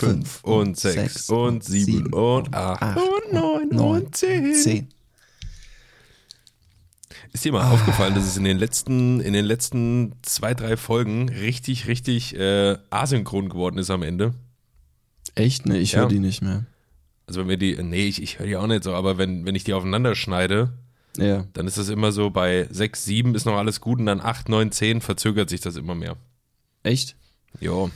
fünf 0.00 0.40
und 0.42 0.76
sechs 0.78 1.28
und 1.28 1.64
sieben 1.64 2.12
und 2.12 2.54
acht 2.54 2.96
und 2.96 3.32
neun 3.32 3.78
und 3.78 4.16
zehn. 4.16 4.88
Ist 7.32 7.44
dir 7.44 7.52
mal 7.52 7.62
ah. 7.62 7.70
aufgefallen, 7.70 8.14
dass 8.14 8.24
es 8.24 8.36
in 8.36 8.44
den 8.44 8.58
letzten, 8.58 9.20
in 9.20 9.32
den 9.32 9.44
letzten 9.44 10.14
zwei, 10.22 10.54
drei 10.54 10.76
Folgen 10.76 11.28
richtig, 11.28 11.86
richtig 11.86 12.34
äh, 12.36 12.76
asynchron 12.90 13.48
geworden 13.48 13.78
ist 13.78 13.90
am 13.90 14.02
Ende? 14.02 14.34
Echt? 15.36 15.66
Ne, 15.66 15.78
ich 15.78 15.92
ja. 15.92 16.00
höre 16.00 16.08
die 16.08 16.18
nicht 16.18 16.42
mehr. 16.42 16.66
Also 17.26 17.40
wenn 17.40 17.48
wir 17.48 17.56
die, 17.56 17.80
nee, 17.80 18.08
ich, 18.08 18.20
ich 18.20 18.40
höre 18.40 18.46
die 18.46 18.56
auch 18.56 18.66
nicht 18.66 18.82
so, 18.82 18.94
aber 18.94 19.16
wenn, 19.16 19.46
wenn 19.46 19.54
ich 19.54 19.62
die 19.62 19.74
aufeinander 19.74 20.16
schneide, 20.16 20.72
ja. 21.16 21.46
dann 21.52 21.68
ist 21.68 21.78
das 21.78 21.88
immer 21.88 22.10
so, 22.10 22.30
bei 22.30 22.66
6, 22.68 23.04
7 23.04 23.34
ist 23.36 23.44
noch 23.44 23.56
alles 23.56 23.80
gut 23.80 24.00
und 24.00 24.06
dann 24.06 24.20
8, 24.20 24.48
9, 24.48 24.72
10 24.72 25.00
verzögert 25.00 25.48
sich 25.50 25.60
das 25.60 25.76
immer 25.76 25.94
mehr. 25.94 26.16
Echt? 26.82 27.14
Jo. 27.60 27.90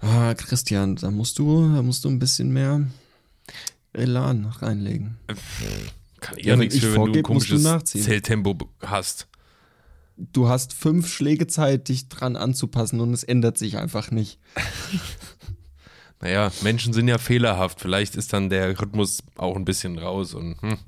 Ah, 0.00 0.34
Christian, 0.34 0.96
da 0.96 1.10
musst 1.10 1.38
du, 1.38 1.74
da 1.74 1.82
musst 1.82 2.04
du 2.04 2.08
ein 2.08 2.18
bisschen 2.18 2.52
mehr 2.52 2.86
Elan 3.92 4.46
reinlegen. 4.46 5.16
Kann 6.20 6.38
ich 6.38 6.46
ja, 6.46 6.52
ja 6.52 6.56
nichts 6.56 6.78
für, 6.78 6.94
wenn 6.94 7.12
du 7.12 7.18
ein 7.18 7.22
komisches 7.22 7.84
Zähltempo 7.84 8.56
hast. 8.80 9.28
Du 10.16 10.48
hast 10.48 10.72
fünf 10.72 11.12
Schläge 11.12 11.46
Zeit, 11.46 11.88
dich 11.88 12.08
dran 12.08 12.36
anzupassen 12.36 13.00
und 13.00 13.12
es 13.12 13.24
ändert 13.24 13.58
sich 13.58 13.78
einfach 13.78 14.10
nicht. 14.10 14.38
naja, 16.20 16.52
Menschen 16.62 16.92
sind 16.92 17.08
ja 17.08 17.18
fehlerhaft. 17.18 17.80
Vielleicht 17.80 18.14
ist 18.14 18.32
dann 18.32 18.48
der 18.48 18.80
Rhythmus 18.80 19.22
auch 19.36 19.56
ein 19.56 19.64
bisschen 19.64 19.98
raus 19.98 20.34
und 20.34 20.60
hm. 20.62 20.78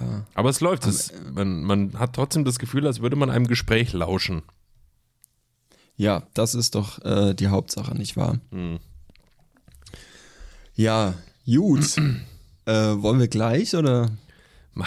Ja. 0.00 0.26
Aber 0.34 0.50
es 0.50 0.60
läuft. 0.60 0.86
Es, 0.86 1.12
man, 1.32 1.62
man 1.62 1.98
hat 1.98 2.14
trotzdem 2.14 2.44
das 2.44 2.58
Gefühl, 2.58 2.86
als 2.86 3.00
würde 3.00 3.16
man 3.16 3.30
einem 3.30 3.46
Gespräch 3.46 3.92
lauschen. 3.92 4.42
Ja, 5.96 6.24
das 6.34 6.54
ist 6.54 6.74
doch 6.74 7.04
äh, 7.04 7.34
die 7.34 7.48
Hauptsache, 7.48 7.96
nicht 7.96 8.16
wahr? 8.16 8.38
Hm. 8.50 8.78
Ja, 10.74 11.14
gut. 11.46 11.96
äh, 12.66 12.72
wollen 12.72 13.18
wir 13.18 13.28
gleich 13.28 13.74
oder? 13.74 14.10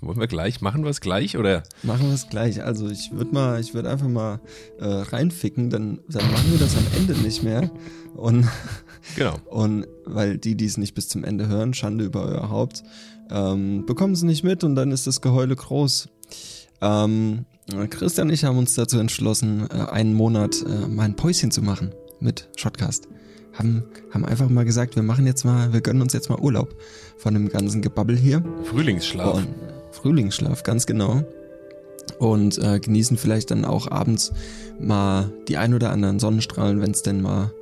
Wollen 0.00 0.20
wir 0.20 0.28
gleich? 0.28 0.60
Machen 0.60 0.84
wir 0.84 0.90
es 0.90 1.00
gleich 1.00 1.36
oder? 1.36 1.64
Machen 1.82 2.06
wir 2.06 2.14
es 2.14 2.28
gleich. 2.28 2.62
Also 2.62 2.88
ich 2.88 3.10
würde 3.10 3.34
mal, 3.34 3.60
ich 3.60 3.74
würde 3.74 3.90
einfach 3.90 4.06
mal 4.06 4.40
äh, 4.78 4.86
reinficken, 4.86 5.70
dann, 5.70 5.98
dann 6.08 6.30
machen 6.30 6.52
wir 6.52 6.58
das 6.58 6.76
am 6.76 6.86
Ende 6.96 7.14
nicht 7.14 7.42
mehr. 7.42 7.68
Und 8.14 8.46
genau. 9.16 9.36
Und 9.46 9.86
weil 10.04 10.38
die, 10.38 10.54
die 10.54 10.66
es 10.66 10.76
nicht 10.76 10.94
bis 10.94 11.08
zum 11.08 11.24
Ende 11.24 11.48
hören, 11.48 11.74
Schande 11.74 12.04
über 12.04 12.22
euer 12.22 12.48
Haupt, 12.48 12.84
ähm, 13.30 13.86
bekommen 13.86 14.14
sie 14.14 14.26
nicht 14.26 14.44
mit 14.44 14.62
und 14.62 14.76
dann 14.76 14.92
ist 14.92 15.08
das 15.08 15.20
Geheule 15.20 15.56
groß. 15.56 16.08
Ähm, 16.80 17.44
Christian 17.90 18.28
und 18.28 18.34
ich 18.34 18.44
haben 18.44 18.56
uns 18.56 18.74
dazu 18.74 18.98
entschlossen, 18.98 19.68
äh, 19.70 19.90
einen 19.90 20.14
Monat 20.14 20.64
äh, 20.66 20.88
mal 20.88 21.04
ein 21.04 21.16
Päuschen 21.16 21.50
zu 21.50 21.62
machen 21.62 21.92
mit 22.18 22.48
Shotcast. 22.56 23.08
Haben, 23.52 23.84
haben 24.10 24.24
einfach 24.24 24.48
mal 24.48 24.64
gesagt, 24.64 24.96
wir 24.96 25.02
machen 25.02 25.26
jetzt 25.26 25.44
mal, 25.44 25.72
wir 25.72 25.80
gönnen 25.80 26.00
uns 26.00 26.12
jetzt 26.12 26.30
mal 26.30 26.38
Urlaub 26.38 26.74
von 27.16 27.34
dem 27.34 27.48
ganzen 27.48 27.82
Gebabbel 27.82 28.16
hier. 28.16 28.42
Frühlingsschlaf. 28.64 29.34
Und, 29.34 29.48
Frühlingsschlaf, 29.90 30.62
ganz 30.62 30.86
genau. 30.86 31.24
Und 32.18 32.56
äh, 32.58 32.80
genießen 32.80 33.18
vielleicht 33.18 33.50
dann 33.50 33.64
auch 33.64 33.90
abends 33.90 34.32
mal 34.80 35.30
die 35.48 35.58
ein 35.58 35.74
oder 35.74 35.90
anderen 35.90 36.18
Sonnenstrahlen, 36.18 36.80
wenn 36.80 36.92
es 36.92 37.02
denn 37.02 37.20
mal, 37.20 37.52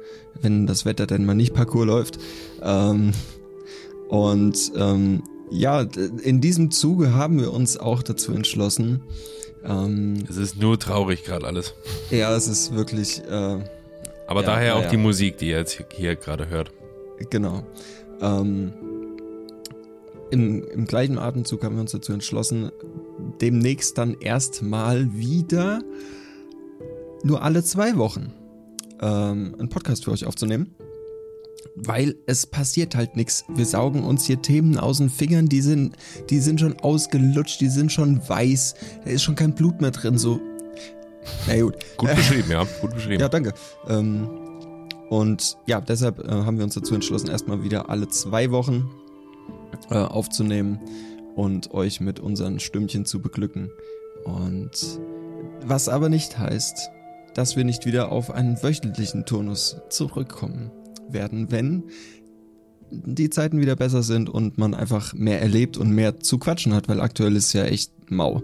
wenn 0.41 0.67
das 0.67 0.85
Wetter 0.85 1.07
denn 1.07 1.25
mal 1.27 1.35
nicht 1.35 1.53
Parcours 1.53 1.87
läuft. 1.87 2.19
Ähm, 2.63 3.13
und 4.09 4.73
ähm, 4.77 5.23
ja, 5.51 5.83
in 6.23 6.41
diesem 6.41 6.71
Zuge 6.71 7.15
haben 7.15 7.41
wir 7.41 7.53
uns 7.53 7.77
auch 7.77 8.03
dazu 8.03 8.33
entschlossen, 8.33 9.03
ähm, 9.67 10.25
es 10.29 10.37
ist 10.37 10.57
nur 10.57 10.79
traurig 10.79 11.25
gerade 11.25 11.47
alles. 11.47 11.75
Ja, 12.11 12.35
es 12.35 12.49
ist 12.49 12.75
wirklich. 12.75 13.23
Äh, 13.25 13.59
Aber 14.27 14.41
ja, 14.41 14.47
daher 14.47 14.77
auch 14.77 14.83
ja. 14.83 14.91
die 14.91 14.97
Musik, 14.97 15.39
die 15.39 15.49
ihr 15.49 15.59
jetzt 15.59 15.83
hier 15.93 16.17
gerade 16.17 16.49
hört. 16.49 16.71
Genau. 17.31 17.65
Ähm, 18.21 18.73
im, 20.31 20.65
Im 20.65 20.87
gleichen 20.87 21.19
Atemzug 21.19 21.65
haben 21.65 21.77
wir 21.77 21.83
uns 21.83 21.93
dazu 21.93 22.13
entschlossen, 22.13 22.71
demnächst 23.41 23.97
dann 23.99 24.15
erstmal 24.15 25.15
wieder 25.15 25.81
nur 27.23 27.43
alle 27.43 27.63
zwei 27.63 27.97
Wochen 27.97 28.33
ähm, 29.01 29.55
einen 29.59 29.69
Podcast 29.69 30.05
für 30.05 30.11
euch 30.13 30.27
aufzunehmen 30.27 30.75
weil 31.75 32.17
es 32.27 32.47
passiert 32.47 32.95
halt 32.95 33.17
nichts. 33.17 33.45
Wir 33.49 33.67
saugen 33.67 34.05
uns 34.05 34.25
hier 34.27 34.41
Themen 34.41 34.79
aus 34.79 34.99
den 34.99 35.11
Fingern, 35.11 35.49
die 35.49 35.61
sind, 35.61 35.97
die 36.31 36.41
sind 36.41 36.61
schon 36.61 36.79
ausgelutscht, 36.81 37.61
die 37.61 37.69
sind 37.69 37.93
schon 37.93 38.27
weiß, 38.29 38.75
da 39.05 39.11
ist 39.11 39.23
schon 39.23 39.35
kein 39.35 39.55
Blut 39.55 39.81
mehr 39.81 39.91
drin, 39.91 40.19
so. 40.19 40.41
Na 41.47 41.61
gut. 41.61 41.77
Gut 41.97 42.15
beschrieben, 42.15 42.51
ja, 42.51 42.67
gut 42.81 42.95
beschrieben. 42.95 43.21
Ja, 43.21 43.29
danke. 43.29 43.53
Ähm, 43.89 44.29
und 45.09 45.57
ja, 45.67 45.81
deshalb 45.81 46.19
äh, 46.21 46.31
haben 46.31 46.57
wir 46.59 46.65
uns 46.65 46.75
dazu 46.75 46.95
entschlossen, 46.95 47.29
erstmal 47.29 47.63
wieder 47.63 47.91
alle 47.91 48.09
zwei 48.09 48.51
Wochen 48.51 48.91
äh, 49.91 49.95
aufzunehmen 49.95 50.81
und 51.35 51.73
euch 51.75 52.01
mit 52.01 52.21
unseren 52.21 52.61
Stimmchen 52.61 53.05
zu 53.05 53.21
beglücken. 53.21 53.71
Und 54.25 55.01
was 55.65 55.89
aber 55.89 56.09
nicht 56.09 56.39
heißt, 56.39 56.91
dass 57.35 57.57
wir 57.57 57.65
nicht 57.65 57.87
wieder 57.87 58.11
auf 58.11 58.31
einen 58.31 58.63
wöchentlichen 58.63 59.27
Turnus 59.27 59.77
zurückkommen 59.91 60.71
werden, 61.09 61.51
wenn 61.51 61.85
die 62.91 63.31
Zeiten 63.31 63.61
wieder 63.61 63.77
besser 63.77 64.03
sind 64.03 64.29
und 64.29 64.59
man 64.59 64.75
einfach 64.75 65.13
mehr 65.15 65.41
erlebt 65.41 65.77
und 65.77 65.91
mehr 65.91 66.21
zu 66.21 66.39
quatschen 66.39 66.73
hat, 66.73 66.89
weil 66.89 67.01
aktuell 67.01 67.37
ist 67.37 67.53
ja 67.53 67.65
echt 67.65 68.11
mau. 68.11 68.43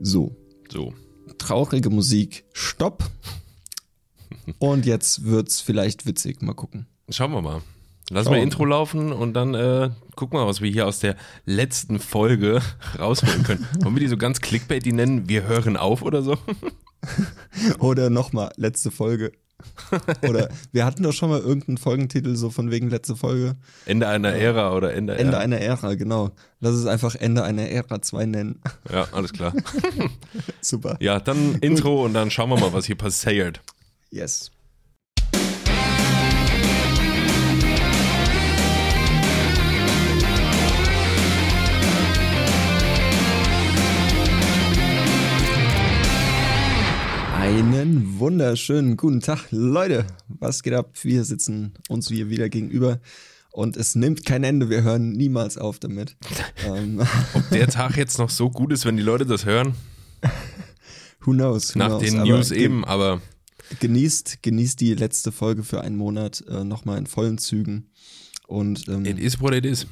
So. 0.00 0.36
So. 0.70 0.94
Traurige 1.38 1.90
Musik, 1.90 2.44
stopp. 2.52 3.04
Und 4.58 4.84
jetzt 4.84 5.24
wird's 5.24 5.62
vielleicht 5.62 6.04
witzig. 6.04 6.42
Mal 6.42 6.52
gucken. 6.52 6.86
Schauen 7.08 7.32
wir 7.32 7.40
mal. 7.40 7.62
Lass 8.10 8.28
mal 8.28 8.38
Intro 8.38 8.66
laufen 8.66 9.12
und 9.12 9.32
dann 9.32 9.54
äh, 9.54 9.88
gucken 10.14 10.38
wir, 10.38 10.46
was 10.46 10.60
wir 10.60 10.70
hier 10.70 10.86
aus 10.86 10.98
der 10.98 11.16
letzten 11.46 11.98
Folge 11.98 12.60
rausholen 12.98 13.42
können. 13.44 13.66
Wollen 13.80 13.94
wir 13.96 14.00
die 14.00 14.08
so 14.08 14.18
ganz 14.18 14.42
clickbait 14.42 14.84
die 14.84 14.92
nennen? 14.92 15.26
Wir 15.28 15.44
hören 15.44 15.78
auf 15.78 16.02
oder 16.02 16.22
so? 16.22 16.36
oder 17.78 18.10
nochmal, 18.10 18.52
letzte 18.56 18.90
Folge. 18.90 19.32
oder 20.28 20.48
wir 20.72 20.84
hatten 20.84 21.02
doch 21.02 21.12
schon 21.12 21.30
mal 21.30 21.40
irgendeinen 21.40 21.78
Folgentitel 21.78 22.36
so 22.36 22.50
von 22.50 22.70
wegen 22.70 22.90
letzte 22.90 23.16
Folge. 23.16 23.56
Ende 23.86 24.08
einer 24.08 24.32
Ära 24.34 24.74
oder 24.74 24.94
Ende 24.94 25.16
Ende 25.16 25.38
einer 25.38 25.58
Ära, 25.58 25.94
genau. 25.94 26.30
Lass 26.60 26.74
es 26.74 26.86
einfach 26.86 27.14
Ende 27.14 27.44
einer 27.44 27.68
Ära 27.68 28.00
2 28.00 28.26
nennen. 28.26 28.60
Ja, 28.90 29.06
alles 29.12 29.32
klar. 29.32 29.52
Super. 30.60 30.96
Ja, 31.00 31.20
dann 31.20 31.56
Intro 31.60 32.04
und 32.04 32.14
dann 32.14 32.30
schauen 32.30 32.50
wir 32.50 32.58
mal, 32.58 32.72
was 32.72 32.86
hier 32.86 32.96
passiert. 32.96 33.60
Yes. 34.10 34.50
Einen 47.54 48.18
wunderschönen 48.18 48.96
guten 48.96 49.20
Tag, 49.20 49.46
Leute. 49.52 50.04
Was 50.26 50.64
geht 50.64 50.74
ab? 50.74 50.90
Wir 51.02 51.22
sitzen 51.22 51.74
uns 51.88 52.08
hier 52.08 52.28
wieder 52.28 52.48
gegenüber 52.48 52.98
und 53.52 53.76
es 53.76 53.94
nimmt 53.94 54.26
kein 54.26 54.42
Ende. 54.42 54.70
Wir 54.70 54.82
hören 54.82 55.12
niemals 55.12 55.56
auf 55.56 55.78
damit. 55.78 56.16
Ähm, 56.66 57.00
Ob 57.34 57.48
der 57.50 57.68
Tag 57.68 57.96
jetzt 57.96 58.18
noch 58.18 58.30
so 58.30 58.50
gut 58.50 58.72
ist, 58.72 58.86
wenn 58.86 58.96
die 58.96 59.04
Leute 59.04 59.24
das 59.24 59.44
hören? 59.44 59.74
Who 61.20 61.30
knows? 61.30 61.76
Who 61.76 61.78
Nach 61.78 61.88
knows? 61.88 62.02
den 62.02 62.22
News 62.22 62.50
aber 62.50 62.60
eben, 62.60 62.84
aber. 62.84 63.20
Genießt, 63.78 64.42
genießt 64.42 64.80
die 64.80 64.94
letzte 64.94 65.30
Folge 65.30 65.62
für 65.62 65.80
einen 65.82 65.96
Monat 65.96 66.42
äh, 66.48 66.64
nochmal 66.64 66.98
in 66.98 67.06
vollen 67.06 67.38
Zügen. 67.38 67.86
Und, 68.48 68.88
ähm, 68.88 69.04
it 69.04 69.18
is 69.20 69.40
what 69.40 69.54
it 69.54 69.64
is. 69.64 69.86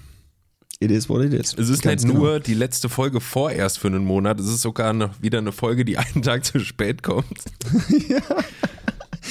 It 0.82 0.90
is 0.90 1.08
what 1.08 1.24
it 1.24 1.32
is. 1.32 1.54
Es 1.56 1.68
ist 1.68 1.82
Ganz 1.82 2.02
nicht 2.02 2.12
nur 2.12 2.32
genau. 2.32 2.38
die 2.40 2.54
letzte 2.54 2.88
Folge 2.88 3.20
vorerst 3.20 3.78
für 3.78 3.86
einen 3.86 4.04
Monat, 4.04 4.40
es 4.40 4.48
ist 4.48 4.62
sogar 4.62 4.92
noch 4.92 5.22
wieder 5.22 5.38
eine 5.38 5.52
Folge, 5.52 5.84
die 5.84 5.96
einen 5.96 6.22
Tag 6.22 6.44
zu 6.44 6.58
spät 6.58 7.04
kommt. 7.04 7.38
ja. 8.08 8.20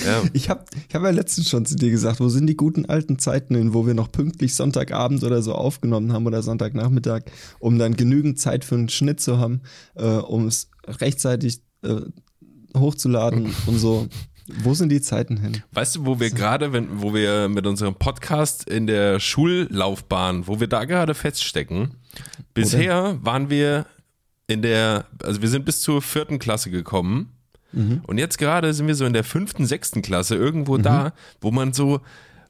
Ja. 0.05 0.23
Ich 0.31 0.49
habe 0.49 0.63
ich 0.87 0.95
hab 0.95 1.03
ja 1.03 1.09
letztens 1.09 1.49
schon 1.49 1.65
zu 1.65 1.75
dir 1.75 1.91
gesagt, 1.91 2.21
wo 2.21 2.29
sind 2.29 2.47
die 2.47 2.55
guten 2.55 2.85
alten 2.85 3.19
Zeiten 3.19 3.55
hin, 3.55 3.73
wo 3.73 3.85
wir 3.85 3.93
noch 3.93 4.09
pünktlich 4.09 4.55
Sonntagabend 4.55 5.25
oder 5.25 5.41
so 5.41 5.53
aufgenommen 5.53 6.13
haben 6.13 6.25
oder 6.25 6.41
Sonntagnachmittag, 6.41 7.23
um 7.59 7.77
dann 7.77 7.97
genügend 7.97 8.39
Zeit 8.39 8.63
für 8.63 8.75
einen 8.75 8.87
Schnitt 8.87 9.19
zu 9.19 9.37
haben, 9.37 9.61
äh, 9.95 10.05
um 10.05 10.47
es 10.47 10.69
rechtzeitig 10.87 11.61
äh, 11.83 11.99
hochzuladen 12.75 13.53
und 13.67 13.77
so. 13.77 14.07
Wo 14.63 14.73
sind 14.73 14.89
die 14.89 15.01
Zeiten 15.01 15.37
hin? 15.37 15.63
Weißt 15.71 15.95
du, 15.95 16.05
wo 16.05 16.19
wir 16.19 16.29
gerade, 16.29 16.73
wenn, 16.73 17.01
wo 17.01 17.13
wir 17.13 17.47
mit 17.49 17.65
unserem 17.65 17.95
Podcast 17.95 18.69
in 18.69 18.87
der 18.87 19.19
Schullaufbahn, 19.19 20.47
wo 20.47 20.59
wir 20.59 20.67
da 20.67 20.85
gerade 20.85 21.13
feststecken, 21.13 21.95
bisher 22.53 23.17
waren 23.21 23.49
wir 23.49 23.85
in 24.47 24.61
der, 24.61 25.05
also 25.23 25.41
wir 25.41 25.49
sind 25.49 25.65
bis 25.65 25.81
zur 25.81 26.01
vierten 26.01 26.39
Klasse 26.39 26.69
gekommen. 26.69 27.31
Mhm. 27.71 28.01
Und 28.05 28.17
jetzt 28.17 28.37
gerade 28.37 28.73
sind 28.73 28.87
wir 28.87 28.95
so 28.95 29.05
in 29.05 29.13
der 29.13 29.23
fünften, 29.23 29.65
sechsten 29.65 30.01
Klasse, 30.01 30.35
irgendwo 30.35 30.77
mhm. 30.77 30.83
da, 30.83 31.13
wo 31.39 31.51
man 31.51 31.73
so, 31.73 32.01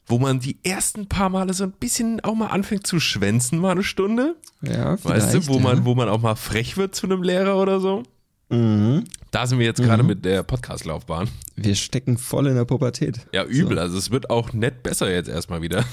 wo 0.07 0.18
man 0.18 0.39
die 0.39 0.57
ersten 0.63 1.07
paar 1.07 1.30
Male 1.30 1.53
so 1.53 1.63
ein 1.63 1.71
bisschen 1.71 2.19
auch 2.21 2.36
mal 2.36 2.48
anfängt 2.48 2.88
zu 2.88 3.00
schwänzen, 3.00 3.59
mal 3.59 3.71
eine 3.71 3.83
Stunde. 3.83 4.36
Ja, 4.62 5.01
Weißt 5.03 5.33
du, 5.33 5.48
wo 5.48 5.59
man, 5.59 5.86
wo 5.86 5.95
man 5.95 6.09
auch 6.09 6.21
mal 6.21 6.36
frech 6.36 6.77
wird 6.77 6.95
zu 6.95 7.06
einem 7.06 7.24
Lehrer 7.24 7.57
oder 7.57 7.80
so. 7.80 8.03
Mhm. 8.51 9.03
Da 9.31 9.48
sind 9.48 9.59
wir 9.59 9.65
jetzt 9.65 9.81
gerade 9.81 10.03
mit 10.03 10.25
der 10.25 10.44
Podcast-Laufbahn. 10.44 11.30
Wir 11.56 11.75
stecken 11.75 12.18
voll 12.18 12.48
in 12.48 12.56
der 12.56 12.65
Pubertät. 12.65 13.19
Ja, 13.33 13.45
übel. 13.45 13.80
Also 13.80 13.98
es 13.98 14.12
wird 14.12 14.30
auch 14.30 14.51
nicht 14.53 14.83
besser 14.83 15.09
jetzt 15.12 15.30
erstmal 15.30 15.62
wieder. 15.62 15.86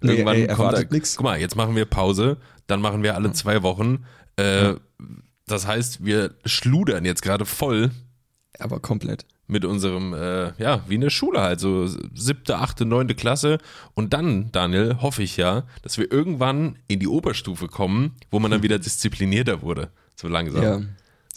Nee, 0.00 0.12
Irgendwann 0.12 0.36
ey, 0.36 0.46
kommt 0.48 0.72
da, 0.72 0.82
nix. 0.90 1.16
Guck 1.16 1.24
mal, 1.24 1.38
jetzt 1.38 1.56
machen 1.56 1.76
wir 1.76 1.84
Pause, 1.84 2.38
dann 2.66 2.80
machen 2.80 3.02
wir 3.02 3.14
alle 3.14 3.32
zwei 3.32 3.62
Wochen. 3.62 4.04
Äh, 4.36 4.74
Das 5.46 5.66
heißt, 5.66 6.04
wir 6.04 6.30
schludern 6.44 7.04
jetzt 7.04 7.22
gerade 7.22 7.44
voll 7.44 7.90
Aber 8.58 8.80
komplett. 8.80 9.26
mit 9.46 9.64
unserem, 9.64 10.12
äh, 10.14 10.52
ja, 10.60 10.82
wie 10.88 10.94
in 10.96 11.02
der 11.02 11.10
Schule 11.10 11.40
halt, 11.42 11.60
so 11.60 11.86
siebte, 12.14 12.56
achte, 12.56 12.84
neunte 12.86 13.14
Klasse. 13.14 13.58
Und 13.94 14.12
dann, 14.14 14.50
Daniel, 14.52 14.96
hoffe 15.02 15.22
ich 15.22 15.36
ja, 15.36 15.64
dass 15.82 15.98
wir 15.98 16.10
irgendwann 16.10 16.78
in 16.88 16.98
die 16.98 17.06
Oberstufe 17.08 17.68
kommen, 17.68 18.14
wo 18.30 18.38
man 18.40 18.50
dann 18.50 18.62
wieder 18.62 18.78
disziplinierter 18.78 19.60
wurde. 19.62 19.90
So 20.16 20.28
langsam. 20.28 20.62
Ja. 20.62 20.80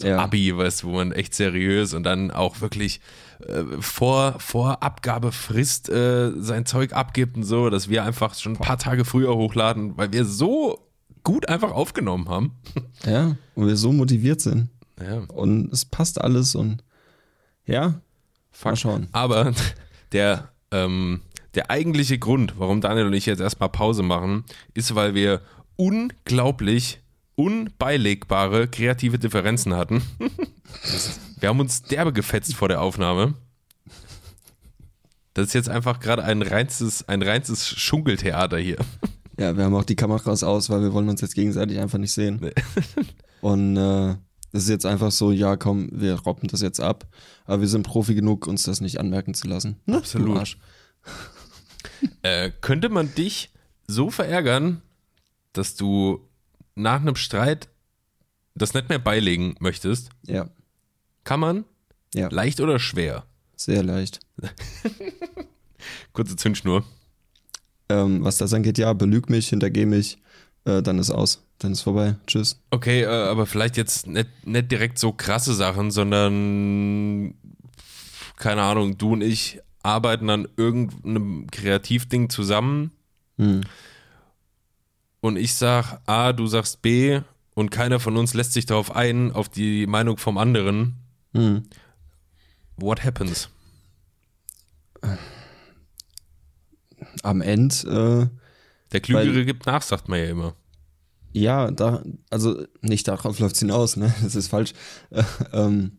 So 0.00 0.08
ja. 0.08 0.18
Abi, 0.18 0.56
weißt 0.56 0.82
du, 0.82 0.86
wo 0.88 0.92
man 0.92 1.12
echt 1.12 1.34
seriös 1.34 1.92
und 1.92 2.04
dann 2.04 2.30
auch 2.30 2.62
wirklich 2.62 3.00
äh, 3.46 3.64
vor, 3.80 4.36
vor 4.38 4.82
Abgabefrist 4.82 5.90
äh, 5.90 6.32
sein 6.36 6.64
Zeug 6.64 6.94
abgibt 6.94 7.36
und 7.36 7.42
so, 7.44 7.68
dass 7.68 7.90
wir 7.90 8.04
einfach 8.04 8.34
schon 8.34 8.52
ein 8.52 8.58
paar 8.58 8.78
Tage 8.78 9.04
früher 9.04 9.34
hochladen, 9.34 9.98
weil 9.98 10.12
wir 10.12 10.24
so 10.24 10.88
gut 11.22 11.48
einfach 11.50 11.72
aufgenommen 11.72 12.28
haben. 12.28 12.52
ja. 13.04 13.36
Und 13.54 13.66
wir 13.66 13.76
so 13.76 13.92
motiviert 13.92 14.40
sind. 14.40 14.70
Ja, 15.00 15.18
Und 15.34 15.72
es 15.72 15.84
passt 15.84 16.20
alles 16.20 16.54
und 16.54 16.82
ja, 17.66 18.00
mal 18.64 18.76
schauen. 18.76 19.08
aber 19.12 19.52
der, 20.12 20.50
ähm, 20.70 21.20
der 21.54 21.70
eigentliche 21.70 22.18
Grund, 22.18 22.54
warum 22.58 22.80
Daniel 22.80 23.06
und 23.06 23.12
ich 23.12 23.26
jetzt 23.26 23.40
erstmal 23.40 23.68
Pause 23.68 24.02
machen, 24.02 24.44
ist, 24.72 24.94
weil 24.94 25.14
wir 25.14 25.42
unglaublich 25.76 27.00
unbeilegbare 27.40 28.68
kreative 28.68 29.18
Differenzen 29.18 29.74
hatten. 29.74 30.02
wir 31.40 31.48
haben 31.48 31.60
uns 31.60 31.82
derbe 31.82 32.12
gefetzt 32.12 32.54
vor 32.54 32.68
der 32.68 32.82
Aufnahme. 32.82 33.34
Das 35.32 35.46
ist 35.46 35.54
jetzt 35.54 35.70
einfach 35.70 36.00
gerade 36.00 36.22
ein 36.22 36.42
reinstes, 36.42 37.08
ein 37.08 37.22
reinstes 37.22 37.66
Schunkeltheater 37.66 38.58
hier. 38.58 38.76
Ja, 39.38 39.56
wir 39.56 39.64
haben 39.64 39.74
auch 39.74 39.84
die 39.84 39.96
Kameras 39.96 40.42
aus, 40.42 40.68
weil 40.68 40.82
wir 40.82 40.92
wollen 40.92 41.08
uns 41.08 41.22
jetzt 41.22 41.34
gegenseitig 41.34 41.78
einfach 41.78 41.98
nicht 41.98 42.12
sehen. 42.12 42.40
Nee. 42.42 42.52
Und 43.40 43.78
äh, 43.78 44.16
das 44.52 44.64
ist 44.64 44.68
jetzt 44.68 44.84
einfach 44.84 45.10
so, 45.10 45.32
ja 45.32 45.56
komm, 45.56 45.88
wir 45.92 46.16
robben 46.16 46.48
das 46.48 46.60
jetzt 46.60 46.80
ab. 46.80 47.06
Aber 47.46 47.62
wir 47.62 47.68
sind 47.68 47.86
Profi 47.86 48.14
genug, 48.14 48.46
uns 48.46 48.64
das 48.64 48.82
nicht 48.82 49.00
anmerken 49.00 49.32
zu 49.32 49.48
lassen. 49.48 49.80
Ne? 49.86 49.96
Absolut. 49.96 50.58
Äh, 52.22 52.50
könnte 52.60 52.90
man 52.90 53.14
dich 53.14 53.50
so 53.86 54.10
verärgern, 54.10 54.82
dass 55.54 55.76
du 55.76 56.29
nach 56.80 57.00
einem 57.00 57.16
Streit 57.16 57.68
das 58.54 58.74
nicht 58.74 58.88
mehr 58.88 58.98
beilegen 58.98 59.54
möchtest? 59.60 60.10
Ja, 60.26 60.48
Kann 61.24 61.40
man? 61.40 61.64
ja, 62.14 62.28
Leicht 62.30 62.60
oder 62.60 62.78
schwer? 62.78 63.24
sehr 63.56 63.82
leicht. 63.82 64.20
Kurze 66.12 66.36
Zündschnur. 66.36 66.84
Ähm, 67.88 68.24
was 68.24 68.38
das 68.38 68.54
angeht, 68.54 68.78
ja, 68.78 68.92
belüg 68.92 69.28
mich, 69.28 69.48
hintergeh 69.48 69.84
mich, 69.86 70.18
äh, 70.64 70.82
dann 70.82 70.98
ist 70.98 71.10
aus. 71.10 71.44
Dann 71.58 71.72
ist 71.72 71.82
vorbei. 71.82 72.16
Tschüss. 72.26 72.60
Okay, 72.70 73.02
äh, 73.02 73.06
aber 73.06 73.46
vielleicht 73.46 73.76
jetzt 73.76 74.06
nicht, 74.06 74.28
nicht 74.46 74.70
direkt 74.70 74.98
so 74.98 75.12
krasse 75.12 75.54
Sachen, 75.54 75.90
sondern 75.90 77.34
keine 78.36 78.62
Ahnung, 78.62 78.96
du 78.96 79.12
und 79.12 79.20
ich 79.20 79.60
arbeiten 79.82 80.30
an 80.30 80.48
irgendeinem 80.56 81.46
Kreativding 81.50 82.30
zusammen 82.30 82.92
Hm. 83.38 83.62
Und 85.20 85.36
ich 85.36 85.54
sag 85.54 86.00
A, 86.06 86.32
du 86.32 86.46
sagst 86.46 86.82
B 86.82 87.20
und 87.54 87.70
keiner 87.70 88.00
von 88.00 88.16
uns 88.16 88.34
lässt 88.34 88.52
sich 88.52 88.66
darauf 88.66 88.94
ein, 88.94 89.32
auf 89.32 89.48
die 89.48 89.86
Meinung 89.86 90.16
vom 90.16 90.38
anderen. 90.38 90.96
Hm. 91.34 91.62
What 92.76 93.04
happens? 93.04 93.50
Am 97.22 97.40
Ende, 97.40 98.30
Der 98.92 99.00
Klügere 99.00 99.34
Weil- 99.34 99.44
gibt 99.44 99.66
nach, 99.66 99.82
sagt 99.82 100.08
man 100.08 100.18
ja 100.18 100.26
immer. 100.26 100.48
äh, 101.34 101.38
ja, 101.40 101.70
da, 101.70 102.02
also 102.30 102.64
nicht 102.80 103.06
darauf 103.08 103.38
läuft 103.38 103.54
es 103.54 103.60
hinaus, 103.60 103.96
ne? 103.96 104.12
Das 104.22 104.34
ist 104.34 104.48
falsch. 104.48 104.72
Äh, 105.10 105.22
ähm, 105.52 105.98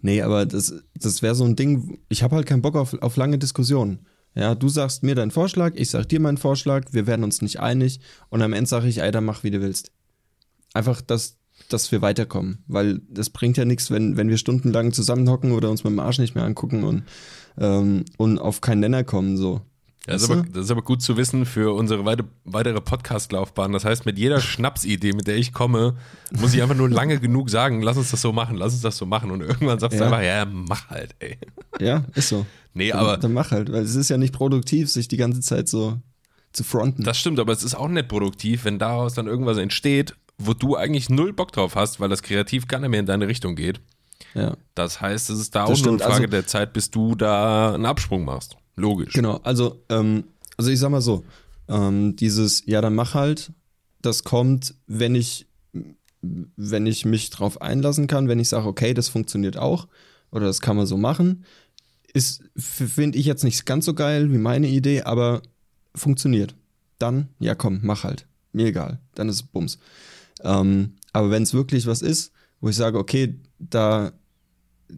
nee, 0.00 0.20
aber 0.22 0.46
das, 0.46 0.74
das 0.94 1.22
wäre 1.22 1.34
so 1.34 1.44
ein 1.44 1.54
Ding, 1.56 1.98
ich 2.08 2.22
habe 2.22 2.34
halt 2.36 2.46
keinen 2.46 2.62
Bock 2.62 2.76
auf, 2.76 2.94
auf 2.94 3.16
lange 3.16 3.38
Diskussionen. 3.38 4.06
Ja, 4.34 4.54
du 4.54 4.68
sagst 4.68 5.02
mir 5.02 5.14
deinen 5.14 5.32
Vorschlag, 5.32 5.72
ich 5.74 5.90
sag 5.90 6.08
dir 6.08 6.20
meinen 6.20 6.36
Vorschlag, 6.36 6.92
wir 6.92 7.06
werden 7.06 7.24
uns 7.24 7.42
nicht 7.42 7.60
einig 7.60 8.00
und 8.28 8.42
am 8.42 8.52
Ende 8.52 8.68
sage 8.68 8.88
ich, 8.88 8.98
ey, 8.98 9.10
dann 9.10 9.24
mach, 9.24 9.42
wie 9.42 9.50
du 9.50 9.60
willst. 9.60 9.90
Einfach, 10.72 11.00
dass, 11.00 11.36
dass 11.68 11.90
wir 11.90 12.00
weiterkommen, 12.00 12.62
weil 12.68 13.00
das 13.08 13.30
bringt 13.30 13.56
ja 13.56 13.64
nichts, 13.64 13.90
wenn, 13.90 14.16
wenn 14.16 14.28
wir 14.28 14.38
stundenlang 14.38 14.92
zusammenhocken 14.92 15.52
oder 15.52 15.68
uns 15.70 15.82
mit 15.82 15.92
dem 15.92 15.98
Arsch 15.98 16.18
nicht 16.18 16.36
mehr 16.36 16.44
angucken 16.44 16.84
und, 16.84 17.02
ähm, 17.58 18.04
und 18.18 18.38
auf 18.38 18.60
keinen 18.60 18.80
Nenner 18.80 19.02
kommen, 19.02 19.36
so. 19.36 19.62
Das 20.10 20.22
ist, 20.22 20.30
aber, 20.30 20.42
du? 20.42 20.50
das 20.52 20.64
ist 20.66 20.70
aber 20.70 20.82
gut 20.82 21.02
zu 21.02 21.16
wissen 21.16 21.46
für 21.46 21.74
unsere 21.74 22.04
weite, 22.04 22.24
weitere 22.44 22.80
Podcast-Laufbahn. 22.80 23.72
Das 23.72 23.84
heißt, 23.84 24.06
mit 24.06 24.18
jeder 24.18 24.40
Schnapsidee, 24.40 25.12
mit 25.12 25.26
der 25.26 25.36
ich 25.36 25.52
komme, 25.52 25.96
muss 26.32 26.54
ich 26.54 26.62
einfach 26.62 26.74
nur 26.76 26.88
lange 26.88 27.18
genug 27.20 27.50
sagen, 27.50 27.82
lass 27.82 27.96
uns 27.96 28.10
das 28.10 28.20
so 28.22 28.32
machen, 28.32 28.56
lass 28.56 28.72
uns 28.72 28.82
das 28.82 28.96
so 28.96 29.06
machen. 29.06 29.30
Und 29.30 29.40
irgendwann 29.40 29.78
sagst 29.78 29.98
du 29.98 30.04
Ja. 30.04 30.10
einfach, 30.10 30.22
ja, 30.22 30.44
mach 30.44 30.88
halt, 30.90 31.14
ey. 31.20 31.38
Ja, 31.80 32.04
ist 32.14 32.28
so. 32.28 32.46
Nee, 32.74 32.90
Dann, 32.90 32.98
aber 33.00 33.16
dann 33.16 33.32
mach 33.32 33.50
halt, 33.50 33.72
weil 33.72 33.82
es 33.82 33.94
ist 33.96 34.10
ja 34.10 34.16
nicht 34.18 34.32
produktiv, 34.32 34.90
sich 34.90 35.08
die 35.08 35.16
ganze 35.16 35.40
Zeit 35.40 35.68
so 35.68 35.98
zu 36.52 36.64
fronten. 36.64 37.04
das 37.04 37.18
stimmt, 37.18 37.38
aber 37.40 37.52
es 37.52 37.62
ist 37.62 37.74
auch 37.74 37.88
nicht 37.88 38.08
produktiv, 38.08 38.64
wenn 38.64 38.78
daraus 38.78 39.14
dann 39.14 39.26
irgendwas 39.26 39.56
entsteht, 39.58 40.14
wo 40.38 40.54
du 40.54 40.76
eigentlich 40.76 41.08
null 41.10 41.32
Bock 41.32 41.52
drauf 41.52 41.74
hast, 41.76 42.00
weil 42.00 42.08
das 42.08 42.22
kreativ 42.22 42.66
gar 42.68 42.78
nicht 42.80 42.90
mehr 42.90 43.00
in 43.00 43.06
deine 43.06 43.28
Richtung 43.28 43.54
geht. 43.56 43.80
ja. 44.34 44.56
Das 44.74 45.00
heißt, 45.00 45.30
es 45.30 45.38
ist 45.38 45.54
da 45.54 45.66
Das 45.66 45.80
auch 45.80 45.84
nur 45.84 45.92
eine 45.92 45.98
stimmt, 45.98 46.00
Frage 46.02 46.24
also- 46.24 46.30
der 46.30 46.46
Zeit, 46.46 46.72
bis 46.72 46.90
du 46.90 47.14
da 47.14 47.74
einen 47.74 47.86
Absprung 47.86 48.24
machst. 48.24 48.56
Logisch. 48.80 49.12
Genau, 49.12 49.36
also, 49.42 49.84
ähm, 49.88 50.24
also 50.56 50.70
ich 50.70 50.78
sag 50.78 50.90
mal 50.90 51.00
so, 51.00 51.24
ähm, 51.68 52.16
dieses, 52.16 52.64
ja, 52.66 52.80
dann 52.80 52.94
mach 52.94 53.14
halt, 53.14 53.52
das 54.02 54.24
kommt, 54.24 54.74
wenn 54.86 55.14
ich, 55.14 55.46
wenn 56.22 56.86
ich 56.86 57.04
mich 57.04 57.30
drauf 57.30 57.60
einlassen 57.60 58.06
kann, 58.06 58.28
wenn 58.28 58.40
ich 58.40 58.48
sage, 58.48 58.66
okay, 58.66 58.94
das 58.94 59.08
funktioniert 59.08 59.56
auch 59.56 59.86
oder 60.30 60.46
das 60.46 60.60
kann 60.60 60.76
man 60.76 60.86
so 60.86 60.96
machen, 60.96 61.44
ist, 62.12 62.42
finde 62.56 63.18
ich 63.18 63.26
jetzt 63.26 63.44
nicht 63.44 63.66
ganz 63.66 63.84
so 63.84 63.94
geil 63.94 64.32
wie 64.32 64.38
meine 64.38 64.68
Idee, 64.68 65.02
aber 65.02 65.42
funktioniert. 65.94 66.54
Dann, 66.98 67.28
ja 67.38 67.54
komm, 67.54 67.80
mach 67.82 68.04
halt. 68.04 68.26
Mir 68.52 68.66
egal, 68.66 69.00
dann 69.14 69.28
ist 69.28 69.36
es 69.36 69.42
Bums. 69.42 69.78
Ähm, 70.42 70.94
aber 71.12 71.30
wenn 71.30 71.44
es 71.44 71.54
wirklich 71.54 71.86
was 71.86 72.02
ist, 72.02 72.32
wo 72.60 72.68
ich 72.68 72.76
sage, 72.76 72.98
okay, 72.98 73.40
da, 73.58 74.12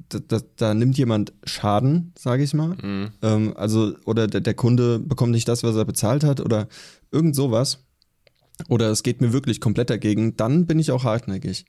da, 0.08 0.18
da, 0.20 0.40
da 0.56 0.74
nimmt 0.74 0.96
jemand 0.98 1.32
Schaden, 1.44 2.12
sage 2.18 2.42
ich 2.42 2.54
mal, 2.54 2.76
Mhm. 2.82 3.10
ähm, 3.22 3.52
also, 3.56 3.94
oder 4.04 4.26
der, 4.26 4.40
der 4.40 4.54
Kunde 4.54 4.98
bekommt 4.98 5.32
nicht 5.32 5.48
das, 5.48 5.62
was 5.62 5.76
er 5.76 5.84
bezahlt 5.84 6.24
hat, 6.24 6.40
oder 6.40 6.68
irgend 7.10 7.34
sowas. 7.36 7.78
Oder 8.68 8.90
es 8.90 9.02
geht 9.02 9.20
mir 9.20 9.32
wirklich 9.32 9.60
komplett 9.60 9.90
dagegen, 9.90 10.36
dann 10.36 10.66
bin 10.66 10.78
ich 10.78 10.90
auch 10.92 11.04
hartnäckig. 11.04 11.64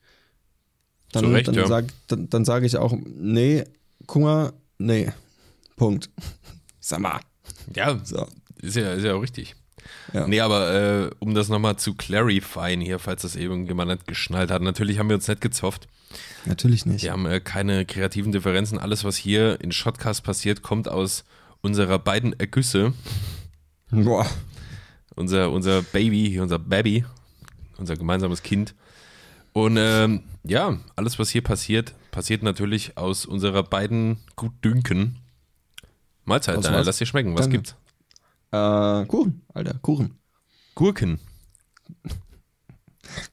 Dann, 1.11 1.25
Recht, 1.25 1.47
dann 1.47 1.55
ja. 1.55 1.67
sag, 1.67 1.85
dann, 2.07 2.29
dann 2.29 2.43
sage 2.45 2.65
ich 2.65 2.77
auch, 2.77 2.93
nee, 3.05 3.63
guck 4.07 4.21
mal, 4.23 4.53
nee. 4.77 5.11
Punkt. 5.75 6.09
Sag 6.79 6.99
mal. 6.99 7.19
Ja, 7.75 7.99
So. 8.03 8.27
ist 8.61 8.75
ja, 8.75 8.93
ist 8.93 9.03
ja 9.03 9.13
auch 9.15 9.21
richtig. 9.21 9.55
Ja. 10.13 10.27
Nee, 10.27 10.41
aber 10.41 10.73
äh, 10.73 11.09
um 11.19 11.33
das 11.33 11.49
nochmal 11.49 11.77
zu 11.77 11.95
clarifyen 11.95 12.81
hier, 12.81 12.99
falls 12.99 13.23
das 13.23 13.35
eben 13.35 13.65
jemand 13.65 13.91
nicht 13.91 14.07
geschnallt 14.07 14.51
hat, 14.51 14.61
natürlich 14.61 14.99
haben 14.99 15.09
wir 15.09 15.15
uns 15.15 15.27
nicht 15.27 15.41
gezofft. 15.41 15.87
Natürlich 16.45 16.85
nicht. 16.85 17.03
Wir 17.03 17.11
haben 17.11 17.25
äh, 17.25 17.39
keine 17.39 17.85
kreativen 17.85 18.31
Differenzen. 18.31 18.77
Alles, 18.77 19.03
was 19.03 19.15
hier 19.15 19.59
in 19.61 19.71
Shotcast 19.71 20.23
passiert, 20.23 20.61
kommt 20.61 20.87
aus 20.87 21.23
unserer 21.61 21.99
beiden 21.99 22.37
Ergüsse. 22.39 22.93
Boah. 23.91 24.27
Unser, 25.15 25.51
unser 25.51 25.81
Baby, 25.81 26.39
unser 26.39 26.59
Baby, 26.59 27.05
unser 27.77 27.95
gemeinsames 27.95 28.43
Kind. 28.43 28.75
Und 29.53 29.77
ähm, 29.77 30.23
ja, 30.43 30.77
alles, 30.95 31.19
was 31.19 31.29
hier 31.29 31.43
passiert, 31.43 31.93
passiert 32.11 32.43
natürlich 32.43 32.97
aus 32.97 33.25
unserer 33.25 33.63
beiden 33.63 34.17
Gutdünken. 34.35 35.19
Mahlzeit, 36.25 36.57
was? 36.57 36.85
lass 36.85 36.97
dir 36.97 37.05
schmecken. 37.05 37.33
Was 37.33 37.41
Danke. 37.41 37.57
gibt's? 37.57 37.75
Äh, 38.53 39.05
Kuchen, 39.07 39.41
Alter, 39.51 39.73
Kuchen. 39.81 40.19
Gurken. 40.75 41.19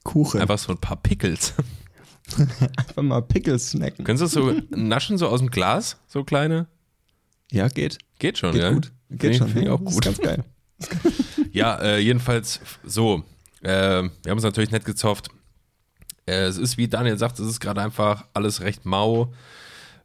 Kuchen. 0.02 0.40
Einfach 0.40 0.58
so 0.58 0.72
ein 0.72 0.78
paar 0.78 0.96
Pickles. 0.96 1.52
Einfach 2.76 3.02
mal 3.02 3.20
Pickles 3.20 3.72
snacken. 3.72 4.04
Könntest 4.06 4.34
du 4.34 4.40
das 4.40 4.56
so 4.56 4.76
naschen, 4.76 5.18
so 5.18 5.28
aus 5.28 5.40
dem 5.40 5.50
Glas? 5.50 5.98
So 6.06 6.24
kleine? 6.24 6.68
Ja, 7.52 7.68
geht. 7.68 7.98
Geht 8.18 8.38
schon, 8.38 8.52
Geht 8.52 8.62
ja. 8.62 8.72
gut. 8.72 8.92
Geht 9.10 9.36
schon. 9.36 9.48
Find 9.48 9.60
ich 9.60 9.66
ja, 9.66 9.74
auch 9.74 9.80
gut. 9.80 9.92
Ist 9.92 10.02
ganz 10.02 10.18
geil. 10.18 10.44
Ja, 11.52 11.78
äh, 11.80 11.98
jedenfalls 11.98 12.60
so. 12.84 13.24
Äh, 13.60 13.68
wir 13.68 14.30
haben 14.30 14.38
uns 14.38 14.44
natürlich 14.44 14.70
nicht 14.70 14.84
gezofft. 14.86 15.28
Äh, 16.24 16.44
es 16.44 16.56
ist, 16.56 16.78
wie 16.78 16.86
Daniel 16.86 17.18
sagt, 17.18 17.38
es 17.40 17.46
ist 17.46 17.60
gerade 17.60 17.82
einfach 17.82 18.26
alles 18.32 18.60
recht 18.60 18.86
mau. 18.86 19.34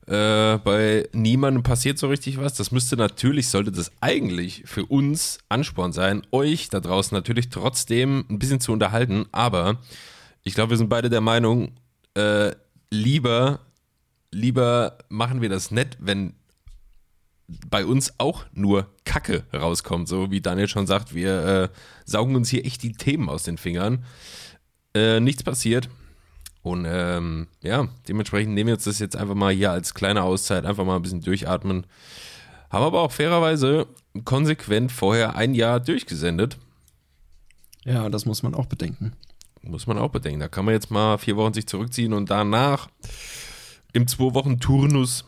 Äh, 0.08 0.60
bei 0.60 1.10
niemandem 1.14 1.64
passiert 1.64 1.98
so 1.98 2.08
richtig 2.08 2.38
was. 2.38 2.54
Das 2.54 2.72
müsste 2.72 2.96
natürlich, 2.96 3.50
sollte 3.50 3.72
das 3.72 3.92
eigentlich 4.02 4.64
für 4.66 4.86
uns 4.86 5.40
Ansporn 5.50 5.94
sein, 5.94 6.22
euch 6.32 6.70
da 6.70 6.80
draußen 6.80 7.16
natürlich 7.16 7.50
trotzdem 7.50 8.26
ein 8.30 8.38
bisschen 8.38 8.60
zu 8.60 8.72
unterhalten. 8.72 9.26
Aber 9.32 9.80
ich 10.44 10.54
glaube, 10.54 10.72
wir 10.72 10.78
sind 10.78 10.90
beide 10.90 11.10
der 11.10 11.22
Meinung, 11.22 11.72
äh, 12.14 12.52
lieber, 12.92 13.62
lieber 14.32 14.98
machen 15.10 15.42
wir 15.42 15.50
das 15.50 15.72
nett, 15.72 15.98
wenn 16.00 16.34
bei 17.48 17.86
uns 17.86 18.14
auch 18.20 18.46
nur 18.54 18.88
Kacke 19.06 19.44
rauskommt. 19.54 20.08
So 20.08 20.32
wie 20.32 20.42
Daniel 20.42 20.68
schon 20.68 20.88
sagt, 20.88 21.14
wir 21.14 21.46
äh, 21.46 21.70
saugen 22.06 22.36
uns 22.36 22.50
hier 22.50 22.66
echt 22.66 22.84
die 22.84 22.94
Themen 22.94 23.30
aus 23.30 23.44
den 23.44 23.58
Fingern. 23.58 24.04
Äh, 24.94 25.20
nichts 25.20 25.44
passiert. 25.44 25.90
Und 26.66 26.88
ähm, 26.90 27.46
ja, 27.62 27.88
dementsprechend 28.08 28.56
nehmen 28.56 28.70
wir 28.70 28.74
uns 28.74 28.86
das 28.86 28.98
jetzt 28.98 29.16
einfach 29.16 29.36
mal 29.36 29.54
hier 29.54 29.70
als 29.70 29.94
kleine 29.94 30.24
Auszeit, 30.24 30.66
einfach 30.66 30.84
mal 30.84 30.96
ein 30.96 31.04
bisschen 31.04 31.22
durchatmen. 31.22 31.86
Haben 32.72 32.86
aber 32.86 33.02
auch 33.02 33.12
fairerweise 33.12 33.86
konsequent 34.24 34.92
vorher 34.92 35.36
ein 35.36 35.54
Jahr 35.54 35.80
durchgesendet. 35.80 36.58
Ja, 37.84 38.10
das 38.10 38.26
muss 38.26 38.42
man 38.42 38.56
auch 38.56 38.66
bedenken. 38.66 39.14
Muss 39.62 39.86
man 39.86 40.00
auch 40.00 40.10
bedenken. 40.10 40.40
Da 40.40 40.48
kann 40.48 40.66
man 40.66 40.74
jetzt 40.74 40.90
mal 40.90 41.20
vier 41.20 41.36
Wochen 41.36 41.54
sich 41.54 41.68
zurückziehen 41.68 42.14
und 42.14 42.32
danach 42.32 42.90
im 43.94 44.08
zwei 44.08 44.34
Wochen 44.34 44.60
Turnus 44.60 45.24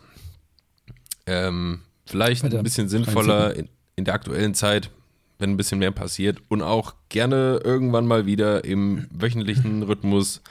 ähm, 1.28 1.82
vielleicht 2.08 2.46
ein 2.46 2.64
bisschen 2.64 2.90
sinnvoller 2.90 3.56
in, 3.56 3.70
in 3.96 4.06
der 4.06 4.16
aktuellen 4.16 4.56
Zeit, 4.56 4.90
wenn 5.38 5.52
ein 5.52 5.58
bisschen 5.58 5.78
mehr 5.78 5.92
passiert 5.92 6.40
und 6.48 6.64
auch 6.64 6.96
gerne 7.10 7.62
irgendwann 7.64 8.08
mal 8.08 8.26
wieder 8.26 8.66
im 8.66 9.06
wöchentlichen 9.12 9.84
Rhythmus, 9.88 10.42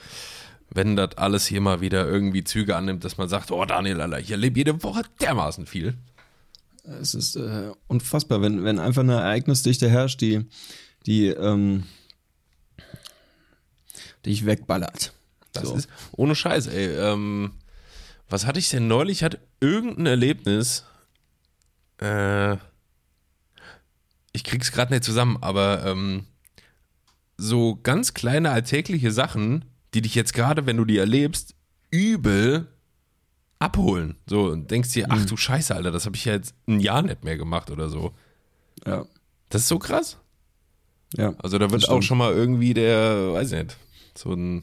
wenn 0.69 0.95
das 0.95 1.17
alles 1.17 1.47
hier 1.47 1.61
mal 1.61 1.81
wieder 1.81 2.07
irgendwie 2.07 2.43
Züge 2.43 2.75
annimmt, 2.75 3.03
dass 3.03 3.17
man 3.17 3.29
sagt, 3.29 3.51
oh 3.51 3.65
Daniel, 3.65 4.01
Alter, 4.01 4.19
ich 4.19 4.31
erlebe 4.31 4.59
jede 4.59 4.83
Woche 4.83 5.03
dermaßen 5.21 5.65
viel. 5.65 5.95
Es 7.01 7.13
ist 7.13 7.35
äh, 7.35 7.71
unfassbar, 7.87 8.41
wenn, 8.41 8.63
wenn 8.63 8.79
einfach 8.79 9.01
eine 9.01 9.15
Ereignisdichte 9.15 9.89
herrscht, 9.89 10.21
die, 10.21 10.45
die, 11.05 11.27
ähm, 11.27 11.83
die 14.25 14.31
ich 14.31 14.45
wegballert. 14.45 15.13
Das 15.51 15.69
so. 15.69 15.75
ist 15.75 15.89
ohne 16.13 16.35
Scheiß, 16.35 16.67
ey. 16.67 16.87
Ähm, 16.95 17.51
was 18.29 18.45
hatte 18.45 18.59
ich 18.59 18.69
denn 18.69 18.87
neulich? 18.87 19.19
Ich 19.19 19.23
hatte 19.23 19.39
irgendein 19.59 20.05
Erlebnis, 20.05 20.85
äh, 22.01 22.57
ich 24.33 24.43
krieg's 24.43 24.71
gerade 24.71 24.93
nicht 24.93 25.03
zusammen, 25.03 25.37
aber 25.41 25.85
ähm, 25.85 26.25
so 27.37 27.79
ganz 27.81 28.13
kleine 28.13 28.51
alltägliche 28.51 29.11
Sachen, 29.11 29.65
die 29.97 30.01
dich 30.01 30.13
jetzt 30.13 30.33
gerade, 30.33 30.67
wenn 30.67 30.77
du 30.77 30.85
die 30.85 30.99
erlebst, 30.99 31.55
übel 31.89 32.67
abholen. 33.57 34.15
So, 34.27 34.43
und 34.49 34.69
denkst 34.69 34.91
dir, 34.93 35.07
ach 35.09 35.17
mhm. 35.17 35.25
du 35.25 35.35
Scheiße, 35.35 35.73
Alter, 35.73 35.89
das 35.89 36.05
habe 36.05 36.15
ich 36.15 36.25
ja 36.25 36.33
jetzt 36.33 36.53
ein 36.67 36.79
Jahr 36.79 37.01
nicht 37.01 37.23
mehr 37.23 37.35
gemacht 37.35 37.71
oder 37.71 37.89
so. 37.89 38.13
Ja. 38.85 39.07
Das 39.49 39.63
ist 39.63 39.69
so 39.69 39.79
krass. 39.79 40.17
Ja. 41.15 41.33
Also 41.39 41.57
da 41.57 41.71
wird 41.71 41.89
auch 41.89 42.03
schon 42.03 42.19
mal 42.19 42.31
irgendwie 42.31 42.75
der, 42.75 43.33
weiß 43.33 43.53
ich 43.53 43.63
nicht, 43.63 43.77
so 44.15 44.33
ein, 44.33 44.61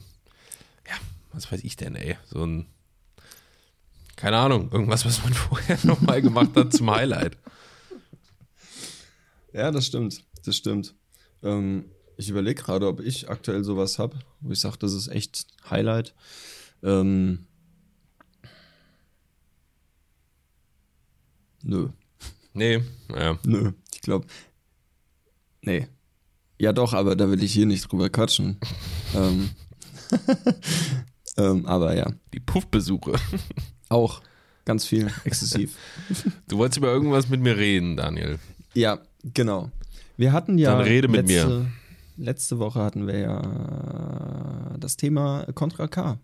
ja, 0.87 0.95
was 1.33 1.51
weiß 1.51 1.65
ich 1.65 1.75
denn, 1.75 1.95
ey, 1.95 2.15
so 2.27 2.45
ein 2.45 2.67
keine 4.15 4.37
Ahnung, 4.37 4.71
irgendwas, 4.71 5.05
was 5.05 5.21
man 5.21 5.33
vorher 5.33 5.77
nochmal 5.83 6.21
gemacht 6.21 6.55
hat 6.55 6.71
zum 6.71 6.89
Highlight. 6.89 7.37
Ja, 9.51 9.69
das 9.69 9.85
stimmt. 9.85 10.23
Das 10.45 10.55
stimmt. 10.55 10.95
Ähm, 11.43 11.91
ich 12.17 12.29
überlege 12.29 12.61
gerade, 12.61 12.87
ob 12.87 12.99
ich 12.99 13.29
aktuell 13.29 13.63
sowas 13.63 13.99
habe, 13.99 14.19
wo 14.41 14.51
ich 14.51 14.59
sage, 14.59 14.77
das 14.79 14.93
ist 14.93 15.07
echt 15.07 15.47
Highlight. 15.69 16.13
Ähm, 16.83 17.45
nö. 21.63 21.89
Nee, 22.53 22.81
ja. 23.09 23.37
Nö, 23.43 23.71
ich 23.93 24.01
glaube. 24.01 24.27
Nee. 25.61 25.87
Ja, 26.57 26.71
doch, 26.71 26.93
aber 26.93 27.15
da 27.15 27.29
will 27.29 27.43
ich 27.43 27.53
hier 27.53 27.65
nicht 27.65 27.91
drüber 27.91 28.09
quatschen. 28.09 28.57
ähm, 29.15 29.49
ähm, 31.37 31.65
aber 31.65 31.95
ja. 31.95 32.11
Die 32.33 32.39
Puffbesuche. 32.39 33.13
Auch. 33.89 34.21
Ganz 34.63 34.83
viel, 34.85 35.11
exzessiv. 35.25 35.77
du 36.47 36.57
wolltest 36.57 36.79
über 36.79 36.91
irgendwas 36.91 37.29
mit 37.29 37.39
mir 37.39 37.55
reden, 37.55 37.97
Daniel. 37.97 38.39
Ja, 38.73 38.99
genau. 39.23 39.69
Wir 40.17 40.33
hatten 40.33 40.57
ja. 40.57 40.71
Dann 40.71 40.81
rede 40.81 41.07
mit 41.07 41.27
letzte, 41.29 41.47
mir. 41.47 41.71
Letzte 42.17 42.59
Woche 42.59 42.79
hatten 42.81 43.07
wir 43.07 43.19
ja 43.19 44.77
das 44.79 44.97
Thema 44.97 45.45
Contra 45.53 45.87
K. 45.87 46.19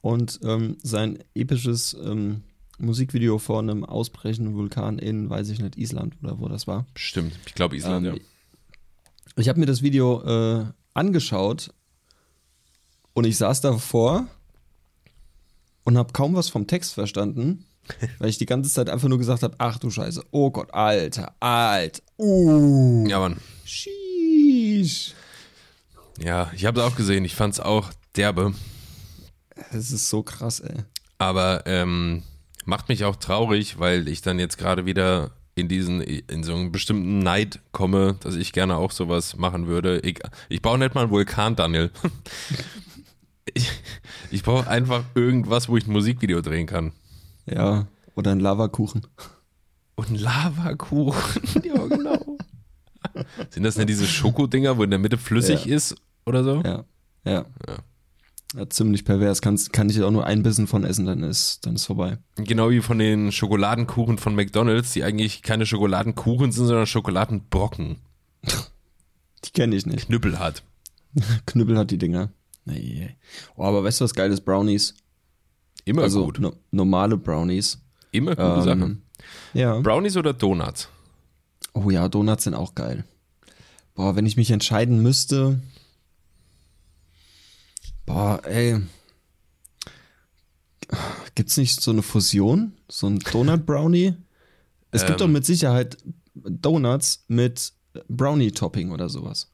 Und 0.00 0.40
ähm, 0.42 0.78
sein 0.82 1.18
episches 1.34 1.94
ähm, 1.94 2.42
Musikvideo 2.78 3.38
vor 3.38 3.60
einem 3.60 3.84
ausbrechenden 3.84 4.54
Vulkan 4.54 4.98
in, 4.98 5.30
weiß 5.30 5.48
ich 5.50 5.60
nicht, 5.60 5.78
Island 5.78 6.16
oder 6.22 6.40
wo 6.40 6.48
das 6.48 6.66
war. 6.66 6.86
Stimmt, 6.96 7.38
ich 7.46 7.54
glaube 7.54 7.76
Island, 7.76 8.06
ähm, 8.06 8.14
ja. 8.14 8.20
Ich 9.36 9.48
habe 9.48 9.60
mir 9.60 9.66
das 9.66 9.82
Video 9.82 10.22
äh, 10.22 10.66
angeschaut 10.94 11.72
und 13.14 13.24
ich 13.24 13.36
saß 13.36 13.60
davor 13.60 14.26
und 15.84 15.96
habe 15.96 16.12
kaum 16.12 16.34
was 16.34 16.48
vom 16.48 16.66
Text 16.66 16.94
verstanden, 16.94 17.64
weil 18.18 18.28
ich 18.28 18.38
die 18.38 18.46
ganze 18.46 18.70
Zeit 18.70 18.90
einfach 18.90 19.08
nur 19.08 19.18
gesagt 19.18 19.42
habe, 19.42 19.54
ach 19.58 19.78
du 19.78 19.90
Scheiße, 19.90 20.24
oh 20.32 20.50
Gott, 20.50 20.74
Alter, 20.74 21.34
alt, 21.40 22.02
uh. 22.18 23.06
Ja, 23.06 23.20
Mann. 23.20 23.36
Sheesh. 23.72 25.14
Ja, 26.18 26.50
ich 26.54 26.66
habe 26.66 26.80
es 26.80 26.86
auch 26.86 26.94
gesehen, 26.94 27.24
ich 27.24 27.34
fand 27.34 27.54
es 27.54 27.60
auch 27.60 27.90
derbe. 28.16 28.52
Es 29.70 29.90
ist 29.90 30.08
so 30.10 30.22
krass, 30.22 30.60
ey. 30.60 30.84
Aber 31.18 31.62
ähm, 31.66 32.22
macht 32.66 32.90
mich 32.90 33.04
auch 33.04 33.16
traurig, 33.16 33.78
weil 33.78 34.08
ich 34.08 34.20
dann 34.20 34.38
jetzt 34.38 34.58
gerade 34.58 34.84
wieder 34.84 35.30
in 35.54 35.68
diesen, 35.68 36.02
in 36.02 36.44
so 36.44 36.54
einen 36.54 36.70
bestimmten 36.70 37.20
Neid 37.20 37.60
komme, 37.72 38.16
dass 38.20 38.34
ich 38.34 38.52
gerne 38.52 38.76
auch 38.76 38.90
sowas 38.90 39.36
machen 39.36 39.66
würde. 39.66 40.00
Ich, 40.00 40.18
ich 40.48 40.60
baue 40.60 40.78
nicht 40.78 40.94
mal 40.94 41.02
einen 41.02 41.10
Vulkan, 41.10 41.56
Daniel. 41.56 41.90
ich, 43.54 43.70
ich 44.30 44.42
brauche 44.42 44.68
einfach 44.68 45.04
irgendwas, 45.14 45.68
wo 45.68 45.76
ich 45.78 45.86
ein 45.86 45.92
Musikvideo 45.92 46.42
drehen 46.42 46.66
kann. 46.66 46.92
Ja, 47.46 47.86
oder 48.14 48.32
ein 48.32 48.40
Lavakuchen. 48.40 49.06
Und 49.94 50.10
ein 50.10 50.16
Lavakuchen, 50.16 51.62
ja 51.64 51.86
genau. 51.86 52.21
Sind 53.50 53.62
das 53.62 53.76
denn 53.76 53.86
diese 53.86 54.06
Schokodinger, 54.06 54.76
wo 54.76 54.82
in 54.82 54.90
der 54.90 54.98
Mitte 54.98 55.18
flüssig 55.18 55.66
ja. 55.66 55.76
ist 55.76 55.96
oder 56.26 56.44
so? 56.44 56.62
Ja, 56.64 56.84
ja. 57.24 57.44
ja. 57.66 57.78
ja 58.54 58.68
ziemlich 58.68 59.04
pervers. 59.04 59.40
Kann, 59.40 59.58
kann 59.72 59.88
ich 59.88 60.02
auch 60.02 60.10
nur 60.10 60.26
ein 60.26 60.42
Bissen 60.42 60.66
von 60.66 60.84
essen, 60.84 61.06
dann 61.06 61.22
ist, 61.22 61.66
dann 61.66 61.74
ist 61.74 61.86
vorbei. 61.86 62.18
Genau 62.36 62.70
wie 62.70 62.80
von 62.80 62.98
den 62.98 63.32
Schokoladenkuchen 63.32 64.18
von 64.18 64.34
McDonalds, 64.34 64.92
die 64.92 65.04
eigentlich 65.04 65.42
keine 65.42 65.66
Schokoladenkuchen 65.66 66.52
sind, 66.52 66.66
sondern 66.66 66.86
Schokoladenbrocken. 66.86 67.96
Die 69.44 69.50
kenne 69.50 69.76
ich 69.76 69.86
nicht. 69.86 70.06
Knüppel 70.06 70.38
hat. 70.38 70.62
Knüppel 71.46 71.76
hat 71.78 71.90
die 71.90 71.98
Dinger. 71.98 72.30
Nee. 72.64 73.16
Oh, 73.56 73.64
aber 73.64 73.82
weißt 73.84 74.00
du, 74.00 74.04
was 74.04 74.14
geil 74.14 74.30
ist? 74.30 74.42
Brownies. 74.42 74.94
Immer 75.84 76.02
also 76.02 76.24
gut. 76.26 76.38
No 76.38 76.52
normale 76.70 77.16
Brownies. 77.16 77.82
Immer 78.12 78.36
gute 78.36 78.42
ähm, 78.42 78.62
Sachen. 78.62 79.02
Ja. 79.52 79.80
Brownies 79.80 80.16
oder 80.16 80.32
Donuts? 80.32 80.88
Oh 81.74 81.90
ja, 81.90 82.08
Donuts 82.08 82.44
sind 82.44 82.54
auch 82.54 82.74
geil. 82.74 83.04
Boah, 83.94 84.16
wenn 84.16 84.26
ich 84.26 84.36
mich 84.36 84.50
entscheiden 84.50 85.02
müsste. 85.02 85.60
Boah, 88.06 88.40
ey. 88.44 88.80
Gibt's 91.34 91.56
nicht 91.56 91.80
so 91.80 91.90
eine 91.90 92.02
Fusion? 92.02 92.72
So 92.88 93.06
ein 93.06 93.18
Donut 93.18 93.64
Brownie? 93.64 94.14
Es 94.90 95.02
gibt 95.02 95.20
ähm, 95.20 95.26
doch 95.26 95.32
mit 95.32 95.46
Sicherheit 95.46 95.96
Donuts 96.34 97.24
mit 97.28 97.72
Brownie-Topping 98.08 98.90
oder 98.90 99.08
sowas. 99.08 99.50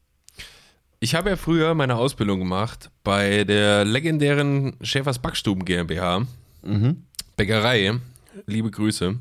Ich 1.00 1.14
habe 1.14 1.30
ja 1.30 1.36
früher 1.36 1.74
meine 1.74 1.96
Ausbildung 1.96 2.40
gemacht 2.40 2.90
bei 3.04 3.44
der 3.44 3.84
legendären 3.84 4.76
Schäfers 4.80 5.20
Backstuben 5.20 5.64
GmbH. 5.64 6.26
Mhm. 6.62 7.04
Bäckerei. 7.36 8.00
Liebe 8.46 8.70
Grüße. 8.70 9.16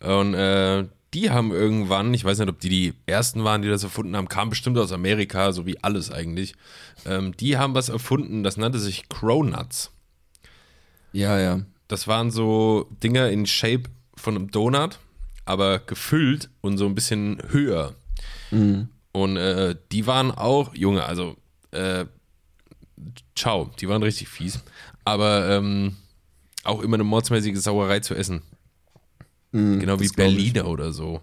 Und 0.00 0.34
äh, 0.34 0.84
die 1.14 1.30
haben 1.30 1.52
irgendwann, 1.52 2.12
ich 2.12 2.24
weiß 2.24 2.38
nicht, 2.38 2.48
ob 2.48 2.60
die 2.60 2.68
die 2.68 2.94
ersten 3.06 3.44
waren, 3.44 3.62
die 3.62 3.68
das 3.68 3.82
erfunden 3.82 4.16
haben, 4.16 4.28
kam 4.28 4.50
bestimmt 4.50 4.76
aus 4.78 4.92
Amerika, 4.92 5.52
so 5.52 5.66
wie 5.66 5.82
alles 5.82 6.10
eigentlich. 6.10 6.54
Ähm, 7.06 7.36
die 7.36 7.56
haben 7.56 7.74
was 7.74 7.88
erfunden, 7.88 8.42
das 8.42 8.56
nannte 8.56 8.78
sich 8.78 9.08
Cronuts. 9.08 9.90
Ja, 11.12 11.38
ja. 11.38 11.60
Das 11.88 12.06
waren 12.06 12.30
so 12.30 12.88
Dinger 13.02 13.30
in 13.30 13.46
Shape 13.46 13.84
von 14.16 14.36
einem 14.36 14.50
Donut, 14.50 14.98
aber 15.46 15.78
gefüllt 15.78 16.50
und 16.60 16.76
so 16.76 16.84
ein 16.84 16.94
bisschen 16.94 17.42
höher. 17.48 17.94
Mhm. 18.50 18.88
Und 19.12 19.36
äh, 19.38 19.76
die 19.90 20.06
waren 20.06 20.30
auch, 20.30 20.74
Junge, 20.74 21.04
also, 21.04 21.36
äh, 21.70 22.04
ciao, 23.34 23.70
die 23.80 23.88
waren 23.88 24.02
richtig 24.02 24.28
fies. 24.28 24.60
Aber 25.04 25.48
ähm, 25.48 25.96
auch 26.64 26.82
immer 26.82 26.94
eine 26.94 27.04
mordsmäßige 27.04 27.58
Sauerei 27.58 28.00
zu 28.00 28.14
essen. 28.14 28.42
Mm, 29.52 29.78
genau 29.78 30.00
wie 30.00 30.08
Berliner 30.08 30.66
oder 30.66 30.92
so. 30.92 31.20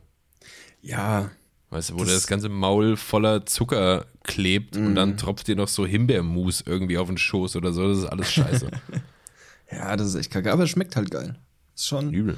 Ja. 0.82 1.32
Weißt 1.70 1.89
du, 1.89 1.96
wo 1.96 2.03
das, 2.03 2.13
das 2.13 2.27
ganze 2.27 2.50
Maul 2.50 2.96
voller 2.96 3.46
Zucker 3.46 4.05
klebt 4.24 4.75
mm. 4.75 4.86
und 4.86 4.96
dann 4.96 5.17
tropft 5.17 5.48
dir 5.48 5.55
noch 5.55 5.67
so 5.67 5.86
Himbeermus 5.86 6.63
irgendwie 6.65 6.98
auf 6.98 7.08
den 7.08 7.17
Schoß 7.17 7.55
oder 7.55 7.74
so. 7.74 7.88
Das 7.88 8.00
ist 8.00 8.05
alles 8.05 8.32
scheiße. 8.32 8.70
ja, 9.72 9.96
das 9.96 10.10
ist 10.10 10.15
echt 10.15 10.32
kacke. 10.32 10.51
Aber 10.51 10.63
es 10.63 10.70
schmeckt 10.70 10.96
halt 10.96 11.12
geil. 11.12 11.36
Ist 11.75 11.88
schon. 11.88 12.13
Übel. 12.13 12.38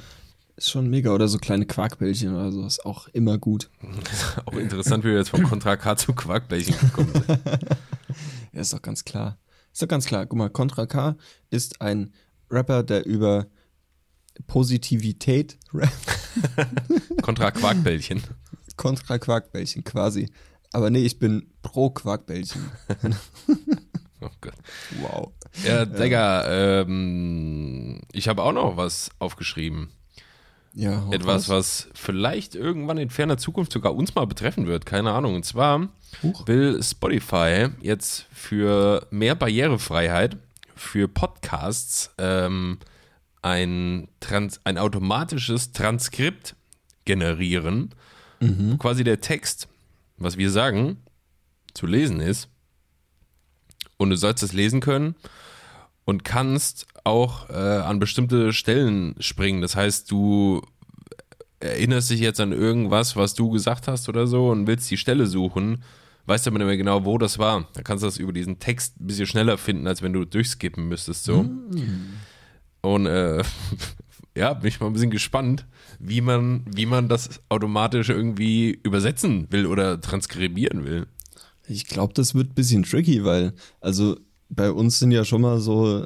Ist 0.56 0.70
schon 0.70 0.90
mega. 0.90 1.12
Oder 1.12 1.28
so 1.28 1.38
kleine 1.38 1.66
Quarkbällchen 1.66 2.34
oder 2.34 2.50
so. 2.50 2.66
Ist 2.66 2.84
auch 2.84 3.06
immer 3.08 3.38
gut. 3.38 3.70
auch 4.44 4.54
interessant, 4.54 5.04
wie 5.04 5.10
wir 5.10 5.18
jetzt 5.18 5.30
vom 5.30 5.44
Contra 5.44 5.76
K 5.76 5.96
zu 5.96 6.12
Quarkbällchen 6.12 6.78
gekommen 6.80 7.12
sind. 7.12 7.28
ja, 8.52 8.60
ist 8.60 8.72
doch 8.72 8.82
ganz 8.82 9.04
klar. 9.04 9.38
Ist 9.72 9.82
doch 9.82 9.88
ganz 9.88 10.06
klar. 10.06 10.26
Guck 10.26 10.38
mal, 10.38 10.50
Contra 10.50 10.86
K 10.86 11.16
ist 11.50 11.80
ein 11.80 12.12
Rapper, 12.50 12.82
der 12.82 13.06
über 13.06 13.46
Positivität 14.46 15.58
rappt. 15.74 16.18
Kontra 17.22 17.50
Quarkbällchen. 17.50 18.22
Contra 18.76 19.18
Quarkbällchen 19.18 19.84
quasi. 19.84 20.30
Aber 20.72 20.90
nee, 20.90 21.04
ich 21.04 21.18
bin 21.18 21.50
pro 21.62 21.90
Quarkbällchen. 21.90 22.70
Oh 24.20 24.30
Gott. 24.40 24.54
Wow. 25.00 25.32
Ja, 25.64 25.84
Digga, 25.84 26.80
ähm, 26.80 28.00
ich 28.12 28.26
habe 28.26 28.42
auch 28.42 28.52
noch 28.52 28.76
was 28.76 29.10
aufgeschrieben. 29.20 29.90
Ja, 30.74 31.08
Etwas, 31.10 31.48
was 31.48 31.88
vielleicht 31.94 32.54
irgendwann 32.54 32.98
in 32.98 33.10
ferner 33.10 33.38
Zukunft 33.38 33.72
sogar 33.72 33.94
uns 33.94 34.14
mal 34.14 34.26
betreffen 34.26 34.66
wird. 34.66 34.86
Keine 34.86 35.12
Ahnung. 35.12 35.34
Und 35.34 35.44
zwar 35.44 35.88
Huch. 36.22 36.46
will 36.46 36.82
Spotify 36.82 37.68
jetzt 37.80 38.26
für 38.32 39.06
mehr 39.10 39.34
Barrierefreiheit 39.34 40.36
für 40.76 41.08
Podcasts 41.08 42.10
ähm, 42.18 42.78
ein, 43.42 44.08
Trans 44.20 44.60
ein 44.64 44.78
automatisches 44.78 45.72
Transkript 45.72 46.56
generieren. 47.04 47.94
Mhm. 48.40 48.78
Quasi 48.78 49.04
der 49.04 49.20
Text, 49.20 49.68
was 50.16 50.36
wir 50.36 50.50
sagen, 50.50 50.98
zu 51.74 51.86
lesen 51.86 52.20
ist. 52.20 52.48
Und 53.96 54.10
du 54.10 54.16
sollst 54.16 54.42
es 54.42 54.52
lesen 54.52 54.80
können 54.80 55.16
und 56.04 56.24
kannst 56.24 56.86
auch 57.04 57.50
äh, 57.50 57.52
an 57.52 57.98
bestimmte 57.98 58.52
Stellen 58.52 59.14
springen. 59.18 59.60
Das 59.60 59.76
heißt, 59.76 60.10
du 60.10 60.62
erinnerst 61.60 62.10
dich 62.10 62.20
jetzt 62.20 62.40
an 62.40 62.52
irgendwas, 62.52 63.16
was 63.16 63.34
du 63.34 63.50
gesagt 63.50 63.88
hast 63.88 64.08
oder 64.08 64.26
so 64.26 64.50
und 64.50 64.66
willst 64.66 64.90
die 64.90 64.96
Stelle 64.96 65.26
suchen, 65.26 65.82
weißt 66.26 66.46
aber 66.46 66.58
nicht 66.58 66.66
mehr 66.66 66.76
genau, 66.76 67.04
wo 67.04 67.18
das 67.18 67.38
war. 67.38 67.66
Da 67.72 67.82
kannst 67.82 68.02
du 68.02 68.06
das 68.06 68.18
über 68.18 68.32
diesen 68.32 68.58
Text 68.58 69.00
ein 69.00 69.06
bisschen 69.06 69.26
schneller 69.26 69.58
finden, 69.58 69.86
als 69.86 70.02
wenn 70.02 70.12
du 70.12 70.24
durchskippen 70.24 70.88
müsstest. 70.88 71.24
So. 71.24 71.44
Und 72.80 73.06
äh, 73.06 73.42
ja, 74.36 74.54
bin 74.54 74.68
ich 74.68 74.80
mal 74.80 74.86
ein 74.86 74.92
bisschen 74.92 75.10
gespannt, 75.10 75.66
wie 75.98 76.20
man, 76.20 76.64
wie 76.66 76.86
man 76.86 77.08
das 77.08 77.40
automatisch 77.48 78.08
irgendwie 78.08 78.78
übersetzen 78.82 79.46
will 79.50 79.66
oder 79.66 80.00
transkribieren 80.00 80.84
will. 80.84 81.06
Ich 81.66 81.86
glaube, 81.86 82.14
das 82.14 82.34
wird 82.34 82.50
ein 82.50 82.54
bisschen 82.54 82.82
tricky, 82.82 83.24
weil, 83.24 83.52
also 83.80 84.16
bei 84.48 84.70
uns 84.70 84.98
sind 84.98 85.10
ja 85.10 85.24
schon 85.24 85.42
mal 85.42 85.60
so 85.60 86.04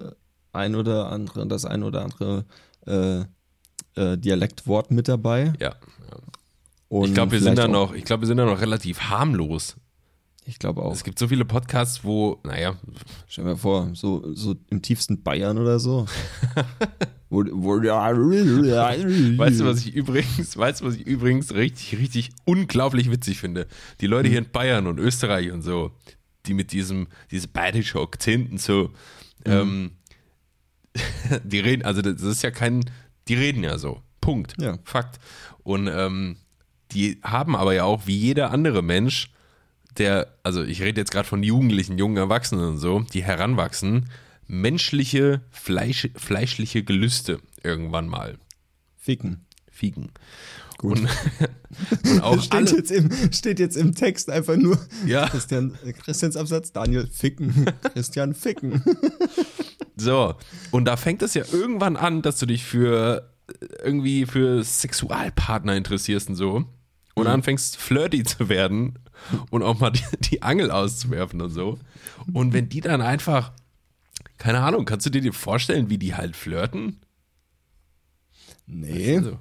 ein 0.53 0.75
oder 0.75 1.11
andere, 1.11 1.47
das 1.47 1.65
ein 1.65 1.83
oder 1.83 2.03
andere 2.03 2.45
äh, 2.87 3.21
äh, 3.95 4.19
Dialektwort 4.19 4.91
mit 4.91 5.09
dabei. 5.09 5.53
Ja. 5.61 5.75
Und 6.89 7.09
Ich 7.09 7.15
glaube, 7.15 7.33
wir 7.33 7.41
sind 7.41 7.57
da 7.57 7.69
noch, 7.69 7.95
ich 7.95 8.05
glaube, 8.05 8.23
wir 8.23 8.27
sind 8.27 8.37
da 8.37 8.45
noch 8.45 8.61
relativ 8.61 9.01
harmlos. 9.03 9.77
Ich 10.45 10.59
glaube 10.59 10.83
auch. 10.83 10.93
Es 10.93 11.05
gibt 11.05 11.19
so 11.19 11.29
viele 11.29 11.45
Podcasts, 11.45 12.05
wo, 12.05 12.41
naja, 12.43 12.77
Stell 13.29 13.45
mir 13.45 13.57
vor, 13.57 13.91
so, 13.95 14.35
so 14.35 14.57
im 14.71 14.83
tiefsten 14.83 15.23
Bayern 15.23 15.59
oder 15.59 15.79
so. 15.79 16.07
Weißt 19.39 19.61
du, 19.61 19.65
was 19.65 19.87
ich 19.87 19.95
übrigens, 19.95 20.55
weißt 20.57 20.83
du, 20.83 20.85
was 20.85 20.97
ich 20.97 21.07
übrigens 21.07 21.55
richtig, 21.55 21.99
richtig 21.99 22.31
unglaublich 22.45 23.11
witzig 23.11 23.39
finde? 23.39 23.67
Die 24.03 24.07
Leute 24.07 24.29
hier 24.29 24.39
in 24.39 24.51
Bayern 24.51 24.87
und 24.87 24.99
Österreich 24.99 25.51
und 25.51 25.63
so, 25.63 25.93
die 26.45 26.53
mit 26.53 26.73
diesem, 26.73 27.07
diese 27.31 27.49
bayerische 27.49 28.01
Akzent 28.01 28.51
und 28.51 28.61
so, 28.61 28.91
ähm, 29.47 29.93
die 31.45 31.61
reden, 31.61 31.85
also 31.85 32.03
das 32.03 32.21
ist 32.21 32.43
ja 32.43 32.51
kein, 32.51 32.85
die 33.29 33.35
reden 33.35 33.65
ja 33.65 33.79
so. 33.79 34.03
Punkt. 34.21 34.55
Ja. 34.61 34.79
Fakt. 34.85 35.19
Und 35.63 35.89
ähm, 35.89 36.37
die 36.91 37.19
haben 37.23 37.57
aber 37.57 37.73
ja 37.73 37.85
auch, 37.85 38.07
wie 38.07 38.17
jeder 38.17 38.51
andere 38.51 38.83
Mensch, 38.83 39.33
der, 39.99 40.35
also 40.43 40.63
ich 40.63 40.83
rede 40.83 41.01
jetzt 41.01 41.11
gerade 41.11 41.29
von 41.29 41.43
Jugendlichen, 41.43 41.99
jungen 41.99 42.17
Erwachsenen 42.17 42.65
und 42.69 42.79
so, 42.79 43.01
die 43.01 43.23
heranwachsen, 43.23 44.09
menschliche, 44.47 45.43
Fleisch, 45.51 46.09
fleischliche 46.17 46.85
Gelüste 46.85 47.41
irgendwann 47.63 48.09
mal. 48.09 48.39
Ficken. 48.97 49.47
Fiegen. 49.71 50.11
Gut. 50.79 51.01
Und, 51.01 51.09
und 52.11 52.21
auch 52.23 52.43
steht, 52.43 52.55
alle, 52.55 52.77
jetzt 52.77 52.91
im, 52.91 53.33
steht 53.33 53.59
jetzt 53.59 53.77
im 53.77 53.95
Text 53.95 54.29
einfach 54.31 54.57
nur 54.57 54.79
Ja. 55.07 55.29
Christian, 55.29 55.79
äh, 55.85 55.93
Christians 55.93 56.37
Absatz, 56.37 56.73
Daniel 56.73 57.07
Ficken. 57.07 57.67
Christian 57.93 58.35
Ficken. 58.35 58.83
so. 59.97 60.35
Und 60.71 60.85
da 60.85 60.97
fängt 60.97 61.23
es 61.23 61.35
ja 61.35 61.45
irgendwann 61.51 61.97
an, 61.97 62.23
dass 62.23 62.39
du 62.39 62.47
dich 62.47 62.65
für 62.65 63.31
irgendwie 63.83 64.27
für 64.27 64.63
Sexualpartner 64.63 65.77
interessierst 65.77 66.29
und 66.29 66.37
so. 66.37 66.65
Und 67.15 67.27
anfängst 67.27 67.77
flirty 67.77 68.23
zu 68.23 68.49
werden 68.49 68.99
und 69.51 69.63
auch 69.63 69.79
mal 69.79 69.91
die, 69.91 70.03
die 70.31 70.43
Angel 70.43 70.71
auszuwerfen 70.71 71.41
und 71.41 71.51
so. 71.51 71.79
Und 72.33 72.53
wenn 72.53 72.69
die 72.69 72.81
dann 72.81 73.01
einfach, 73.01 73.53
keine 74.39 74.61
Ahnung, 74.61 74.85
kannst 74.85 75.07
du 75.07 75.11
dir 75.11 75.21
dir 75.21 75.33
vorstellen, 75.33 75.91
wie 75.91 75.99
die 75.99 76.15
halt 76.15 76.37
flirten? 76.37 77.01
Nee, 78.67 79.19
Also, 79.19 79.39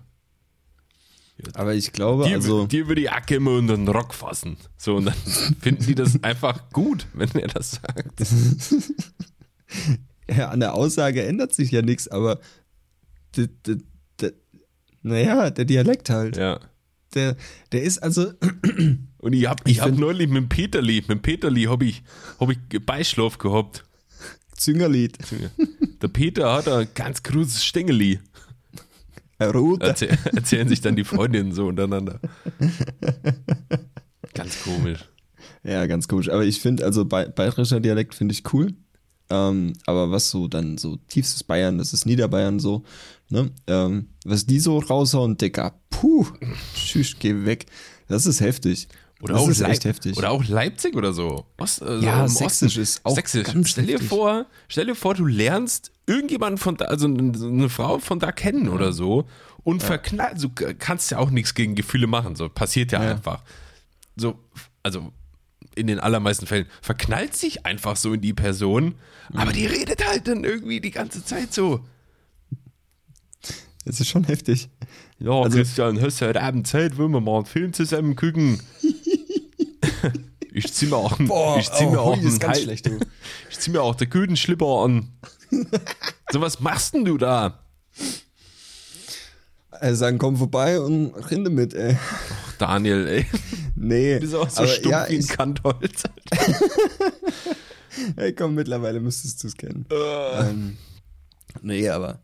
aber 1.56 1.74
ich 1.74 1.91
glaube, 1.91 2.28
die, 2.28 2.34
also, 2.34 2.67
die 2.67 2.78
über 2.78 2.96
die 2.96 3.10
Acke 3.10 3.36
immer 3.36 3.52
unter 3.52 3.76
den 3.76 3.88
Rock 3.88 4.13
fassen. 4.13 4.58
So, 4.78 4.98
und 4.98 5.06
dann 5.06 5.15
finden 5.60 5.86
die 5.86 5.96
das 5.96 6.22
einfach 6.24 6.70
gut, 6.72 7.08
wenn 7.13 7.30
er 7.32 7.48
das 7.48 7.72
sagt. 7.72 8.20
ja, 10.30 10.50
an 10.50 10.60
der 10.60 10.74
Aussage 10.74 11.24
ändert 11.24 11.54
sich 11.54 11.72
ja 11.72 11.82
nichts, 11.82 12.08
aber 12.08 12.39
naja, 15.04 15.50
der 15.50 15.65
Dialekt 15.65 16.10
halt. 16.10 16.38
Ja. 16.38 16.60
Der, 17.13 17.36
der 17.72 17.84
ist 17.84 18.00
also, 18.00 18.32
Und 19.21 19.34
ich 19.34 19.47
hab, 19.47 19.67
ich 19.67 19.77
Ich 19.77 19.81
hab 19.81 19.95
neulich 19.97 20.27
mit 20.27 20.38
dem 20.38 20.49
Peterli, 20.49 20.95
mit 20.95 21.10
dem 21.10 21.21
Peterli 21.21 21.63
hab 21.63 21.81
ich, 21.84 22.03
hab 22.39 22.49
ich 22.49 22.57
Beischlaf 22.86 23.38
gehabt. 23.38 23.86
Züngerlied. 24.55 25.17
Der 26.01 26.07
Peter 26.07 26.53
hat 26.53 26.67
ein 26.67 26.88
ganz 26.93 27.23
großes 27.23 27.63
Stängeli. 27.63 28.19
Erzäh 29.39 30.10
erzählen 30.36 30.67
sich 30.67 30.81
dann 30.81 30.95
die 30.95 31.03
Freundinnen 31.03 31.51
so 31.51 31.67
untereinander. 31.67 32.19
Ganz 34.34 34.63
komisch. 34.63 34.99
Ja, 35.63 35.86
ganz 35.88 36.07
komisch. 36.07 36.29
Aber 36.29 36.43
ich 36.43 36.60
finde, 36.60 36.86
also 36.86 37.05
ba 37.05 37.25
bayerischer 37.25 37.79
Dialekt 37.79 38.13
finde 38.13 38.34
ich 38.34 38.53
cool. 38.53 38.73
Ähm, 39.29 39.73
aber 39.86 40.12
was 40.12 40.29
so 40.29 40.47
dann 40.47 40.77
so 40.77 40.97
tiefstes 41.07 41.43
Bayern, 41.43 41.77
das 41.77 41.93
ist 41.93 42.05
Niederbayern 42.05 42.60
so, 42.60 42.84
ne? 43.29 43.49
Ähm, 43.65 44.10
was 44.25 44.45
die 44.45 44.60
so 44.60 44.77
raushauen, 44.77 45.38
Digga, 45.38 45.73
puh, 45.89 46.27
tschüss, 46.75 47.15
geh 47.17 47.45
weg. 47.45 47.65
Das 48.07 48.25
ist 48.25 48.41
heftig. 48.41 48.89
Oder 49.21 49.34
das 49.36 49.43
auch, 49.43 49.49
ist 49.49 49.60
Leip- 49.60 49.71
echt 49.71 49.86
heftig. 49.86 50.17
oder 50.17 50.31
auch 50.31 50.43
Leipzig 50.45 50.95
oder 50.95 51.13
so. 51.13 51.45
Ost, 51.57 51.81
also 51.84 52.05
Ja, 52.05 52.27
Sächsisch 52.27 52.69
Osten. 52.73 52.81
ist 52.81 53.05
auch 53.05 53.15
Sächsisch. 53.15 53.47
stell 53.65 53.86
dir 53.86 53.93
heftig. 53.93 54.10
vor, 54.10 54.45
stell 54.67 54.86
dir 54.88 54.95
vor, 54.95 55.13
du 55.13 55.25
lernst 55.25 55.91
irgendjemanden 56.07 56.57
von 56.57 56.77
da, 56.77 56.86
also 56.86 57.05
eine 57.07 57.69
Frau 57.69 57.99
von 57.99 58.19
da 58.19 58.31
kennen 58.31 58.67
oder 58.69 58.91
so 58.93 59.27
und 59.63 59.84
verknallt, 59.84 60.41
du 60.43 60.49
kannst 60.79 61.12
ja 61.12 61.19
auch 61.19 61.29
nichts 61.29 61.53
gegen 61.53 61.75
Gefühle 61.75 62.07
machen, 62.07 62.36
so 62.36 62.49
passiert 62.49 62.91
ja, 62.91 63.03
Ja. 63.03 63.12
einfach. 63.12 63.43
So, 64.15 64.39
also 64.84 65.12
in 65.75 65.88
den 65.88 65.99
allermeisten 65.99 66.47
Fällen 66.47 66.65
verknallt 66.81 67.36
sich 67.36 67.65
einfach 67.65 67.95
so 67.95 68.13
in 68.13 68.21
die 68.21 68.34
Person, 68.34 68.95
aber 69.34 69.53
die 69.53 69.65
redet 69.67 70.05
halt 70.05 70.27
dann 70.27 70.43
irgendwie 70.43 70.81
die 70.81 70.91
ganze 70.91 71.23
Zeit 71.23 71.53
so. 71.53 71.81
Das 73.86 74.00
ist 74.00 74.10
schon 74.10 74.24
heftig. 74.26 74.70
Ja, 75.20 75.32
Also- 75.32 75.58
Christian, 75.58 76.00
hast 76.02 76.22
du 76.22 76.28
heute 76.28 76.41
Abend 76.41 76.67
Zeit, 76.67 76.98
wollen 76.98 77.12
wir 77.12 77.22
mal 77.22 77.38
einen 77.38 77.46
Film 77.46 77.74
zusammen 77.74 78.15
gucken? 78.15 78.62
ich 80.54 80.72
zieh 80.74 80.86
mir 80.88 80.98
auch 80.98 81.17
einen, 81.20 81.30
ich 81.60 81.72
zieh 81.72 81.86
mir 81.88 82.00
auch 82.00 82.12
oh, 82.12 82.13
einen 82.13 82.39
ganz 82.39 82.58
Hal- 82.58 82.63
schlecht, 82.63 82.86
du. 82.86 83.00
Ich 83.50 83.60
zieh 83.60 83.72
mir 83.72 83.82
auch 83.82 83.96
den 83.96 84.10
Gütenschlipper 84.10 84.84
an. 84.84 85.10
so, 86.32 86.41
was 86.41 86.60
machst 86.60 86.94
denn 86.94 87.06
du 87.06 87.17
da? 87.17 87.63
Also 89.72 89.96
sagen, 89.96 90.17
komm 90.20 90.38
vorbei 90.38 90.80
und 90.80 91.13
rinde 91.32 91.50
mit, 91.50 91.74
ey. 91.74 91.98
Daniel, 92.60 93.08
ey. 93.08 93.26
Nee, 93.76 94.15
Du 94.15 94.20
bist 94.22 94.36
auch 94.36 94.50
so 94.50 94.67
stumpf 94.67 94.91
ja, 94.91 95.10
wie 95.10 95.15
ein 95.17 95.28
Kantholz. 95.28 96.04
Hey, 98.15 98.34
komm, 98.34 98.56
mittlerweile 98.56 99.02
müsstest 99.02 99.44
du 99.44 99.48
es 99.48 99.58
kennen. 99.58 99.86
Äh. 99.91 100.50
ähm, 100.50 100.78
nee, 101.62 101.89
aber 101.89 102.20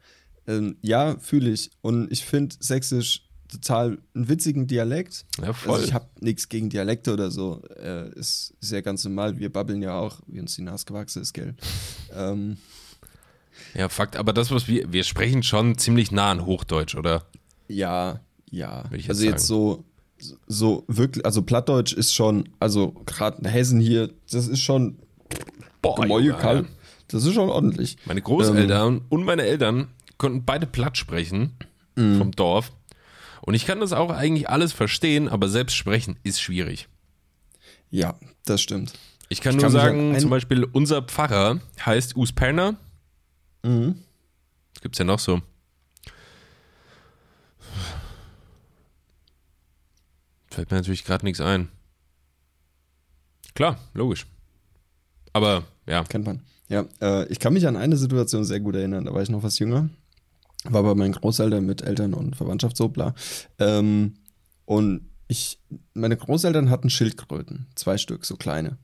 ähm, 0.47 0.77
ja, 0.81 1.17
fühle 1.19 1.49
ich. 1.51 1.71
Und 1.81 2.11
ich 2.11 2.25
finde 2.25 2.55
Sächsisch 2.59 3.23
total 3.49 3.97
einen 4.13 4.27
witzigen 4.29 4.67
Dialekt. 4.67 5.25
Ja, 5.41 5.53
voll. 5.53 5.75
Also 5.75 5.87
ich 5.87 5.93
habe 5.93 6.07
nichts 6.19 6.49
gegen 6.49 6.69
Dialekte 6.69 7.13
oder 7.13 7.31
so. 7.31 7.61
Äh, 7.81 8.09
ist, 8.17 8.53
ist 8.61 8.71
ja 8.71 8.81
ganz 8.81 9.03
normal. 9.05 9.39
Wir 9.39 9.51
babbeln 9.51 9.81
ja 9.81 9.97
auch, 9.97 10.19
wie 10.27 10.39
uns 10.39 10.55
die 10.55 10.63
Nase 10.63 10.85
gewachsen 10.85 11.21
ist, 11.21 11.33
gell? 11.33 11.55
Ähm, 12.13 12.57
Ja, 13.73 13.89
Fakt, 13.89 14.15
aber 14.17 14.33
das, 14.33 14.51
was 14.51 14.67
wir, 14.67 14.91
wir 14.91 15.03
sprechen 15.03 15.43
schon 15.43 15.77
ziemlich 15.77 16.11
nah 16.11 16.31
an 16.31 16.45
Hochdeutsch, 16.45 16.95
oder? 16.95 17.25
ja, 17.69 18.19
ja. 18.49 18.85
Jetzt 18.91 19.09
also 19.09 19.25
jetzt 19.25 19.47
so, 19.47 19.83
so 20.47 20.83
wirklich, 20.87 21.25
also 21.25 21.41
Plattdeutsch 21.41 21.93
ist 21.93 22.13
schon, 22.13 22.49
also 22.59 22.93
gerade 23.05 23.39
in 23.39 23.45
Hessen 23.45 23.79
hier, 23.79 24.09
das 24.31 24.47
ist 24.47 24.61
schon 24.61 24.99
Boah. 25.81 25.99
Alter. 26.01 26.65
Das 27.09 27.23
ist 27.23 27.33
schon 27.33 27.49
ordentlich. 27.49 27.97
Meine 28.05 28.21
Großeltern 28.21 28.95
Ähm. 28.95 29.01
und 29.09 29.23
meine 29.23 29.43
Eltern 29.43 29.87
konnten 30.17 30.45
beide 30.45 30.65
platt 30.67 30.97
sprechen 30.97 31.53
Mhm. 31.95 32.17
vom 32.17 32.31
Dorf. 32.31 32.71
Und 33.41 33.53
ich 33.53 33.65
kann 33.65 33.79
das 33.79 33.93
auch 33.93 34.09
eigentlich 34.11 34.49
alles 34.49 34.73
verstehen, 34.73 35.29
aber 35.29 35.47
selbst 35.49 35.75
sprechen 35.75 36.17
ist 36.23 36.41
schwierig. 36.41 36.87
Ja, 37.89 38.15
das 38.45 38.61
stimmt. 38.61 38.93
Ich 39.29 39.41
kann 39.41 39.51
Ich 39.51 39.55
nur 39.57 39.63
kann 39.63 39.71
sagen, 39.71 40.13
ein- 40.15 40.19
zum 40.19 40.29
Beispiel 40.29 40.63
unser 40.65 41.01
Pfarrer 41.01 41.59
heißt 41.85 42.15
Us 42.17 42.31
Perner. 42.33 42.75
Mhm. 43.63 44.03
Was 44.73 44.81
gibt's 44.81 44.97
denn 44.97 45.07
noch 45.07 45.19
so? 45.19 45.41
Fällt 50.49 50.71
mir 50.71 50.77
natürlich 50.77 51.03
gerade 51.03 51.25
nichts 51.25 51.41
ein. 51.41 51.69
Klar, 53.53 53.77
logisch. 53.93 54.25
Aber 55.33 55.63
ja, 55.85 56.03
Kennt 56.03 56.25
man. 56.25 56.41
Ja, 56.69 56.85
äh, 57.01 57.25
ich 57.27 57.39
kann 57.39 57.53
mich 57.53 57.65
an 57.67 57.75
eine 57.77 57.95
Situation 57.95 58.43
sehr 58.43 58.59
gut 58.59 58.75
erinnern. 58.75 59.05
Da 59.05 59.13
war 59.13 59.21
ich 59.21 59.29
noch 59.29 59.43
was 59.43 59.57
jünger. 59.59 59.89
War 60.69 60.83
bei 60.83 60.95
meinen 60.95 61.13
Großeltern 61.13 61.65
mit 61.65 61.81
Eltern 61.81 62.13
und 62.13 62.35
Verwandtschaft 62.35 62.77
so 62.77 62.89
bla. 62.89 63.13
Ähm, 63.59 64.15
und 64.65 65.09
ich, 65.27 65.59
meine 65.93 66.17
Großeltern 66.17 66.69
hatten 66.69 66.89
Schildkröten. 66.89 67.67
Zwei 67.75 67.97
Stück, 67.97 68.25
so 68.25 68.35
kleine. 68.35 68.77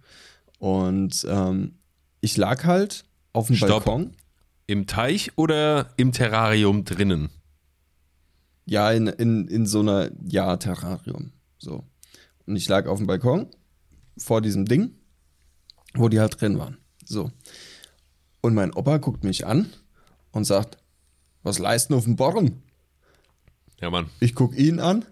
Und 0.60 1.26
ähm, 1.30 1.76
ich 2.22 2.38
lag 2.38 2.64
halt 2.66 3.06
auf 3.34 3.48
dem 3.48 3.56
Stopp. 3.56 3.86
Balkon. 3.86 4.16
im 4.68 4.88
Teich 4.88 5.38
oder 5.38 5.90
im 5.98 6.12
Terrarium 6.12 6.86
drinnen? 6.86 7.30
Ja, 8.66 8.92
in, 8.92 9.08
in, 9.08 9.48
in 9.48 9.66
so 9.66 9.82
einer, 9.82 10.10
ja, 10.26 10.56
Terrarium. 10.58 11.34
So. 11.58 11.84
Und 12.46 12.56
ich 12.56 12.68
lag 12.70 12.88
auf 12.88 12.98
dem 12.98 13.08
Balkon 13.08 13.48
vor 14.18 14.42
diesem 14.42 14.66
Ding, 14.66 14.96
wo 15.94 16.08
die 16.08 16.20
halt 16.20 16.40
drin 16.40 16.58
waren. 16.60 16.78
So. 17.04 17.32
Und 18.42 18.54
mein 18.54 18.74
Opa 18.74 18.98
guckt 18.98 19.24
mich 19.24 19.46
an 19.46 19.70
und 20.32 20.46
sagt, 20.46 20.78
was 21.44 21.60
leisten 21.60 21.94
auf 21.94 22.06
dem 22.06 22.16
Born? 22.16 22.64
Ja, 23.80 23.90
Mann. 23.90 24.10
Ich 24.20 24.34
guck 24.34 24.58
ihn 24.58 24.80
an. 24.80 25.06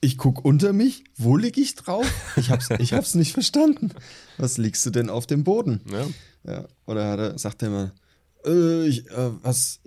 Ich 0.00 0.16
guck 0.16 0.44
unter 0.44 0.72
mich. 0.72 1.04
Wo 1.16 1.36
lieg 1.36 1.58
ich 1.58 1.74
drauf? 1.74 2.06
Ich 2.36 2.50
hab's, 2.50 2.68
ich 2.78 2.92
hab's 2.92 3.14
nicht 3.14 3.32
verstanden. 3.32 3.92
Was 4.38 4.56
liegst 4.56 4.84
du 4.86 4.90
denn 4.90 5.10
auf 5.10 5.26
dem 5.26 5.44
Boden? 5.44 5.80
Ja. 5.90 6.06
Ja, 6.42 6.68
oder 6.86 7.10
hat 7.10 7.18
er, 7.18 7.38
sagt 7.38 7.62
er 7.62 7.68
immer, 7.68 7.92
äh, 8.46 8.86
ich, 8.86 9.06
äh, 9.10 9.30
was, 9.42 9.80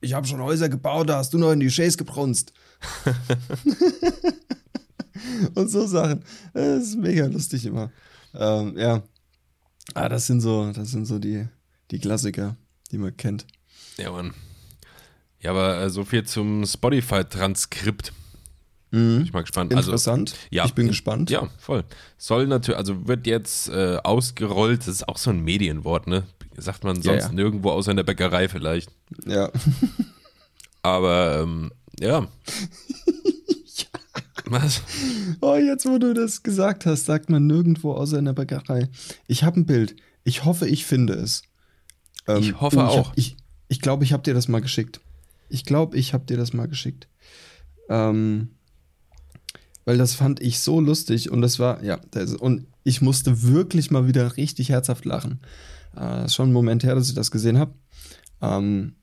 ich 0.00 0.14
habe 0.14 0.26
schon 0.26 0.40
Häuser 0.40 0.68
gebaut, 0.68 1.08
da 1.08 1.18
hast 1.18 1.32
du 1.32 1.38
noch 1.38 1.52
in 1.52 1.60
die 1.60 1.68
Chase 1.68 1.96
gebrunst. 1.96 2.52
Und 5.54 5.68
so 5.68 5.86
Sachen. 5.86 6.24
Das 6.52 6.82
ist 6.82 6.98
mega 6.98 7.26
lustig 7.26 7.66
immer. 7.66 7.90
Ähm, 8.34 8.76
ja. 8.76 9.02
Ah, 9.94 10.08
das 10.08 10.26
sind 10.26 10.40
so, 10.40 10.72
das 10.72 10.90
sind 10.90 11.06
so 11.06 11.18
die, 11.18 11.46
die 11.90 11.98
Klassiker, 11.98 12.56
die 12.90 12.98
man 12.98 13.16
kennt. 13.16 13.46
Ja, 13.98 14.10
Mann. 14.10 14.32
Ja, 15.42 15.50
aber 15.50 15.80
äh, 15.80 15.90
so 15.90 16.04
viel 16.04 16.24
zum 16.24 16.64
Spotify-Transkript. 16.64 18.12
Bin 18.90 19.22
ich 19.22 19.32
mal 19.32 19.40
gespannt. 19.40 19.74
Also, 19.74 19.90
Interessant. 19.90 20.34
ja. 20.50 20.66
Ich 20.66 20.74
bin 20.74 20.86
gespannt. 20.86 21.30
ja, 21.30 21.48
voll. 21.58 21.82
Soll 22.18 22.46
natürlich, 22.46 22.76
also 22.76 23.08
wird 23.08 23.26
jetzt 23.26 23.70
äh, 23.70 23.96
ausgerollt, 24.04 24.80
das 24.80 24.88
ist 24.88 25.08
auch 25.08 25.16
so 25.16 25.30
ein 25.30 25.40
Medienwort, 25.40 26.06
ne? 26.06 26.24
Sagt 26.58 26.84
man 26.84 26.96
Ja, 26.96 27.02
sonst 27.02 27.22
ja. 27.24 27.32
nirgendwo 27.32 27.70
außer 27.70 27.90
in 27.90 27.96
der 27.96 28.04
Bäckerei 28.04 28.48
vielleicht. 28.50 28.90
Ja. 29.26 29.50
Aber 30.82 31.40
ähm, 31.40 31.72
ja. 32.00 32.28
Was? 34.44 34.82
Oh, 35.40 35.56
jetzt, 35.56 35.86
wo 35.86 35.96
du 35.98 36.12
das 36.12 36.42
gesagt 36.42 36.84
hast, 36.84 37.06
sagt 37.06 37.30
man 37.30 37.46
nirgendwo 37.46 37.92
außer 37.94 38.18
in 38.18 38.26
der 38.26 38.34
Bäckerei. 38.34 38.88
Ich 39.26 39.44
habe 39.44 39.60
ein 39.60 39.66
Bild. 39.66 39.96
Ich 40.24 40.44
hoffe, 40.44 40.68
ich 40.68 40.84
finde 40.84 41.14
es. 41.14 41.42
Ähm, 42.28 42.38
Ich 42.42 42.60
hoffe 42.60 42.76
ich 42.76 42.82
auch. 42.82 43.08
Hab, 43.08 43.18
ich 43.18 43.36
ich 43.68 43.80
glaube, 43.80 44.04
ich 44.04 44.12
habe 44.12 44.22
dir 44.22 44.34
das 44.34 44.48
mal 44.48 44.60
geschickt. 44.60 45.00
Ich 45.52 45.64
glaube, 45.64 45.96
ich 45.96 46.14
habe 46.14 46.24
dir 46.24 46.36
das 46.36 46.52
mal 46.52 46.66
geschickt. 46.66 47.08
Ähm, 47.88 48.50
weil 49.84 49.98
das 49.98 50.14
fand 50.14 50.40
ich 50.40 50.60
so 50.60 50.80
lustig 50.80 51.30
und 51.30 51.42
das 51.42 51.58
war, 51.58 51.82
ja, 51.82 52.00
das, 52.10 52.34
und 52.34 52.66
ich 52.84 53.02
musste 53.02 53.42
wirklich 53.42 53.90
mal 53.90 54.06
wieder 54.06 54.36
richtig 54.36 54.70
herzhaft 54.70 55.04
lachen. 55.04 55.40
Äh, 55.96 56.28
schon 56.28 56.50
ein 56.50 56.52
Moment 56.52 56.84
her, 56.84 56.94
dass 56.94 57.08
ich 57.08 57.14
das 57.14 57.30
gesehen 57.30 57.58
habe. 57.58 57.74
Ähm, 58.40 58.96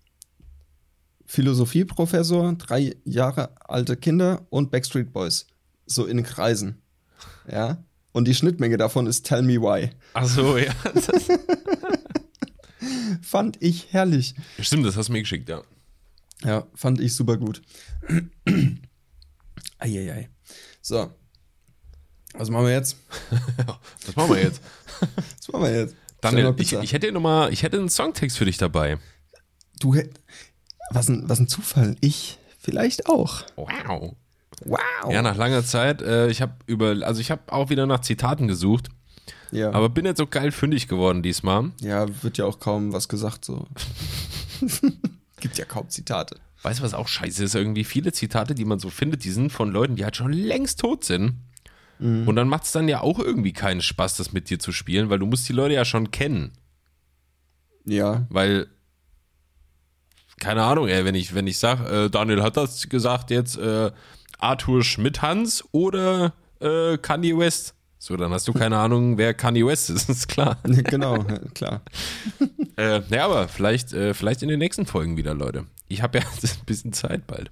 Philosophieprofessor, 1.26 2.54
drei 2.54 2.96
Jahre 3.06 3.52
alte 3.68 3.96
Kinder 3.96 4.48
und 4.50 4.72
Backstreet 4.72 5.14
Boys. 5.14 5.46
So 5.86 6.06
in 6.06 6.24
Kreisen. 6.24 6.82
Ja. 7.52 7.84
Und 8.12 8.28
die 8.28 8.34
Schnittmenge 8.34 8.78
davon 8.78 9.06
ist 9.06 9.28
Tell 9.28 9.44
Me 9.44 9.62
Why. 9.62 9.92
Ach 10.14 10.26
so, 10.26 10.58
ja. 10.58 10.74
Das, 10.94 11.08
Fand 13.22 13.58
ich 13.62 13.94
herrlich. 13.94 14.34
stimmt, 14.60 14.86
das 14.86 14.98
hast 14.98 15.10
du 15.10 15.14
mir 15.14 15.22
geschickt, 15.22 15.50
ja. 15.50 15.62
Ja, 16.44 16.66
fand 16.74 17.02
ich 17.02 17.16
super 17.16 17.38
gut. 17.38 17.62
Eieiei. 19.80 20.30
So. 20.82 21.12
Was 22.34 22.50
machen 22.50 22.66
wir 22.66 22.74
jetzt? 22.74 22.98
Was 24.06 24.16
machen 24.16 24.36
wir 24.36 24.44
jetzt? 24.44 24.62
Was 25.38 25.48
machen 25.52 25.64
wir 25.64 25.76
jetzt? 25.76 25.96
Daniel, 26.22 26.54
ich, 26.58 26.74
ich 26.74 26.94
hätte 26.94 27.12
noch 27.12 27.22
mal, 27.22 27.52
ich 27.52 27.64
hätte 27.64 27.78
einen 27.78 27.90
Songtext 27.90 28.38
für 28.38 28.46
dich 28.46 28.58
dabei. 28.58 29.00
du 29.80 29.96
hätt, 29.96 30.20
was 30.92 31.08
ein, 31.08 31.30
was 31.30 31.40
ein 31.40 31.48
Zufall. 31.48 31.96
Ich 32.02 32.40
vielleicht 32.58 33.08
auch. 33.08 33.44
Wow. 33.56 34.16
Wow. 34.66 34.80
Ja, 35.12 35.22
nach 35.22 35.38
langer 35.38 35.64
Zeit. 35.64 36.02
Äh, 36.02 36.28
ich 36.28 36.42
habe 36.42 36.54
über, 36.66 36.96
also 37.06 37.22
ich 37.22 37.32
habe 37.32 37.42
auch 37.52 37.70
wieder 37.70 37.86
nach 37.86 38.02
Zitaten 38.02 38.48
gesucht, 38.48 38.90
ja. 39.52 39.72
aber 39.72 39.88
bin 39.90 40.06
jetzt 40.06 40.18
so 40.18 40.28
geil 40.28 40.52
fündig 40.52 40.88
geworden 40.90 41.24
diesmal. 41.24 41.72
ja, 41.82 42.06
wird 42.22 42.38
ja 42.38 42.46
auch 42.46 42.60
kaum 42.60 42.92
was 42.92 43.08
gesagt 43.08 43.46
so. 43.46 43.66
Gibt 45.40 45.58
ja 45.58 45.66
kaum 45.66 45.90
Zitate. 45.90 46.38
Weißt 46.62 46.80
du, 46.80 46.84
was 46.84 46.94
auch 46.94 47.08
scheiße 47.08 47.44
ist? 47.44 47.56
Irgendwie 47.56 47.84
viele 47.84 48.12
Zitate, 48.12 48.54
die 48.54 48.66
man 48.66 48.80
so 48.80 48.90
findet, 48.90 49.24
die 49.24 49.32
sind 49.32 49.52
von 49.52 49.72
Leuten, 49.72 49.96
die 49.96 50.04
halt 50.04 50.16
schon 50.16 50.34
längst 50.34 50.80
tot 50.80 51.04
sind. 51.04 51.36
Und 52.26 52.36
dann 52.38 52.48
macht 52.48 52.64
es 52.64 52.72
dann 52.72 52.88
ja 52.88 53.02
auch 53.02 53.20
irgendwie 53.20 53.52
keinen 53.52 53.82
Spaß, 53.82 54.16
das 54.16 54.32
mit 54.32 54.50
dir 54.50 54.58
zu 54.58 54.72
spielen, 54.72 55.10
weil 55.10 55.20
du 55.20 55.26
musst 55.26 55.50
die 55.50 55.54
Leute 55.54 55.74
ja 55.74 55.84
schon 55.84 56.12
kennen. 56.12 56.54
Ja. 57.84 58.26
Weil, 58.30 58.68
keine 60.40 60.64
Ahnung, 60.64 60.88
ey, 60.88 61.04
wenn 61.04 61.16
ich, 61.16 61.36
wenn 61.36 61.46
ich 61.48 61.58
sag, 61.58 61.90
äh, 61.90 62.10
Daniel 62.10 62.42
hat 62.42 62.56
das 62.56 62.88
gesagt 62.88 63.32
jetzt, 63.32 63.58
äh, 63.58 63.92
Arthur 64.38 64.84
Schmidt-Hans 64.84 65.66
oder 65.74 66.34
äh, 66.62 66.98
Kanye 66.98 67.38
West. 67.38 67.76
So, 68.02 68.16
dann 68.16 68.32
hast 68.32 68.48
du 68.48 68.54
keine 68.54 68.78
Ahnung, 68.78 69.18
wer 69.18 69.34
Kanye 69.34 69.66
West 69.66 69.90
ist, 69.90 70.10
ist 70.10 70.30
klar. 70.30 70.58
genau, 70.64 71.18
ja, 71.18 71.40
klar. 71.54 71.82
Äh, 72.78 73.02
ja, 73.10 73.26
aber 73.26 73.50
vielleicht, 73.50 73.92
äh, 73.92 74.14
vielleicht 74.14 74.42
in 74.42 74.48
den 74.48 74.60
nächsten 74.60 74.86
Folgen 74.86 75.18
wieder, 75.18 75.34
Leute. 75.34 75.66
Ich 75.90 76.02
habe 76.02 76.20
ja 76.20 76.24
ein 76.24 76.66
bisschen 76.66 76.94
Zeit 76.94 77.28
bald. 77.28 77.52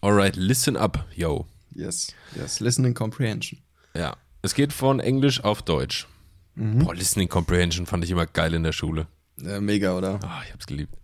Alright, 0.00 0.36
listen 0.36 0.76
up, 0.76 1.04
yo. 1.12 1.48
Yes. 1.74 2.14
Yes. 2.36 2.60
Listening 2.60 2.94
Comprehension. 2.94 3.60
Ja, 3.96 4.16
es 4.42 4.54
geht 4.54 4.72
von 4.72 5.00
Englisch 5.00 5.42
auf 5.42 5.62
Deutsch. 5.62 6.06
Boah, 6.54 6.94
Listening 6.94 7.28
Comprehension 7.28 7.86
fand 7.86 8.04
ich 8.04 8.10
immer 8.12 8.26
geil 8.26 8.54
in 8.54 8.62
der 8.62 8.70
Schule. 8.70 9.08
Ja, 9.38 9.60
mega, 9.60 9.96
oder? 9.96 10.20
Ah, 10.22 10.42
ich 10.46 10.52
hab's 10.52 10.66
geliebt. 10.66 10.94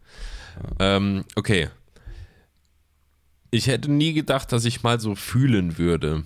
Ähm, 0.78 1.24
okay. 1.34 1.68
Ich 3.50 3.66
hätte 3.66 3.90
nie 3.90 4.12
gedacht, 4.12 4.52
dass 4.52 4.64
ich 4.64 4.84
mal 4.84 5.00
so 5.00 5.16
fühlen 5.16 5.78
würde. 5.78 6.22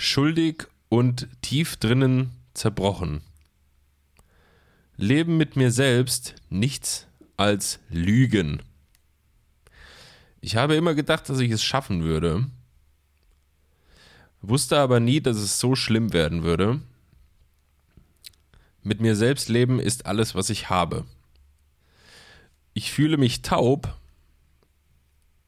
Schuldig 0.00 0.68
und 0.88 1.26
tief 1.42 1.76
drinnen 1.76 2.30
zerbrochen. 2.54 3.20
Leben 4.96 5.36
mit 5.36 5.56
mir 5.56 5.72
selbst 5.72 6.36
nichts 6.50 7.08
als 7.36 7.80
Lügen. 7.90 8.62
Ich 10.40 10.54
habe 10.54 10.76
immer 10.76 10.94
gedacht, 10.94 11.28
dass 11.28 11.40
ich 11.40 11.50
es 11.50 11.64
schaffen 11.64 12.04
würde. 12.04 12.46
Wusste 14.40 14.78
aber 14.78 15.00
nie, 15.00 15.20
dass 15.20 15.36
es 15.36 15.58
so 15.58 15.74
schlimm 15.74 16.12
werden 16.12 16.44
würde. 16.44 16.80
Mit 18.84 19.00
mir 19.00 19.16
selbst 19.16 19.48
leben 19.48 19.80
ist 19.80 20.06
alles, 20.06 20.36
was 20.36 20.48
ich 20.48 20.70
habe. 20.70 21.06
Ich 22.72 22.92
fühle 22.92 23.16
mich 23.16 23.42
taub. 23.42 23.98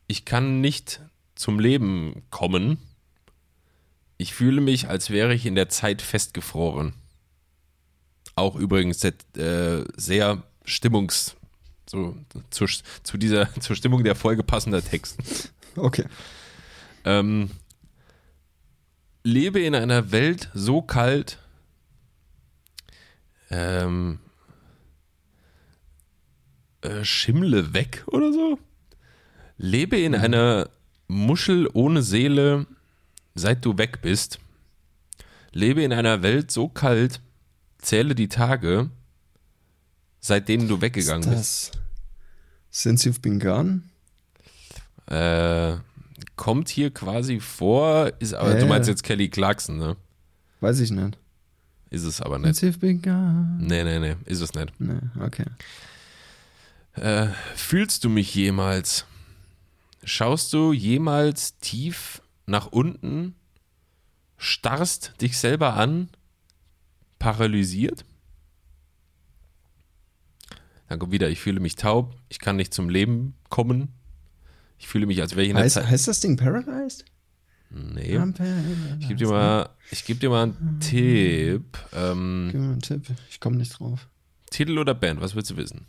Ich 0.09 0.25
kann 0.25 0.61
nicht 0.61 1.01
zum 1.37 1.61
Leben 1.61 2.25
kommen. 2.31 2.90
Ich 4.21 4.35
fühle 4.35 4.61
mich, 4.61 4.87
als 4.87 5.09
wäre 5.09 5.33
ich 5.33 5.47
in 5.47 5.55
der 5.55 5.71
Zeit 5.71 6.03
festgefroren. 6.03 6.93
Auch 8.35 8.55
übrigens 8.55 9.03
äh, 9.03 9.85
sehr 9.97 10.43
stimmungs 10.63 11.37
so 11.87 12.15
zu, 12.51 12.67
zu 13.03 13.17
dieser 13.17 13.51
zur 13.61 13.77
Stimmung 13.77 14.05
der 14.05 14.15
Folge 14.15 14.43
passender 14.43 14.85
Text. 14.85 15.55
Okay. 15.75 16.05
Ähm, 17.07 17.51
lebe 19.23 19.61
in 19.61 19.75
einer 19.75 20.13
Welt 20.13 20.51
so 20.53 20.83
kalt, 20.83 21.39
ähm, 23.51 24.19
äh, 26.83 27.05
Schimmle 27.05 27.73
weg 27.73 28.05
oder 28.09 28.35
so. 28.35 28.59
Lebe 29.57 29.99
in 29.99 30.15
einer 30.15 30.69
Muschel 31.09 31.71
ohne 31.73 32.03
Seele, 32.03 32.67
seit 33.41 33.65
du 33.65 33.77
weg 33.79 34.01
bist. 34.03 34.39
Lebe 35.53 35.83
in 35.83 35.93
einer 35.93 36.23
Welt 36.23 36.51
so 36.51 36.69
kalt, 36.69 37.21
zähle 37.79 38.15
die 38.15 38.29
Tage, 38.29 38.91
seit 40.21 40.49
denen 40.49 40.69
du 40.69 40.81
weggegangen 40.81 41.29
bist. 41.29 41.73
das 41.75 41.81
Since 42.71 43.09
You've 43.09 43.21
Been 43.21 43.41
Gone? 43.41 43.83
Äh, 45.07 45.77
kommt 46.37 46.69
hier 46.69 46.93
quasi 46.93 47.41
vor, 47.41 48.13
ist, 48.21 48.35
aber 48.35 48.55
Ja, 48.55 48.61
du 48.61 48.67
meinst 48.67 48.89
jetzt 48.89 49.03
Kelly 49.03 49.29
Clarkson, 49.29 49.77
ne? 49.79 49.97
Weiß 50.61 50.79
ich 50.81 50.91
nicht. 50.91 51.19
ist 51.91 52.05
es 52.05 52.21
aber 52.21 52.39
nicht. 52.39 52.63
It's 52.63 52.79
begun. 52.79 53.59
Nee, 53.59 53.83
nee, 53.83 53.99
nee, 53.99 54.17
ist 54.27 54.41
es 54.41 54.55
nicht. 54.55 54.73
Nee, 54.79 55.01
okay. 55.19 55.47
Äh, 56.95 57.29
fühlst 57.57 58.05
du 58.05 58.09
mich 58.09 58.33
jemals? 58.35 59.05
Schaust 60.05 60.53
du 60.53 60.73
jemals 60.73 61.59
tief 61.59 62.20
nach 62.47 62.67
unten? 62.67 63.35
Starrst 64.37 65.15
dich 65.21 65.37
selber 65.39 65.75
an? 65.75 66.09
Paralysiert? 67.19 68.05
Dann 70.89 70.99
kommt 70.99 71.13
wieder, 71.13 71.29
ich 71.31 71.39
fühle 71.41 71.61
mich 71.61 71.77
taub, 71.77 72.17
ich 72.29 72.39
kann 72.41 72.57
nicht 72.57 72.75
zum 72.75 72.89
Leben 72.89 73.35
kommen. 73.49 73.89
Ich 74.79 74.89
fühle 74.89 75.07
mich, 75.07 75.21
als 75.21 75.33
wäre 75.33 75.43
ich 75.45 75.51
in 75.51 75.57
der 75.57 75.65
Heißt, 75.65 75.75
Zeit. 75.75 75.87
heißt 75.87 76.09
das 76.09 76.21
Ding 76.21 76.37
Paralyzed? 76.37 77.05
Nee. 77.71 78.19
Ich 78.99 79.07
gebe 79.09 79.15
dir, 79.17 79.29
mal- 79.29 79.69
ich 79.93 80.05
geb 80.05 80.19
dir 80.19 80.31
mal 80.31 80.43
einen 80.45 80.81
Tipp. 80.81 81.79
Ähm, 81.93 82.49
Gib 82.51 82.61
mir 82.61 82.67
mal 82.67 82.73
einen 82.73 82.81
Tipp. 82.83 83.07
Ich 83.31 83.39
komme 83.39 83.57
nicht 83.57 83.79
drauf. 83.79 84.09
Titel 84.51 84.79
oder 84.79 84.95
Band, 84.95 85.21
was 85.21 85.37
willst 85.37 85.51
du 85.51 85.57
wissen? 85.57 85.87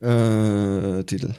Äh, 0.00 1.04
Titel. 1.04 1.34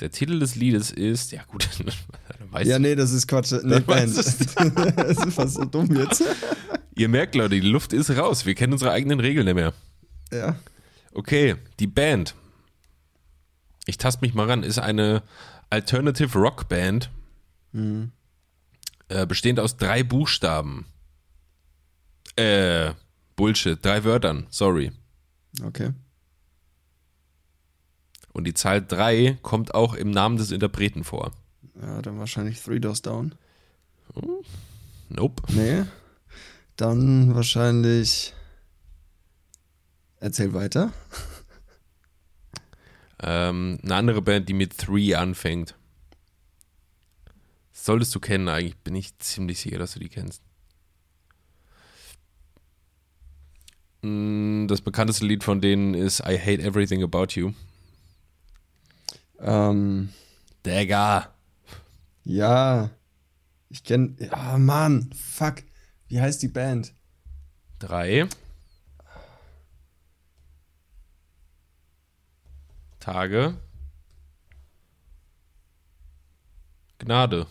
Der 0.00 0.10
Titel 0.10 0.40
des 0.40 0.56
Liedes 0.56 0.90
ist, 0.90 1.30
ja 1.30 1.44
gut, 1.44 1.68
weißt 2.54 2.66
Ja, 2.70 2.76
du. 2.76 2.82
nee, 2.82 2.94
das 2.94 3.12
ist 3.12 3.26
Quatsch. 3.26 3.52
Nee, 3.62 3.82
weißt 3.86 4.16
das 4.96 5.18
ist 5.26 5.34
fast 5.34 5.54
so 5.54 5.64
dumm 5.64 5.94
jetzt. 5.96 6.22
Ihr 6.96 7.08
merkt, 7.08 7.34
Leute, 7.34 7.60
die 7.60 7.68
Luft 7.68 7.92
ist 7.92 8.10
raus. 8.10 8.46
Wir 8.46 8.54
kennen 8.54 8.72
unsere 8.72 8.92
eigenen 8.92 9.20
Regeln 9.20 9.44
nicht 9.46 9.54
mehr. 9.54 9.72
Ja. 10.32 10.56
Okay, 11.12 11.56
die 11.80 11.86
Band. 11.86 12.34
Ich 13.86 13.98
tast 13.98 14.22
mich 14.22 14.32
mal 14.34 14.46
ran, 14.48 14.62
ist 14.62 14.78
eine 14.78 15.22
Alternative 15.70 16.38
Rock 16.38 16.68
Band, 16.68 17.10
Hm. 17.72 18.12
äh, 19.08 19.26
bestehend 19.26 19.58
aus 19.60 19.76
drei 19.76 20.02
Buchstaben. 20.04 20.86
Äh, 22.36 22.92
Bullshit, 23.36 23.84
drei 23.84 24.04
Wörtern, 24.04 24.46
sorry. 24.50 24.92
Okay. 25.62 25.90
Und 28.32 28.44
die 28.44 28.54
Zahl 28.54 28.84
drei 28.84 29.38
kommt 29.42 29.74
auch 29.74 29.94
im 29.94 30.10
Namen 30.10 30.36
des 30.36 30.50
Interpreten 30.52 31.04
vor. 31.04 31.32
Ja, 31.80 32.02
dann 32.02 32.18
wahrscheinlich 32.18 32.60
Three 32.62 32.80
Doors 32.80 33.02
Down. 33.02 33.34
Nope. 35.08 35.42
Nee. 35.52 35.84
Dann 36.76 37.34
wahrscheinlich. 37.34 38.34
Erzähl 40.20 40.54
weiter. 40.54 40.92
Ähm, 43.22 43.78
eine 43.82 43.94
andere 43.94 44.22
Band, 44.22 44.48
die 44.48 44.54
mit 44.54 44.76
Three 44.76 45.14
anfängt. 45.14 45.74
Solltest 47.72 48.14
du 48.14 48.20
kennen, 48.20 48.48
eigentlich 48.48 48.76
bin 48.78 48.94
ich 48.94 49.18
ziemlich 49.18 49.60
sicher, 49.60 49.78
dass 49.78 49.94
du 49.94 49.98
die 50.00 50.08
kennst. 50.08 50.42
Mm, 54.02 54.66
Das 54.66 54.80
bekannteste 54.80 55.26
Lied 55.26 55.44
von 55.44 55.60
denen 55.60 55.94
ist 55.94 56.20
I 56.20 56.38
Hate 56.38 56.62
Everything 56.62 57.02
About 57.02 57.28
You. 57.30 57.52
Ähm, 59.38 60.10
Digga. 60.64 61.33
Ja. 62.24 62.90
Ich 63.68 63.84
kenn. 63.84 64.16
Ja, 64.18 64.58
Mann. 64.58 65.10
Fuck. 65.12 65.62
Wie 66.08 66.20
heißt 66.20 66.42
die 66.42 66.48
Band? 66.48 66.92
Drei. 67.78 68.28
Tage. 73.00 73.54
Gnade. 76.98 77.46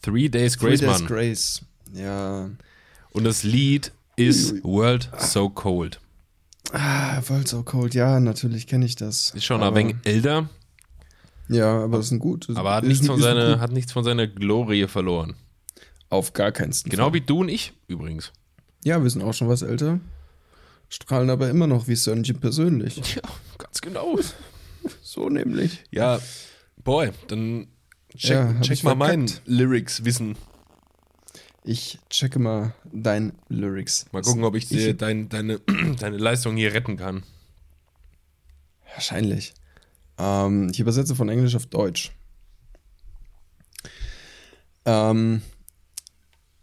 Three 0.00 0.28
Days 0.28 0.56
Grace, 0.56 0.80
Three 0.80 0.86
Days 0.86 1.00
Mann. 1.00 1.06
Grace. 1.08 1.64
Ja. 1.92 2.50
Und 3.10 3.24
das 3.24 3.42
Lied 3.42 3.92
ist. 4.16 4.62
World 4.64 5.10
So 5.18 5.50
Cold. 5.50 6.00
Ah, 6.72 7.20
World 7.28 7.48
So 7.48 7.62
Cold. 7.62 7.94
Ja, 7.94 8.20
natürlich 8.20 8.66
kenne 8.66 8.86
ich 8.86 8.96
das. 8.96 9.30
Ist 9.30 9.44
schon 9.44 9.62
ein 9.62 9.74
wenig 9.74 9.96
älter, 10.04 10.48
Ja, 11.48 11.84
aber 11.84 11.98
das 11.98 12.06
ist 12.06 12.12
ein 12.12 12.18
gut. 12.18 12.48
aber 12.54 12.74
hat 12.74 12.84
nichts, 12.84 13.06
von 13.06 13.20
gut. 13.20 13.26
hat 13.26 13.72
nichts 13.72 13.92
von 13.92 14.04
seiner 14.04 14.26
Glorie 14.26 14.86
verloren. 14.88 15.34
Auf 16.08 16.32
gar 16.32 16.52
keinen 16.52 16.72
Fall. 16.72 16.90
Genau 16.90 17.12
wie 17.12 17.20
du 17.20 17.40
und 17.40 17.48
ich 17.48 17.72
übrigens. 17.88 18.32
Ja, 18.84 19.02
wir 19.02 19.10
sind 19.10 19.22
auch 19.22 19.34
schon 19.34 19.48
was 19.48 19.62
älter. 19.62 20.00
Strahlen 20.88 21.30
aber 21.30 21.50
immer 21.50 21.66
noch 21.66 21.88
wie 21.88 21.96
Sönnchen 21.96 22.38
persönlich. 22.40 22.96
Ja, 23.16 23.22
ganz 23.58 23.80
genau. 23.80 24.18
So 25.02 25.28
nämlich. 25.28 25.82
Ja, 25.90 26.20
boy, 26.84 27.10
dann 27.26 27.66
check, 28.16 28.30
Ja, 28.30 28.60
check 28.60 28.84
mal 28.84 28.94
mein. 28.94 29.28
Lyrics-Wissen. 29.44 30.36
Ich 31.64 31.98
checke 32.08 32.38
mal 32.38 32.74
dein 32.92 33.32
Lyrics. 33.48 34.06
Mal 34.12 34.22
gucken, 34.22 34.44
ob 34.44 34.54
ich, 34.54 34.68
dir 34.68 34.94
dein, 34.94 35.28
deine, 35.28 35.58
deine 35.98 36.18
Leistung 36.18 36.56
hier 36.56 36.72
retten 36.72 36.96
kann. 36.96 37.24
Wahrscheinlich. 38.94 39.52
Ähm, 40.18 40.68
ich 40.70 40.80
übersetze 40.80 41.14
von 41.14 41.28
Englisch 41.28 41.54
auf 41.54 41.66
Deutsch. 41.66 42.12
Ähm, 44.84 45.42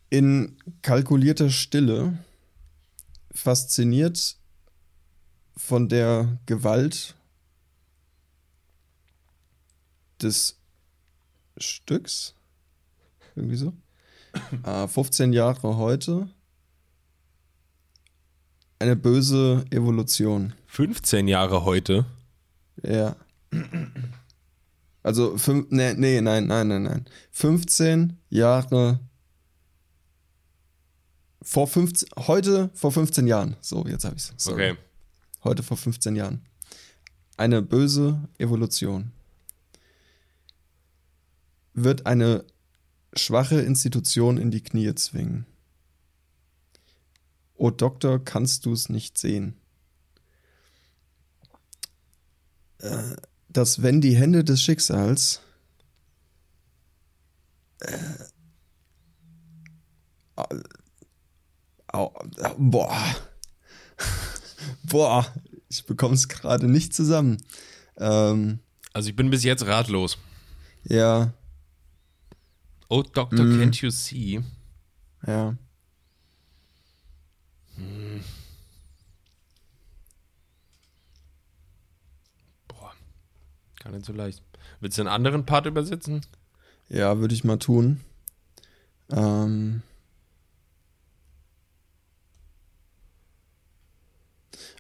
in 0.10 0.58
kalkulierter 0.82 1.50
Stille, 1.50 2.18
fasziniert 3.34 4.38
von 5.58 5.90
der 5.90 6.38
Gewalt 6.46 7.16
des 10.22 10.58
Stücks. 11.58 12.34
Irgendwie 13.36 13.58
so. 13.58 13.74
Äh, 14.64 14.88
15 14.88 15.32
Jahre 15.32 15.78
heute. 15.78 16.28
Eine 18.80 18.96
böse 18.96 19.64
Evolution. 19.70 20.54
15 20.66 21.28
Jahre 21.28 21.66
heute. 21.66 22.06
Ja. 22.82 23.16
Also, 25.04 25.38
fünf, 25.38 25.68
nee, 25.70 25.94
nee, 25.96 26.22
nein, 26.22 26.48
nein, 26.48 26.68
nein, 26.68 26.84
nein. 26.84 27.06
15 27.32 28.18
Jahre 28.30 29.00
vor 31.42 31.68
15, 31.68 32.10
heute 32.26 32.70
vor 32.74 32.92
15 32.92 33.28
Jahren. 33.28 33.58
So, 33.60 33.86
jetzt 33.86 34.06
habe 34.06 34.16
ich 34.16 34.32
es. 34.36 34.48
Okay. 34.48 34.78
Heute 35.44 35.62
vor 35.62 35.76
15 35.76 36.16
Jahren. 36.16 36.46
Eine 37.36 37.62
böse 37.62 38.30
Evolution. 38.38 39.12
Wird 41.74 42.06
eine 42.06 42.46
schwache 43.14 43.60
Institution 43.60 44.38
in 44.38 44.52
die 44.52 44.62
Knie 44.62 44.96
zwingen. 44.96 45.46
O 47.56 47.72
Doktor, 47.72 48.24
kannst 48.24 48.66
du 48.66 48.74
es 48.74 48.90
nicht 48.90 49.18
sehen? 49.18 49.58
Äh, 52.80 53.16
dass 53.54 53.82
wenn 53.82 54.02
die 54.02 54.16
Hände 54.16 54.44
des 54.44 54.62
Schicksals 54.62 55.42
äh, 57.82 57.98
au, 60.36 60.46
au, 61.88 62.12
boah 62.58 63.16
boah 64.84 65.34
ich 65.70 65.86
bekomme 65.86 66.16
es 66.16 66.28
gerade 66.28 66.68
nicht 66.68 66.94
zusammen 66.94 67.38
ähm, 67.98 68.60
Also 68.94 69.10
ich 69.10 69.16
bin 69.16 69.30
bis 69.30 69.44
jetzt 69.44 69.66
ratlos. 69.66 70.18
ja 70.84 71.34
Oh, 72.90 73.02
Doctor, 73.02 73.46
Mhm. 73.46 73.60
can't 73.60 73.82
you 73.82 73.90
see? 73.90 74.44
ja 75.26 75.58
Boah, 82.68 82.94
gar 83.84 83.92
nicht 83.92 84.06
so 84.06 84.14
leicht. 84.14 84.42
Willst 84.80 84.98
du 84.98 85.02
einen 85.02 85.10
anderen 85.10 85.46
Part 85.46 85.66
übersetzen? 85.66 86.22
ja 86.90 87.18
würde 87.20 87.34
ich 87.34 87.44
mal 87.44 87.58
tun. 87.58 88.02
Ähm, 89.10 89.82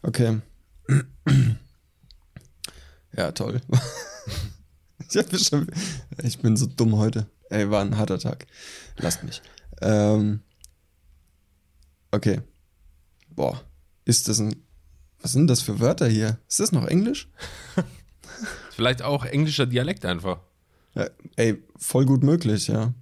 okay. 0.01 0.39
Ja 3.15 3.31
toll. 3.31 3.61
Ich, 5.07 5.17
hab 5.19 5.37
schon, 5.37 5.67
ich 6.23 6.39
bin 6.39 6.57
so 6.57 6.65
dumm 6.65 6.97
heute. 6.97 7.27
Ey 7.51 7.69
war 7.69 7.81
ein 7.81 7.97
harter 7.97 8.17
Tag. 8.17 8.47
Lasst 8.97 9.23
mich. 9.23 9.43
Ähm, 9.79 10.39
okay. 12.09 12.41
Boah. 13.29 13.61
Ist 14.05 14.27
das 14.27 14.39
ein 14.39 14.55
was 15.23 15.31
sind 15.31 15.47
das 15.47 15.61
für 15.61 15.79
Wörter 15.79 16.07
hier? 16.07 16.37
Ist 16.49 16.59
das 16.59 16.73
noch 16.73 16.85
Englisch 16.85 17.29
Vielleicht 18.75 19.01
auch 19.01 19.25
englischer 19.25 19.65
Dialekt 19.65 20.05
einfach. 20.05 20.39
Ja, 20.95 21.09
ey, 21.35 21.63
voll 21.77 22.05
gut 22.05 22.23
möglich, 22.23 22.67
ja. 22.67 22.93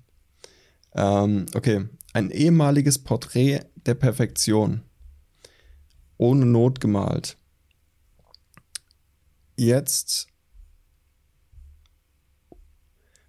Ähm, 0.94 1.46
okay. 1.54 1.88
Ein 2.14 2.30
ehemaliges 2.32 3.00
Porträt 3.00 3.62
der 3.86 3.96
Perfektion. 3.96 4.82
Ohne 6.18 6.46
Not 6.46 6.80
gemalt. 6.80 7.38
Jetzt. 9.56 10.28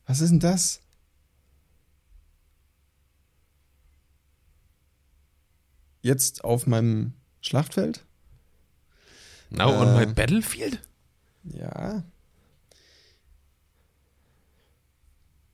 Was 0.06 0.20
ist 0.20 0.30
denn 0.30 0.40
das? 0.40 0.82
jetzt 6.02 6.44
auf 6.44 6.66
meinem 6.66 7.14
Schlachtfeld. 7.40 8.04
Now 9.50 9.70
Äh. 9.70 9.76
on 9.76 9.94
my 9.96 10.06
battlefield? 10.06 10.80
Ja. 11.44 12.04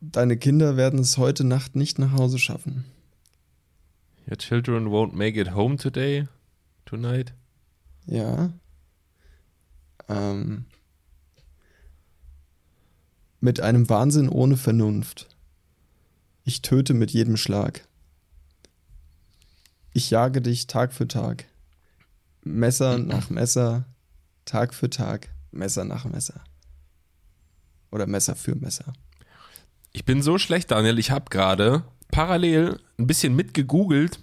Deine 0.00 0.36
Kinder 0.36 0.76
werden 0.76 1.00
es 1.00 1.18
heute 1.18 1.44
Nacht 1.44 1.74
nicht 1.74 1.98
nach 1.98 2.12
Hause 2.12 2.38
schaffen. 2.38 2.84
Your 4.30 4.36
children 4.36 4.88
won't 4.88 5.14
make 5.14 5.40
it 5.40 5.54
home 5.54 5.76
today? 5.76 6.28
Tonight? 6.84 7.32
Ja. 8.06 8.52
Ähm, 10.08 10.66
mit 13.40 13.60
einem 13.60 13.88
Wahnsinn 13.88 14.28
ohne 14.28 14.56
Vernunft. 14.56 15.28
Ich 16.44 16.62
töte 16.62 16.94
mit 16.94 17.10
jedem 17.10 17.36
Schlag. 17.36 17.86
Ich 19.92 20.10
jage 20.10 20.40
dich 20.40 20.66
Tag 20.66 20.92
für 20.92 21.08
Tag. 21.08 21.46
Messer 22.42 22.98
nach 22.98 23.30
Messer, 23.30 23.84
Tag 24.44 24.72
für 24.74 24.88
Tag, 24.88 25.28
Messer 25.50 25.84
nach 25.84 26.04
Messer. 26.04 26.42
Oder 27.90 28.06
Messer 28.06 28.36
für 28.36 28.54
Messer. 28.54 28.92
Ich 29.92 30.04
bin 30.04 30.22
so 30.22 30.38
schlecht, 30.38 30.70
Daniel. 30.70 30.98
Ich 30.98 31.10
habe 31.10 31.26
gerade 31.30 31.82
parallel 32.10 32.78
ein 32.98 33.06
bisschen 33.06 33.34
mitgegoogelt. 33.34 34.18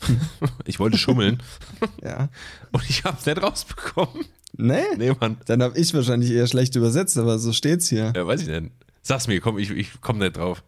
ich 0.64 0.78
wollte 0.78 0.96
schummeln 0.96 1.42
Ja. 2.02 2.28
und 2.72 2.88
ich 2.88 3.04
habe 3.04 3.16
es 3.18 3.26
nicht 3.26 3.42
rausbekommen. 3.42 4.24
Nee? 4.56 4.82
Nee, 4.96 5.12
Mann. 5.20 5.38
Dann 5.46 5.62
habe 5.62 5.78
ich 5.78 5.92
wahrscheinlich 5.92 6.30
eher 6.30 6.46
schlecht 6.46 6.74
übersetzt, 6.76 7.18
aber 7.18 7.38
so 7.38 7.52
steht's 7.52 7.88
hier. 7.88 8.12
Ja, 8.14 8.26
weiß 8.26 8.42
ich 8.42 8.48
nicht. 8.48 8.72
Sag's 9.02 9.26
mir, 9.26 9.40
komm, 9.40 9.58
ich, 9.58 9.70
ich 9.70 10.00
komm 10.00 10.18
nicht 10.18 10.36
drauf. 10.36 10.62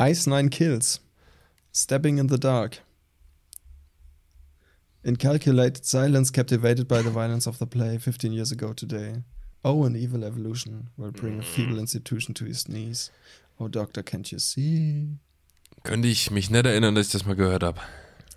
Ice 0.00 0.28
Nine 0.28 0.50
Kills. 0.50 1.00
Stepping 1.74 2.18
in 2.18 2.28
the 2.28 2.38
Dark. 2.38 2.82
Incalculated 5.02 5.84
silence 5.84 6.32
captivated 6.32 6.88
by 6.88 7.02
the 7.02 7.10
violence 7.10 7.46
of 7.46 7.58
the 7.58 7.66
play 7.66 7.98
15 7.98 8.32
years 8.32 8.50
ago 8.50 8.72
today. 8.72 9.22
Oh, 9.66 9.84
an 9.84 9.96
evil 9.96 10.22
evolution 10.22 10.90
will 10.96 11.10
bring 11.10 11.40
a 11.40 11.42
feeble 11.42 11.80
institution 11.80 12.36
to 12.36 12.44
his 12.44 12.66
knees. 12.68 13.10
Oh, 13.58 13.66
Doctor, 13.66 14.04
can't 14.04 14.30
you 14.30 14.38
see? 14.38 15.08
Könnte 15.82 16.06
ich 16.06 16.30
mich 16.30 16.50
nicht 16.50 16.64
erinnern, 16.64 16.94
dass 16.94 17.06
ich 17.06 17.12
das 17.12 17.26
mal 17.26 17.34
gehört 17.34 17.64
habe. 17.64 17.80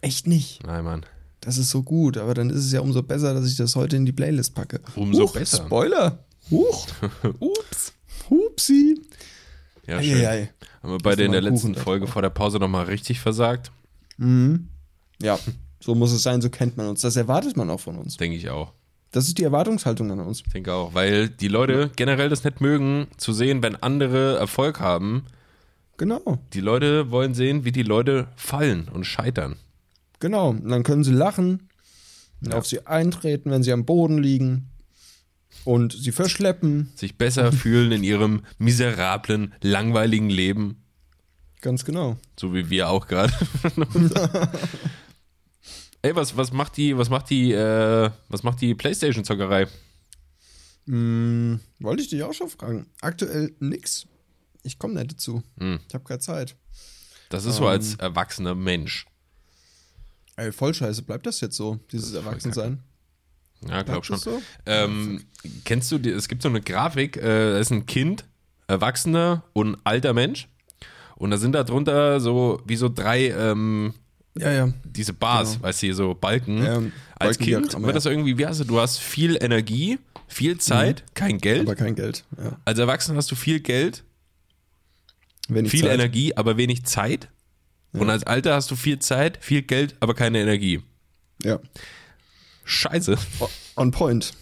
Echt 0.01 0.25
nicht. 0.25 0.65
Nein, 0.65 0.83
Mann. 0.83 1.05
Das 1.41 1.59
ist 1.59 1.69
so 1.69 1.83
gut, 1.83 2.17
aber 2.17 2.33
dann 2.33 2.49
ist 2.49 2.65
es 2.65 2.71
ja 2.71 2.81
umso 2.81 3.03
besser, 3.03 3.35
dass 3.35 3.45
ich 3.45 3.57
das 3.57 3.75
heute 3.75 3.95
in 3.95 4.07
die 4.07 4.11
Playlist 4.11 4.55
packe. 4.55 4.81
Umso 4.95 5.25
Huch, 5.25 5.33
besser. 5.33 5.65
Spoiler. 5.67 6.17
Huch. 6.49 6.87
Ups. 7.39 7.93
Hupsi. 8.27 8.99
Ja, 9.85 10.01
schön. 10.01 10.15
Eieiei. 10.15 10.51
Haben 10.81 10.93
wir 10.93 10.97
bei 10.97 11.11
Hast 11.11 11.19
der 11.19 11.25
du 11.25 11.25
in 11.25 11.31
der 11.33 11.41
letzten 11.41 11.73
Kuchen 11.73 11.83
Folge 11.83 12.07
vor 12.07 12.23
der 12.23 12.31
Pause 12.31 12.57
nochmal 12.57 12.85
richtig 12.85 13.19
versagt? 13.19 13.71
Mhm. 14.17 14.67
Ja, 15.21 15.37
so 15.79 15.93
muss 15.93 16.11
es 16.11 16.23
sein, 16.23 16.41
so 16.41 16.49
kennt 16.49 16.75
man 16.75 16.87
uns. 16.87 17.01
Das 17.01 17.15
erwartet 17.15 17.55
man 17.55 17.69
auch 17.69 17.79
von 17.79 17.99
uns. 17.99 18.17
Denke 18.17 18.35
ich 18.35 18.49
auch. 18.49 18.73
Das 19.11 19.27
ist 19.27 19.37
die 19.37 19.43
Erwartungshaltung 19.43 20.11
an 20.11 20.19
uns. 20.19 20.41
Ich 20.45 20.51
denke 20.53 20.73
auch. 20.73 20.93
Weil 20.93 21.29
die 21.29 21.47
Leute 21.47 21.89
generell 21.95 22.29
das 22.29 22.43
nicht 22.43 22.61
mögen, 22.61 23.07
zu 23.17 23.33
sehen, 23.33 23.63
wenn 23.63 23.75
andere 23.75 24.37
Erfolg 24.37 24.79
haben. 24.79 25.25
Genau, 25.97 26.39
Die 26.53 26.61
Leute 26.61 27.11
wollen 27.11 27.33
sehen, 27.33 27.65
wie 27.65 27.73
die 27.73 27.83
Leute 27.83 28.27
fallen 28.37 28.87
und 28.87 29.03
scheitern. 29.05 29.55
genau. 30.19 30.49
Und 30.51 30.69
dann 30.69 30.83
können 30.83 31.03
sie 31.03 31.11
lachen, 31.11 31.67
auf 32.53 32.65
sie 32.65 32.85
eintreten, 32.87 33.51
wenn 33.51 33.63
sie 33.63 33.73
am 33.73 33.83
Boden 33.85 34.17
liegen 34.17 34.69
und 35.65 35.91
sie 35.91 36.13
verschleppen. 36.13 36.89
Sich 36.95 37.17
besser 37.17 37.51
fühlen 37.63 37.91
in 37.91 38.03
ihrem 38.03 38.43
miserablen, 38.59 39.53
langweiligen 39.61 40.29
Leben. 40.29 40.77
Ganz 41.61 41.83
genau. 41.83 42.15
So 42.39 42.53
wie 42.53 42.69
wir 42.69 42.87
auch 42.89 43.07
gerade. 43.07 43.33
Ey, 46.01 46.15
was, 46.15 46.35
was 46.37 46.51
macht 46.53 46.77
die, 46.77 46.97
was 46.97 47.09
macht 47.09 47.29
die, 47.29 47.51
äh, 47.51 48.09
was 48.29 48.43
macht 48.43 48.61
die 48.61 48.73
Playstation-Zockerei? 48.73 49.67
Hm, 50.85 51.59
wollte 51.79 52.01
ich 52.01 52.09
dich 52.09 52.23
auch 52.23 52.33
schon 52.33 52.49
fragen. 52.49 52.87
Aktuell 53.01 53.53
nix. 53.59 54.07
Ich 54.63 54.79
komme 54.79 54.95
nicht 54.95 55.11
dazu. 55.13 55.43
Hm. 55.59 55.79
Ich 55.87 55.93
habe 55.93 56.03
keine 56.05 56.19
Zeit. 56.19 56.55
Das 57.29 57.45
ist 57.45 57.57
so 57.57 57.63
Ähm. 57.63 57.69
als 57.69 57.95
erwachsener 57.95 58.55
Mensch. 58.55 59.05
Ey, 60.35 60.51
voll 60.51 60.73
scheiße. 60.73 61.03
Bleibt 61.03 61.25
das 61.25 61.41
jetzt 61.41 61.57
so, 61.57 61.79
dieses 61.91 62.13
Erwachsensein? 62.13 62.81
Ja, 63.67 63.83
glaub 63.83 64.05
schon. 64.05 64.17
so? 64.17 64.41
Ähm, 64.65 65.25
kennst 65.65 65.91
du, 65.91 65.97
die, 65.97 66.11
es 66.11 66.29
gibt 66.29 66.41
so 66.41 66.47
eine 66.47 66.61
Grafik, 66.61 67.17
äh, 67.17 67.51
da 67.51 67.59
ist 67.59 67.71
ein 67.71 67.85
Kind, 67.85 68.23
Erwachsener 68.67 69.43
und 69.51 69.77
alter 69.83 70.13
Mensch. 70.13 70.47
Und 71.17 71.31
da 71.31 71.37
sind 71.37 71.51
da 71.51 71.65
drunter 71.65 72.21
so, 72.21 72.61
wie 72.65 72.77
so 72.77 72.87
drei, 72.87 73.31
ähm, 73.31 73.93
Ja, 74.37 74.51
ja. 74.51 74.73
diese 74.85 75.13
Bars, 75.13 75.53
Genau. 75.53 75.63
weißt 75.63 75.83
du, 75.83 75.93
so 75.93 76.13
Balken. 76.13 76.65
Ähm, 76.65 76.91
Als 77.15 77.37
Kind 77.37 77.73
wird 77.81 77.95
das 77.95 78.05
irgendwie, 78.05 78.37
wie 78.37 78.45
heißt 78.45 78.59
du, 78.61 78.63
du 78.63 78.79
hast 78.79 78.99
viel 78.99 79.37
Energie, 79.41 79.99
viel 80.27 80.57
Zeit, 80.59 81.03
kein 81.13 81.37
Geld. 81.39 81.61
Aber 81.61 81.75
kein 81.75 81.95
Geld. 81.95 82.23
Ja. 82.37 82.57
Als 82.63 82.79
Erwachsener 82.79 83.17
hast 83.17 83.31
du 83.31 83.35
viel 83.35 83.59
Geld, 83.59 84.03
Wenig 85.49 85.71
viel 85.71 85.81
Zeit. 85.81 85.93
Energie, 85.93 86.35
aber 86.35 86.57
wenig 86.57 86.85
Zeit. 86.85 87.29
Und 87.91 88.09
als 88.11 88.23
Alter 88.23 88.53
hast 88.53 88.69
du 88.69 88.75
viel 88.75 88.99
Zeit, 88.99 89.39
viel 89.41 89.63
Geld, 89.63 89.95
aber 89.99 90.13
keine 90.13 90.39
Energie. 90.39 90.81
Ja. 91.43 91.59
Scheiße. 92.63 93.17
On 93.75 93.89
point. 93.91 94.33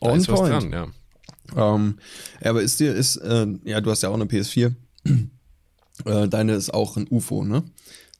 Da 0.00 0.08
On 0.10 0.18
ist 0.18 0.28
was 0.28 0.40
point. 0.40 0.52
dran, 0.52 0.72
ja. 0.72 1.74
Ähm, 1.74 1.98
ja, 2.42 2.50
aber 2.50 2.62
ist 2.62 2.80
dir, 2.80 2.92
ist, 2.92 3.16
äh, 3.16 3.46
ja, 3.64 3.80
du 3.80 3.90
hast 3.90 4.02
ja 4.02 4.08
auch 4.08 4.14
eine 4.14 4.24
PS4. 4.24 4.74
äh, 6.06 6.28
deine 6.28 6.54
ist 6.54 6.74
auch 6.74 6.96
ein 6.96 7.06
UFO, 7.08 7.44
ne? 7.44 7.62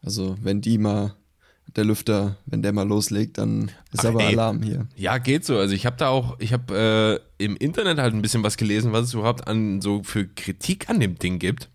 Also, 0.05 0.37
wenn 0.43 0.61
die 0.61 0.79
mal, 0.79 1.15
der 1.77 1.85
Lüfter, 1.85 2.37
wenn 2.47 2.61
der 2.63 2.73
mal 2.73 2.87
loslegt, 2.87 3.39
dann 3.39 3.71
ist 3.93 4.01
Ach, 4.01 4.07
aber 4.07 4.21
ey. 4.21 4.33
Alarm 4.35 4.63
hier. 4.63 4.87
Ja, 4.97 5.19
geht 5.19 5.45
so. 5.45 5.57
Also 5.59 5.75
ich 5.75 5.87
habe 5.87 5.97
da 5.97 6.09
auch, 6.09 6.39
ich 6.39 6.53
habe 6.53 7.21
äh, 7.39 7.45
im 7.45 7.57
Internet 7.57 7.99
halt 7.99 8.13
ein 8.15 8.21
bisschen 8.23 8.43
was 8.43 8.57
gelesen, 8.57 8.93
was 8.93 9.07
es 9.07 9.15
überhaupt 9.15 9.47
an 9.47 9.81
so 9.81 10.03
für 10.03 10.27
Kritik 10.27 10.91
an 10.91 11.01
dem 11.01 11.19
Ding 11.19 11.39
gibt. 11.39 11.69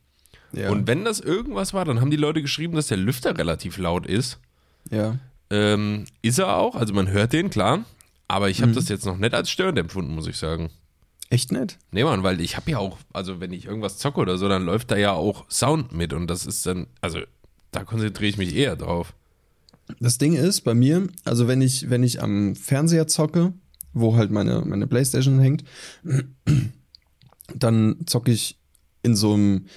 Ja. 0.54 0.70
Und 0.70 0.88
wenn 0.88 1.04
das 1.06 1.20
irgendwas 1.20 1.74
war, 1.74 1.84
dann 1.86 2.00
haben 2.02 2.12
die 2.12 2.18
Leute 2.18 2.42
geschrieben, 2.42 2.76
dass 2.76 2.88
der 2.88 2.98
Lüfter 2.98 3.38
relativ 3.38 3.78
laut 3.78 4.06
ist. 4.06 4.40
ja. 4.92 5.18
Ähm, 5.50 6.04
ist 6.22 6.40
er 6.40 6.58
auch, 6.58 6.76
also 6.76 6.94
man 6.94 7.10
hört 7.10 7.32
den, 7.32 7.50
klar. 7.50 7.86
Aber 8.28 8.48
Mhm. 8.48 8.52
ich 8.52 8.62
habe 8.62 8.74
das 8.74 8.90
jetzt 8.90 9.06
noch 9.06 9.18
nicht 9.18 9.34
als 9.34 9.50
störend 9.50 9.80
empfunden, 9.80 10.14
muss 10.14 10.28
ich 10.28 10.36
sagen. 10.36 10.70
Echt 11.30 11.54
nett? 11.54 11.78
Nee, 11.92 12.04
Mann, 12.04 12.22
weil 12.24 12.42
ich 12.42 12.58
habe 12.58 12.70
ja 12.72 12.80
auch, 12.80 12.98
also 13.14 13.40
wenn 13.40 13.54
ich 13.54 13.64
irgendwas 13.66 13.98
zocke 13.98 14.20
oder 14.20 14.38
so, 14.38 14.50
dann 14.50 14.66
läuft 14.66 14.92
da 14.92 14.98
ja 14.98 15.14
auch 15.14 15.50
Sound 15.50 15.94
mit 15.94 16.12
und 16.12 16.28
das 16.28 16.46
ist 16.46 16.66
dann, 16.66 16.88
also 17.00 17.20
da 17.72 17.84
konzentriere 17.84 18.30
ich 18.30 18.38
mich 18.38 18.56
eher 18.56 18.76
drauf. 18.76 19.14
Das 20.00 20.18
Ding 20.18 20.34
ist, 20.34 20.62
bei 20.62 20.74
mir, 20.74 21.08
also 21.24 21.48
wenn 21.48 21.62
ich, 21.62 21.90
wenn 21.90 22.04
ich 22.04 22.22
am 22.22 22.56
Fernseher 22.56 23.08
zocke, 23.08 23.54
wo 23.94 24.16
halt 24.16 24.32
meine, 24.32 24.62
meine 24.66 24.88
Playstation 24.88 25.40
hängt, 25.40 25.64
dann 27.56 27.98
zocke 28.06 28.32
ich 28.32 28.58
in 29.04 29.16
so 29.16 29.34
einem, 29.34 29.68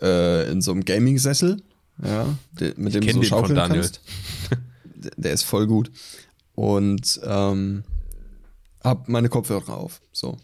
äh, 0.00 0.50
in 0.50 0.60
so 0.60 0.72
einem 0.72 0.84
Gaming-Sessel, 0.84 1.62
ja, 2.02 2.36
mit 2.76 2.94
dem 2.94 3.06
du 3.06 3.12
so 3.12 3.22
schaukeln 3.22 3.56
kannst. 3.56 4.00
Der, 4.96 5.12
der 5.16 5.32
ist 5.32 5.42
voll 5.42 5.66
gut. 5.66 5.90
Und 6.54 7.20
ähm, 7.24 7.84
hab 8.82 9.08
meine 9.08 9.28
Kopfhörer 9.28 9.76
auf. 9.76 10.00
So. 10.12 10.36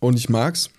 Und 0.00 0.16
ich 0.16 0.28
mag's, 0.28 0.70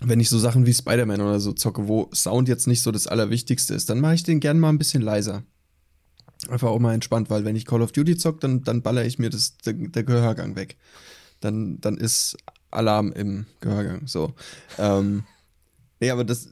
wenn 0.00 0.20
ich 0.20 0.28
so 0.28 0.38
Sachen 0.38 0.66
wie 0.66 0.74
Spider-Man 0.74 1.20
oder 1.20 1.40
so 1.40 1.52
zocke, 1.52 1.88
wo 1.88 2.08
Sound 2.14 2.48
jetzt 2.48 2.66
nicht 2.66 2.82
so 2.82 2.92
das 2.92 3.06
Allerwichtigste 3.06 3.74
ist, 3.74 3.90
dann 3.90 4.00
mache 4.00 4.14
ich 4.14 4.22
den 4.22 4.40
gern 4.40 4.60
mal 4.60 4.68
ein 4.68 4.78
bisschen 4.78 5.02
leiser. 5.02 5.42
Einfach 6.48 6.68
auch 6.68 6.78
mal 6.78 6.94
entspannt, 6.94 7.30
weil 7.30 7.44
wenn 7.44 7.56
ich 7.56 7.66
Call 7.66 7.82
of 7.82 7.92
Duty 7.92 8.16
zock, 8.16 8.40
dann, 8.40 8.62
dann 8.62 8.82
baller 8.82 9.04
ich 9.04 9.18
mir 9.18 9.28
das, 9.28 9.56
der, 9.58 9.72
der 9.72 10.04
Gehörgang 10.04 10.54
weg. 10.54 10.76
Dann, 11.40 11.80
dann 11.80 11.96
ist 11.96 12.36
Alarm 12.70 13.12
im 13.12 13.46
Gehörgang. 13.60 14.06
So. 14.06 14.34
Ähm, 14.78 15.24
nee, 16.00 16.10
aber 16.10 16.24
das. 16.24 16.48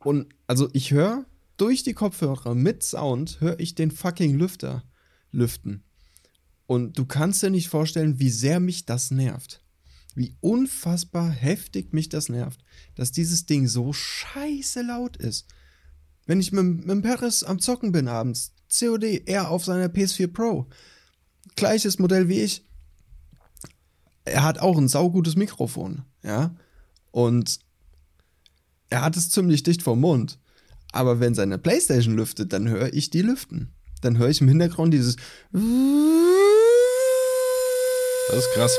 Und 0.00 0.26
also 0.46 0.68
ich 0.74 0.90
höre 0.90 1.24
durch 1.56 1.82
die 1.82 1.94
Kopfhörer 1.94 2.54
mit 2.54 2.82
Sound, 2.82 3.40
höre 3.40 3.58
ich 3.58 3.74
den 3.74 3.90
fucking 3.90 4.34
Lüfter 4.34 4.84
lüften. 5.30 5.82
Und 6.66 6.98
du 6.98 7.06
kannst 7.06 7.42
dir 7.42 7.50
nicht 7.50 7.68
vorstellen, 7.68 8.18
wie 8.18 8.30
sehr 8.30 8.60
mich 8.60 8.84
das 8.84 9.10
nervt. 9.10 9.63
Wie 10.14 10.36
unfassbar 10.40 11.30
heftig 11.30 11.92
mich 11.92 12.08
das 12.08 12.28
nervt, 12.28 12.60
dass 12.94 13.12
dieses 13.12 13.46
Ding 13.46 13.66
so 13.66 13.92
scheiße 13.92 14.82
laut 14.82 15.16
ist. 15.16 15.46
Wenn 16.26 16.40
ich 16.40 16.52
mit, 16.52 16.86
mit 16.86 17.02
Paris 17.02 17.42
am 17.42 17.58
Zocken 17.58 17.92
bin 17.92 18.08
abends, 18.08 18.52
COD, 18.78 19.22
er 19.26 19.50
auf 19.50 19.64
seiner 19.64 19.86
PS4 19.86 20.28
Pro, 20.28 20.66
gleiches 21.56 21.98
Modell 21.98 22.28
wie 22.28 22.40
ich, 22.40 22.64
er 24.24 24.42
hat 24.42 24.58
auch 24.58 24.78
ein 24.78 24.88
saugutes 24.88 25.36
Mikrofon, 25.36 26.02
ja, 26.22 26.56
und 27.10 27.60
er 28.90 29.02
hat 29.02 29.16
es 29.16 29.30
ziemlich 29.30 29.62
dicht 29.62 29.82
vom 29.82 30.00
Mund. 30.00 30.38
Aber 30.92 31.18
wenn 31.18 31.34
seine 31.34 31.58
Playstation 31.58 32.14
lüftet, 32.14 32.52
dann 32.52 32.68
höre 32.68 32.92
ich 32.92 33.10
die 33.10 33.22
lüften. 33.22 33.74
Dann 34.00 34.18
höre 34.18 34.28
ich 34.28 34.40
im 34.40 34.48
Hintergrund 34.48 34.94
dieses 34.94 35.16
Das 38.28 38.38
ist 38.38 38.52
krass. 38.54 38.78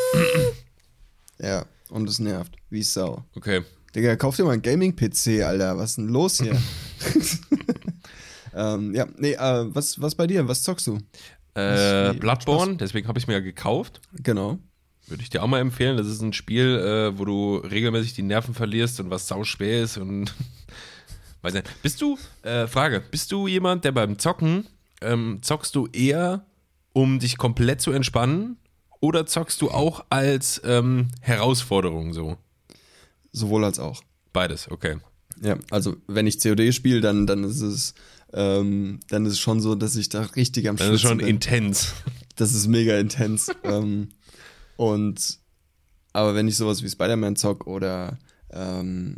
Ja, 1.40 1.66
und 1.90 2.10
es 2.10 2.20
nervt. 2.20 2.56
Wie 2.70 2.84
Sau. 2.84 3.24
Okay. 3.36 3.62
Digga, 3.96 4.16
kauf 4.16 4.36
dir 4.36 4.44
mal 4.44 4.52
einen 4.52 4.62
Gaming-PC, 4.62 5.44
Alter. 5.44 5.78
Was 5.78 5.92
ist 5.92 5.98
denn 5.98 6.08
los 6.10 6.42
hier? 6.42 6.58
Ähm, 8.56 8.96
ja, 8.96 9.06
nee, 9.18 9.34
äh, 9.34 9.76
was, 9.76 10.02
was 10.02 10.16
bei 10.16 10.28
dir? 10.28 10.48
Was 10.48 10.64
zockst 10.64 10.88
du? 10.88 11.00
Äh, 11.56 12.14
Bloodborne, 12.14 12.78
deswegen 12.78 13.08
habe 13.08 13.20
ich 13.20 13.28
mir 13.28 13.34
ja 13.34 13.40
gekauft. 13.42 14.02
Genau. 14.24 14.60
Würde 15.08 15.22
ich 15.22 15.30
dir 15.30 15.44
auch 15.44 15.48
mal 15.48 15.60
empfehlen. 15.60 15.98
Das 15.98 16.08
ist 16.08 16.22
ein 16.22 16.34
Spiel, 16.34 16.78
äh, 16.78 17.20
wo 17.20 17.26
du 17.26 17.58
regelmäßig 17.58 18.14
die 18.14 18.24
Nerven 18.24 18.54
verlierst 18.54 19.00
und 19.00 19.10
was 19.10 19.28
sau 19.28 19.44
schwer 19.44 19.84
ist 19.84 19.98
und 19.98 20.34
weiß 21.42 21.54
nicht. 21.54 21.70
Bist 21.84 22.02
du, 22.02 22.18
äh, 22.44 22.66
Frage, 22.68 23.02
bist 23.12 23.32
du 23.32 23.48
jemand, 23.48 23.84
der 23.84 23.92
beim 23.92 24.18
Zocken, 24.18 24.68
ähm, 25.02 25.40
zockst 25.42 25.76
du 25.76 25.88
eher, 25.88 26.46
um 26.94 27.20
dich 27.20 27.38
komplett 27.38 27.82
zu 27.82 27.92
entspannen 27.92 28.58
oder 29.06 29.26
zockst 29.26 29.62
du 29.62 29.72
auch 29.72 30.06
als 30.10 30.62
ähm, 30.64 31.10
Herausforderung 31.22 32.14
so? 32.14 32.38
Sowohl 33.32 33.64
als 33.66 33.80
auch. 33.80 34.04
Beides, 34.34 34.70
okay. 34.70 34.98
Ja, 35.42 35.58
also 35.70 35.98
wenn 36.08 36.28
ich 36.28 36.40
COD 36.42 36.74
spiele, 36.74 37.02
dann, 37.02 37.28
dann 37.28 37.44
ist 37.44 37.62
es 37.62 37.94
ähm, 38.34 39.00
dann 39.08 39.26
ist 39.26 39.34
es 39.34 39.40
schon 39.40 39.62
so, 39.62 39.76
dass 39.76 39.96
ich 39.96 40.10
da 40.10 40.22
richtig 40.22 40.68
am 40.68 40.78
Schluss 40.78 40.88
Das 40.90 40.96
ist 40.96 41.02
schon 41.02 41.18
bin. 41.20 41.28
intens. 41.28 41.94
Das 42.36 42.54
ist 42.54 42.68
mega 42.68 42.98
intens. 42.98 43.50
ähm, 43.64 44.10
und 44.76 45.40
aber 46.12 46.36
wenn 46.36 46.48
ich 46.48 46.58
sowas 46.58 46.84
wie 46.84 46.90
Spider-Man 46.90 47.38
zock 47.38 47.66
oder 47.66 48.18
ähm, 48.52 49.18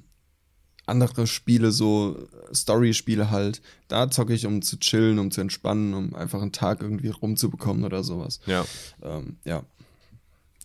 andere 0.86 1.26
Spiele, 1.28 1.72
so 1.72 2.28
Story-Spiele 2.54 3.30
halt, 3.32 3.62
da 3.88 4.10
zocke 4.10 4.34
ich, 4.34 4.46
um 4.46 4.62
zu 4.62 4.80
chillen, 4.80 5.20
um 5.20 5.32
zu 5.32 5.42
entspannen, 5.42 5.94
um 5.94 6.16
einfach 6.16 6.42
einen 6.42 6.52
Tag 6.52 6.82
irgendwie 6.82 7.10
rumzubekommen 7.10 7.84
oder 7.84 8.04
sowas. 8.04 8.40
Ja. 8.46 8.66
Ähm, 9.02 9.38
ja. 9.46 9.64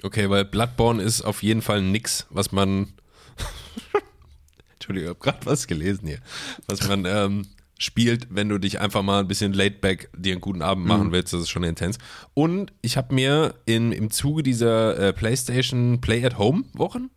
Okay, 0.02 0.28
weil 0.30 0.44
Bloodborne 0.44 1.02
ist 1.02 1.22
auf 1.22 1.42
jeden 1.42 1.62
Fall 1.62 1.82
nix, 1.82 2.26
was 2.30 2.52
man. 2.52 2.92
Entschuldigung, 4.74 5.10
ich 5.10 5.16
habe 5.16 5.30
gerade 5.32 5.46
was 5.46 5.66
gelesen 5.66 6.08
hier. 6.08 6.18
Was 6.66 6.88
man 6.88 7.04
ähm, 7.04 7.46
spielt, 7.78 8.28
wenn 8.30 8.48
du 8.48 8.58
dich 8.58 8.80
einfach 8.80 9.02
mal 9.02 9.20
ein 9.20 9.28
bisschen 9.28 9.52
laid 9.52 9.80
back 9.80 10.10
dir 10.16 10.32
einen 10.32 10.40
guten 10.40 10.62
Abend 10.62 10.86
machen 10.86 11.08
mhm. 11.08 11.12
willst. 11.12 11.32
Das 11.32 11.40
ist 11.40 11.50
schon 11.50 11.64
intens. 11.64 11.98
Und 12.34 12.72
ich 12.82 12.96
habe 12.96 13.14
mir 13.14 13.54
in, 13.66 13.92
im 13.92 14.10
Zuge 14.10 14.42
dieser 14.42 14.98
äh, 14.98 15.12
PlayStation 15.12 16.00
Play 16.00 16.24
at 16.24 16.38
Home 16.38 16.64
Wochen 16.74 17.10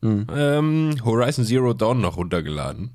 mhm. 0.00 0.26
ähm, 0.34 0.96
Horizon 1.04 1.44
Zero 1.44 1.74
Dawn 1.74 2.00
noch 2.00 2.16
runtergeladen. 2.16 2.90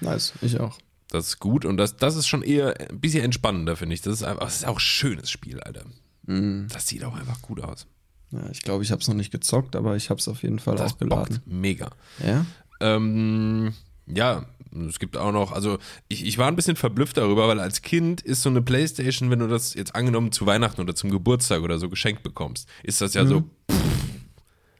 Nice, 0.00 0.34
ich 0.40 0.60
auch. 0.60 0.78
Das 1.08 1.28
ist 1.28 1.38
gut 1.38 1.64
und 1.64 1.76
das, 1.76 1.96
das 1.96 2.16
ist 2.16 2.26
schon 2.26 2.42
eher 2.42 2.74
ein 2.90 3.00
bisschen 3.00 3.24
entspannender, 3.24 3.76
finde 3.76 3.94
ich. 3.94 4.02
Das 4.02 4.14
ist, 4.14 4.22
einfach, 4.24 4.44
das 4.44 4.56
ist 4.56 4.66
auch 4.66 4.76
ein 4.76 4.80
schönes 4.80 5.30
Spiel, 5.30 5.60
Alter. 5.60 5.84
Mhm. 6.26 6.66
Das 6.72 6.88
sieht 6.88 7.04
auch 7.04 7.14
einfach 7.14 7.40
gut 7.42 7.60
aus. 7.60 7.86
Ja, 8.34 8.50
ich 8.50 8.62
glaube, 8.62 8.82
ich 8.82 8.90
habe 8.90 9.00
es 9.00 9.08
noch 9.08 9.14
nicht 9.14 9.30
gezockt, 9.30 9.76
aber 9.76 9.96
ich 9.96 10.10
habe 10.10 10.18
es 10.18 10.26
auf 10.28 10.42
jeden 10.42 10.58
Fall 10.58 10.76
das 10.76 10.94
auch 10.94 10.98
geladen. 10.98 11.36
Bockt 11.36 11.46
mega. 11.46 11.90
Ja? 12.24 12.44
Ähm, 12.80 13.74
ja, 14.06 14.46
es 14.88 14.98
gibt 14.98 15.16
auch 15.16 15.30
noch, 15.30 15.52
also 15.52 15.78
ich, 16.08 16.26
ich 16.26 16.36
war 16.36 16.48
ein 16.48 16.56
bisschen 16.56 16.76
verblüfft 16.76 17.16
darüber, 17.16 17.46
weil 17.46 17.60
als 17.60 17.82
Kind 17.82 18.20
ist 18.22 18.42
so 18.42 18.50
eine 18.50 18.60
Playstation, 18.60 19.30
wenn 19.30 19.38
du 19.38 19.46
das 19.46 19.74
jetzt 19.74 19.94
angenommen 19.94 20.32
zu 20.32 20.46
Weihnachten 20.46 20.80
oder 20.80 20.94
zum 20.94 21.10
Geburtstag 21.10 21.62
oder 21.62 21.78
so 21.78 21.88
geschenkt 21.88 22.22
bekommst, 22.22 22.68
ist 22.82 23.00
das 23.00 23.14
ja 23.14 23.22
mhm. 23.24 23.28
so, 23.28 23.40
pff, 23.70 23.84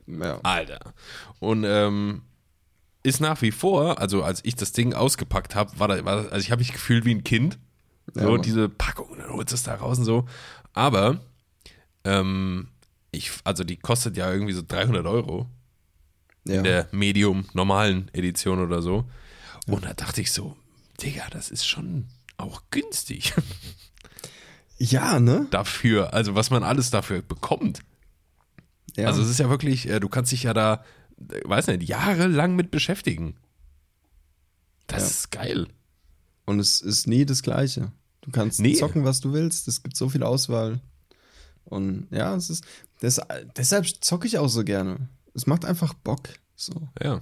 ja. 0.07 0.41
Alter. 0.43 0.95
Und 1.39 1.65
ähm, 1.65 2.23
ist 3.05 3.21
nach 3.21 3.41
wie 3.43 3.53
vor, 3.53 4.01
also 4.01 4.25
als 4.25 4.41
ich 4.45 4.57
das 4.57 4.73
Ding 4.73 4.95
ausgepackt 4.95 5.55
habe, 5.55 5.79
war, 5.79 5.89
da, 5.89 6.05
war 6.05 6.33
also 6.33 6.39
ich 6.39 6.51
habe 6.51 6.61
mich 6.61 6.73
gefühlt 6.73 7.05
wie 7.05 7.15
ein 7.15 7.23
Kind. 7.23 7.59
So 8.13 8.37
ja, 8.37 8.43
diese 8.43 8.69
Packung, 8.69 9.17
dann 9.17 9.31
holst 9.31 9.53
du 9.53 9.55
es 9.55 9.63
da 9.63 9.75
raus 9.77 9.99
und 9.99 10.05
so. 10.05 10.27
Aber 10.73 11.21
ähm, 12.05 12.69
ich, 13.15 13.33
also 13.45 13.65
die 13.65 13.77
kostet 13.77 14.17
ja 14.17 14.31
irgendwie 14.33 14.53
so 14.53 14.63
300 14.67 15.07
Euro 15.07 15.49
ja. 16.47 16.57
in 16.57 16.65
der 16.65 16.89
Medium 16.93 17.47
normalen 17.53 18.11
Edition 18.13 18.61
oder 18.61 18.83
so. 18.83 19.05
Und 19.67 19.85
da 19.85 19.95
dachte 19.95 20.21
ich 20.21 20.33
so, 20.33 20.57
Digga, 21.03 21.29
das 21.31 21.51
ist 21.51 21.67
schon 21.67 22.07
auch 22.37 22.63
günstig. 22.71 23.33
Ja, 24.77 25.21
ne? 25.21 25.47
Dafür, 25.51 26.15
also 26.15 26.35
was 26.35 26.51
man 26.51 26.65
alles 26.65 26.91
dafür 26.91 27.23
bekommt. 27.23 27.81
Ja. 28.97 29.07
Also 29.07 29.23
es 29.23 29.29
ist 29.29 29.39
ja 29.39 29.49
wirklich, 29.49 29.89
äh, 29.89 30.01
du 30.01 30.09
kannst 30.09 30.33
dich 30.33 30.43
ja 30.43 30.55
da, 30.55 30.85
äh, 31.31 31.41
weiß 31.45 31.69
nicht, 31.69 31.89
jahrelang 31.89 32.57
mit 32.57 32.71
beschäftigen. 32.71 33.37
Das 34.87 35.03
ja. 35.03 35.07
ist 35.07 35.31
geil. 35.31 35.69
Und 36.45 36.59
es 36.59 36.81
ist 36.81 37.07
nie 37.07 37.25
das 37.25 37.43
Gleiche. 37.43 37.93
Du 38.21 38.31
kannst 38.31 38.61
nee. 38.61 38.75
zocken, 38.75 39.05
was 39.05 39.21
du 39.21 39.33
willst. 39.33 39.69
Es 39.69 39.83
gibt 39.83 39.97
so 39.97 40.09
viel 40.09 40.23
Auswahl. 40.23 40.81
Und 41.65 42.09
ja, 42.11 42.35
es 42.35 42.51
ist. 42.51 42.65
Das, 43.01 43.21
deshalb 43.57 43.87
zocke 44.03 44.27
ich 44.27 44.39
auch 44.39 44.49
so 44.49 44.65
gerne. 44.65 45.09
Es 45.35 45.47
macht 45.47 45.65
einfach 45.65 45.95
Bock. 45.95 46.29
So. 46.55 46.89
Ja. 47.03 47.21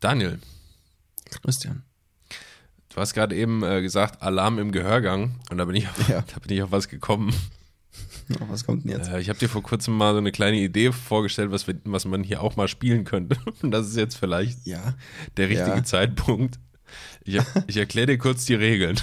Daniel, 0.00 0.38
Christian. 1.42 1.82
Du 2.88 3.00
hast 3.00 3.14
gerade 3.14 3.34
eben 3.34 3.62
äh, 3.62 3.80
gesagt, 3.80 4.22
Alarm 4.22 4.58
im 4.58 4.70
Gehörgang. 4.70 5.40
Und 5.50 5.58
da 5.58 5.64
bin 5.64 5.76
ich 5.76 5.88
auf, 5.88 6.08
ja. 6.08 6.20
da 6.34 6.38
bin 6.40 6.56
ich 6.56 6.62
auf 6.62 6.70
was 6.70 6.88
gekommen. 6.88 7.34
Oh, 8.40 8.46
was 8.48 8.64
kommt 8.64 8.84
denn 8.84 8.92
jetzt? 8.92 9.10
Äh, 9.10 9.20
ich 9.20 9.28
habe 9.28 9.38
dir 9.38 9.50
vor 9.50 9.62
kurzem 9.62 9.94
mal 9.94 10.12
so 10.12 10.18
eine 10.18 10.32
kleine 10.32 10.56
Idee 10.56 10.92
vorgestellt, 10.92 11.50
was, 11.50 11.66
wir, 11.66 11.78
was 11.84 12.06
man 12.06 12.22
hier 12.22 12.40
auch 12.40 12.56
mal 12.56 12.66
spielen 12.66 13.04
könnte. 13.04 13.36
Und 13.62 13.70
das 13.70 13.88
ist 13.88 13.96
jetzt 13.96 14.16
vielleicht 14.16 14.64
ja. 14.64 14.94
der 15.36 15.50
richtige 15.50 15.76
ja. 15.76 15.84
Zeitpunkt. 15.84 16.58
Ich, 17.24 17.38
ich 17.66 17.76
erkläre 17.76 18.06
dir 18.06 18.18
kurz 18.18 18.46
die 18.46 18.54
Regeln. 18.54 18.98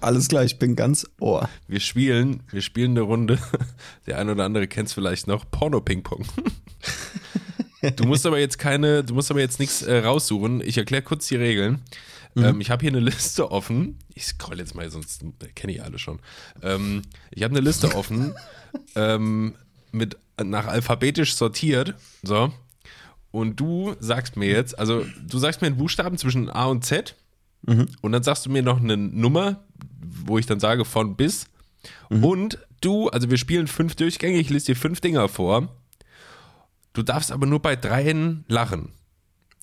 Alles 0.00 0.28
klar, 0.28 0.44
ich 0.44 0.58
bin 0.58 0.76
ganz 0.76 1.06
ohr. 1.20 1.48
Wir 1.66 1.80
spielen, 1.80 2.42
wir 2.50 2.62
spielen 2.62 2.92
eine 2.92 3.02
Runde. 3.02 3.38
Der 4.06 4.18
eine 4.18 4.32
oder 4.32 4.44
andere 4.44 4.68
kennt 4.68 4.88
es 4.88 4.94
vielleicht 4.94 5.26
noch. 5.26 5.50
Porno-Ping-Pong. 5.50 6.24
Du 7.94 8.08
musst 8.08 8.26
aber 8.26 8.40
jetzt 8.40 8.58
keine, 8.58 9.04
du 9.04 9.14
musst 9.14 9.30
aber 9.30 9.38
jetzt 9.38 9.60
nichts 9.60 9.82
äh, 9.82 9.98
raussuchen. 9.98 10.60
Ich 10.62 10.76
erkläre 10.76 11.02
kurz 11.02 11.28
die 11.28 11.36
Regeln. 11.36 11.80
Mhm. 12.34 12.44
Ähm, 12.44 12.60
ich 12.60 12.70
habe 12.70 12.80
hier 12.80 12.90
eine 12.90 13.00
Liste 13.00 13.50
offen. 13.50 13.98
Ich 14.14 14.26
scroll 14.26 14.58
jetzt 14.58 14.74
mal, 14.74 14.90
sonst 14.90 15.24
kenne 15.54 15.72
ich 15.72 15.82
alle 15.82 15.98
schon. 15.98 16.18
Ähm, 16.62 17.02
ich 17.30 17.42
habe 17.44 17.56
eine 17.56 17.64
Liste 17.64 17.94
offen, 17.94 18.34
ähm, 18.96 19.54
mit 19.92 20.16
nach 20.42 20.66
alphabetisch 20.66 21.36
sortiert. 21.36 21.94
So. 22.22 22.52
Und 23.30 23.60
du 23.60 23.94
sagst 24.00 24.36
mir 24.36 24.48
jetzt, 24.48 24.78
also 24.78 25.04
du 25.26 25.38
sagst 25.38 25.60
mir 25.60 25.68
einen 25.68 25.76
Buchstaben 25.76 26.18
zwischen 26.18 26.50
A 26.50 26.66
und 26.66 26.84
Z. 26.84 27.14
Mhm. 27.62 27.86
Und 28.00 28.12
dann 28.12 28.22
sagst 28.22 28.46
du 28.46 28.50
mir 28.50 28.62
noch 28.62 28.80
eine 28.80 28.96
Nummer, 28.96 29.64
wo 29.98 30.38
ich 30.38 30.46
dann 30.46 30.60
sage 30.60 30.84
von 30.84 31.16
bis. 31.16 31.46
Mhm. 32.10 32.24
Und 32.24 32.58
du, 32.80 33.08
also 33.08 33.30
wir 33.30 33.38
spielen 33.38 33.66
fünf 33.66 33.94
Durchgänge, 33.94 34.38
ich 34.38 34.50
lese 34.50 34.66
dir 34.66 34.76
fünf 34.76 35.00
Dinger 35.00 35.28
vor. 35.28 35.68
Du 36.92 37.02
darfst 37.02 37.30
aber 37.32 37.46
nur 37.46 37.60
bei 37.60 37.76
dreien 37.76 38.44
lachen. 38.48 38.92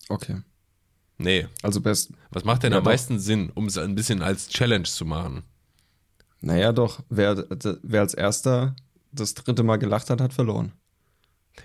Okay. 0.08 0.42
Nee. 1.18 1.46
Also 1.62 1.80
best. 1.80 2.12
Was 2.30 2.44
macht 2.44 2.62
denn 2.62 2.72
ja, 2.72 2.78
am 2.78 2.84
doch. 2.84 2.90
meisten 2.90 3.18
Sinn, 3.18 3.50
um 3.54 3.66
es 3.66 3.78
ein 3.78 3.94
bisschen 3.94 4.22
als 4.22 4.48
Challenge 4.48 4.84
zu 4.84 5.04
machen? 5.04 5.42
Naja, 6.40 6.72
doch. 6.72 7.00
Wer, 7.08 7.46
wer 7.82 8.00
als 8.00 8.14
erster 8.14 8.76
das 9.12 9.34
dritte 9.34 9.62
Mal 9.62 9.76
gelacht 9.76 10.10
hat, 10.10 10.20
hat 10.20 10.34
verloren. 10.34 10.72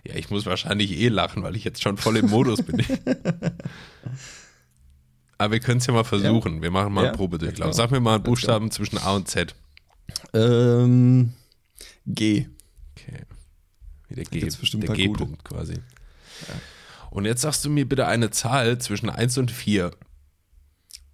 Ja, 0.06 0.16
ich 0.16 0.30
muss 0.30 0.46
wahrscheinlich 0.46 0.92
eh 0.92 1.10
lachen, 1.10 1.44
weil 1.44 1.56
ich 1.56 1.64
jetzt 1.64 1.82
schon 1.82 1.98
voll 1.98 2.18
im 2.18 2.30
Modus 2.30 2.64
bin. 2.64 2.84
Aber 5.42 5.54
wir 5.54 5.60
können 5.60 5.80
es 5.80 5.88
ja 5.88 5.94
mal 5.94 6.04
versuchen. 6.04 6.58
Ja. 6.58 6.62
Wir 6.62 6.70
machen 6.70 6.94
mal 6.94 7.02
ja, 7.02 7.10
einen 7.10 7.18
Probedurchlauf. 7.18 7.74
Sag 7.74 7.90
mir 7.90 8.00
mal 8.00 8.14
einen 8.14 8.24
Buchstaben 8.24 8.70
zwischen 8.70 9.00
A 9.00 9.16
und 9.16 9.28
Z. 9.28 9.56
Ähm, 10.34 11.34
G. 12.06 12.46
Okay. 12.96 13.24
Der 14.12 14.26
G-Punkt 14.26 15.44
quasi. 15.44 15.74
Ja. 15.74 16.54
Und 17.10 17.26
jetzt 17.26 17.42
sagst 17.42 17.66
du 17.66 17.72
mir 17.72 17.90
bitte 17.90 18.06
eine 18.06 18.30
Zahl 18.30 18.78
zwischen 18.78 19.10
1 19.10 19.40
und 19.40 19.50
4. 19.50 19.90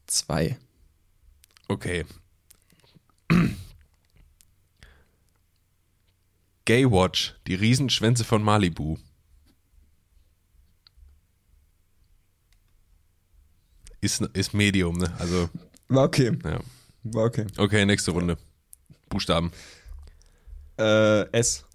2. 0.07 0.57
Okay. 1.69 2.03
Gaywatch, 6.65 7.35
die 7.47 7.55
Riesenschwänze 7.55 8.25
von 8.25 8.43
Malibu. 8.43 8.97
Ist, 14.07 14.21
ist 14.33 14.53
Medium, 14.53 14.97
ne? 14.97 15.13
Also. 15.19 15.49
War 15.89 16.05
okay. 16.05 16.31
Ja. 16.45 16.61
War 17.03 17.25
okay. 17.25 17.45
Okay, 17.57 17.85
nächste 17.85 18.11
Runde. 18.11 18.37
Buchstaben. 19.09 19.51
Äh, 20.79 21.23
S. 21.33 21.65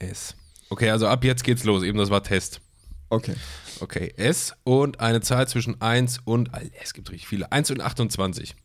S. 0.00 0.34
Okay, 0.68 0.90
also 0.90 1.06
ab 1.06 1.22
jetzt 1.22 1.44
geht's 1.44 1.62
los. 1.62 1.84
Eben 1.84 1.96
das 1.96 2.10
war 2.10 2.24
Test. 2.24 2.60
Okay. 3.08 3.36
Okay, 3.78 4.12
S 4.16 4.52
und 4.64 4.98
eine 4.98 5.20
Zahl 5.20 5.46
zwischen 5.46 5.80
1 5.80 6.22
und, 6.24 6.50
es 6.82 6.92
gibt 6.92 7.08
richtig 7.12 7.28
viele, 7.28 7.52
1 7.52 7.70
und 7.70 7.80
28. 7.80 8.56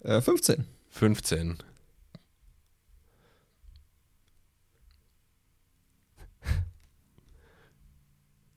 Äh, 0.00 0.20
15. 0.20 0.66
15. 0.90 1.56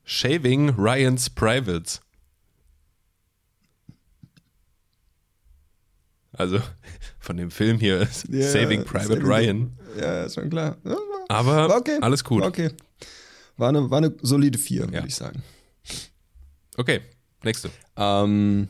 Shaving 0.04 0.72
Ryan's 0.72 1.30
Privates. 1.30 2.02
Also 6.42 6.60
von 7.20 7.38
dem 7.38 7.52
Film 7.52 7.78
hier 7.78 8.08
yeah, 8.32 8.50
Saving 8.50 8.84
Private 8.84 9.22
Ryan. 9.22 9.78
Ja, 10.00 10.24
ist 10.24 10.34
schon 10.34 10.50
klar. 10.50 10.76
Aber 11.30 11.78
okay. 11.78 12.00
alles 12.02 12.24
gut. 12.24 12.42
Okay. 12.42 12.72
War 13.58 13.70
eine, 13.70 13.92
war 13.92 14.00
eine 14.00 14.12
solide 14.24 14.58
4, 14.58 14.82
würde 14.86 14.98
ja. 14.98 15.06
ich 15.06 15.14
sagen. 15.14 15.44
Okay, 16.78 17.02
nächste. 17.44 17.70
Ähm, 17.96 18.70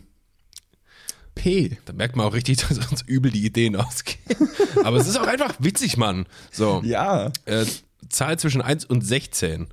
P. 1.34 1.78
Da 1.86 1.94
merkt 1.94 2.18
man 2.18 2.26
auch 2.26 2.34
richtig, 2.34 2.58
dass 2.68 2.78
uns 2.90 3.04
übel 3.04 3.32
die 3.32 3.46
Ideen 3.46 3.78
ausgehen. 3.78 4.20
Aber 4.84 4.98
es 4.98 5.08
ist 5.08 5.18
auch 5.18 5.28
einfach 5.28 5.56
witzig, 5.60 5.96
Mann. 5.96 6.26
So, 6.52 6.82
Ja. 6.84 7.32
äh, 7.46 7.66
Zahl 8.10 8.38
zwischen 8.38 8.62
1 8.62 8.84
und 8.84 9.00
16. 9.00 9.68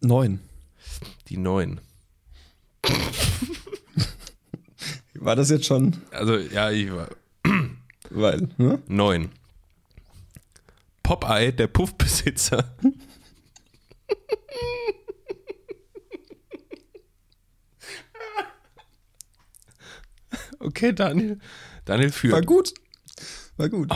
Neun. 0.00 0.38
Die 1.26 1.38
9. 1.38 1.80
War 5.20 5.36
das 5.36 5.50
jetzt 5.50 5.66
schon? 5.66 5.96
Also, 6.10 6.36
ja, 6.36 6.70
ich 6.70 6.90
war 6.90 7.08
Weil, 8.10 8.48
ne? 8.56 8.82
9. 8.88 9.28
Popeye, 11.02 11.52
der 11.52 11.66
Puffbesitzer. 11.68 12.64
Okay, 20.58 20.92
Daniel. 20.92 21.38
Daniel 21.84 22.08
War 22.08 22.12
führt. 22.12 22.46
gut. 22.46 22.74
War 23.56 23.68
gut. 23.68 23.90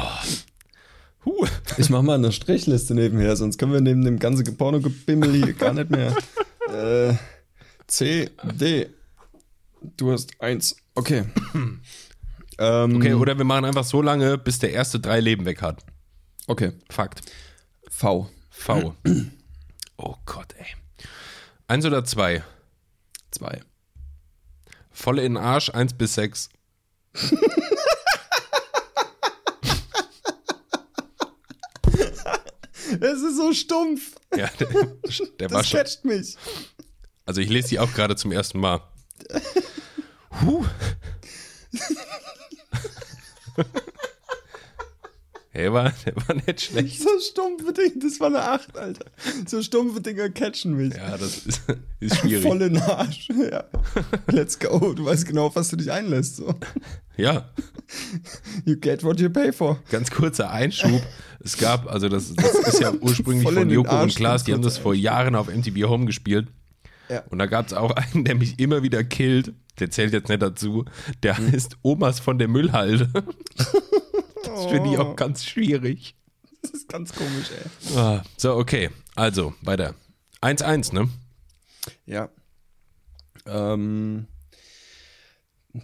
Huh. 1.25 1.47
Ich 1.79 1.91
mach 1.91 2.03
mal 2.03 2.15
eine 2.15 2.33
Strichliste 2.33 2.95
nebenher, 2.95 3.37
sonst 3.37 3.59
können 3.59 3.73
wir 3.73 3.81
neben 3.81 4.05
dem 4.05 4.19
ganzen 4.19 4.57
Porno-Gebimmel 4.57 5.33
hier 5.33 5.53
gar 5.55 5.73
nicht 5.73 5.91
mehr. 5.91 6.15
äh, 6.69 7.15
C, 7.87 8.31
D. 8.43 8.91
Du 9.97 10.13
hast 10.13 10.41
eins. 10.41 10.77
Okay. 10.95 11.25
ähm, 12.59 12.97
Okay, 12.97 13.15
oder 13.15 13.37
wir 13.37 13.45
machen 13.45 13.65
einfach 13.65 13.85
so 13.85 14.01
lange, 14.03 14.39
bis 14.39 14.59
der 14.59 14.73
erste 14.73 15.01
drei 15.01 15.21
Leben 15.21 15.45
weg 15.45 15.63
hat. 15.63 15.85
Okay. 16.47 16.73
Fakt. 16.91 17.23
V. 17.89 18.29
V. 18.51 18.95
Oh 19.97 20.17
Gott, 20.27 20.53
ey. 20.59 20.67
Eins 21.69 21.87
oder 21.87 22.05
zwei? 22.05 22.43
Zwei. 23.31 23.63
Volle 24.91 25.23
in 25.25 25.35
den 25.35 25.43
Arsch, 25.43 25.71
eins 25.71 25.95
bis 25.95 26.15
sechs. 26.15 26.49
Es 33.01 33.23
ist 33.23 33.37
so 33.37 33.53
stumpf. 33.53 34.15
Ja, 34.37 34.49
der, 34.59 34.69
der 35.39 35.51
war 35.51 35.59
Das 35.59 35.69
schon. 35.69 35.79
catcht 35.79 36.05
mich. 36.05 36.37
Also 37.27 37.41
ich 37.41 37.49
lese 37.49 37.69
die 37.69 37.79
auch 37.79 37.93
gerade 37.93 38.17
zum 38.17 38.33
ersten 38.33 38.61
Mal. 38.61 38.81
Huh. 40.43 40.65
Der 45.55 45.73
war, 45.73 45.93
der 46.05 46.17
war 46.17 46.35
nicht 46.35 46.61
schlecht. 46.63 47.01
So 47.01 47.09
stumpfe 47.21 47.73
Dinge, 47.73 48.01
das 48.03 48.19
war 48.19 48.27
eine 48.27 48.43
Acht, 48.43 48.77
Alter. 48.77 49.05
So 49.47 49.63
stumpfe 49.63 50.01
Dinger 50.01 50.29
catchen 50.31 50.75
mich. 50.77 50.95
Ja, 50.97 51.17
das 51.17 51.47
ist, 51.47 51.63
ist 52.01 52.17
schwierig. 52.17 52.43
Voll 52.43 52.61
in 52.61 52.75
den 52.75 52.83
Arsch. 52.83 53.29
Ja. 53.51 53.65
Let's 54.27 54.59
go. 54.59 54.95
Du 54.95 55.05
weißt 55.05 55.27
genau, 55.27 55.47
auf 55.47 55.57
was 55.57 55.69
du 55.69 55.77
dich 55.77 55.93
einlässt. 55.93 56.37
So. 56.37 56.55
Ja, 57.17 57.49
You 58.65 58.77
get 58.77 59.05
what 59.05 59.21
you 59.21 59.31
pay 59.31 59.53
for. 59.53 59.79
ganz 59.91 60.11
kurzer 60.11 60.51
Einschub. 60.51 61.03
Es 61.41 61.57
gab, 61.57 61.87
also 61.87 62.09
das, 62.09 62.35
das 62.35 62.55
ist 62.55 62.81
ja 62.81 62.93
ursprünglich 63.01 63.45
Voll 63.45 63.55
von 63.55 63.71
Joko 63.71 64.03
und 64.03 64.15
Klaas, 64.15 64.45
die 64.45 64.53
haben 64.53 64.63
das 64.63 64.79
vor 64.79 64.95
Jahren 64.95 65.35
auf 65.37 65.47
MTV 65.49 65.89
Home 65.89 66.07
gespielt. 66.07 66.49
Ja. 67.09 67.23
Und 67.31 67.39
da 67.39 67.47
gab 67.47 67.67
es 67.67 67.73
auch 67.73 67.91
einen, 67.93 68.25
der 68.25 68.35
mich 68.35 68.59
immer 68.59 68.83
wieder 68.83 69.05
killt. 69.05 69.53
Der 69.79 69.91
zählt 69.91 70.13
jetzt 70.13 70.29
nicht 70.29 70.41
dazu. 70.43 70.85
Der 71.23 71.37
Hm. 71.37 71.53
heißt 71.53 71.77
Omas 71.83 72.21
von 72.21 72.39
der 72.39 72.49
Müllhalde. 72.49 73.11
Das 74.45 74.67
finde 74.67 74.91
ich 74.93 74.99
auch 74.99 75.17
ganz 75.17 75.45
schwierig. 75.45 76.15
Das 76.63 76.71
ist 76.71 76.89
ganz 76.89 77.13
komisch, 77.13 77.51
ey. 77.51 77.97
Ah, 77.99 78.23
So, 78.37 78.55
okay. 78.55 78.91
Also, 79.17 79.53
weiter. 79.63 79.95
1-1, 80.43 80.95
ne? 80.95 81.09
Ja. 82.07 82.29
Ähm, 83.47 84.27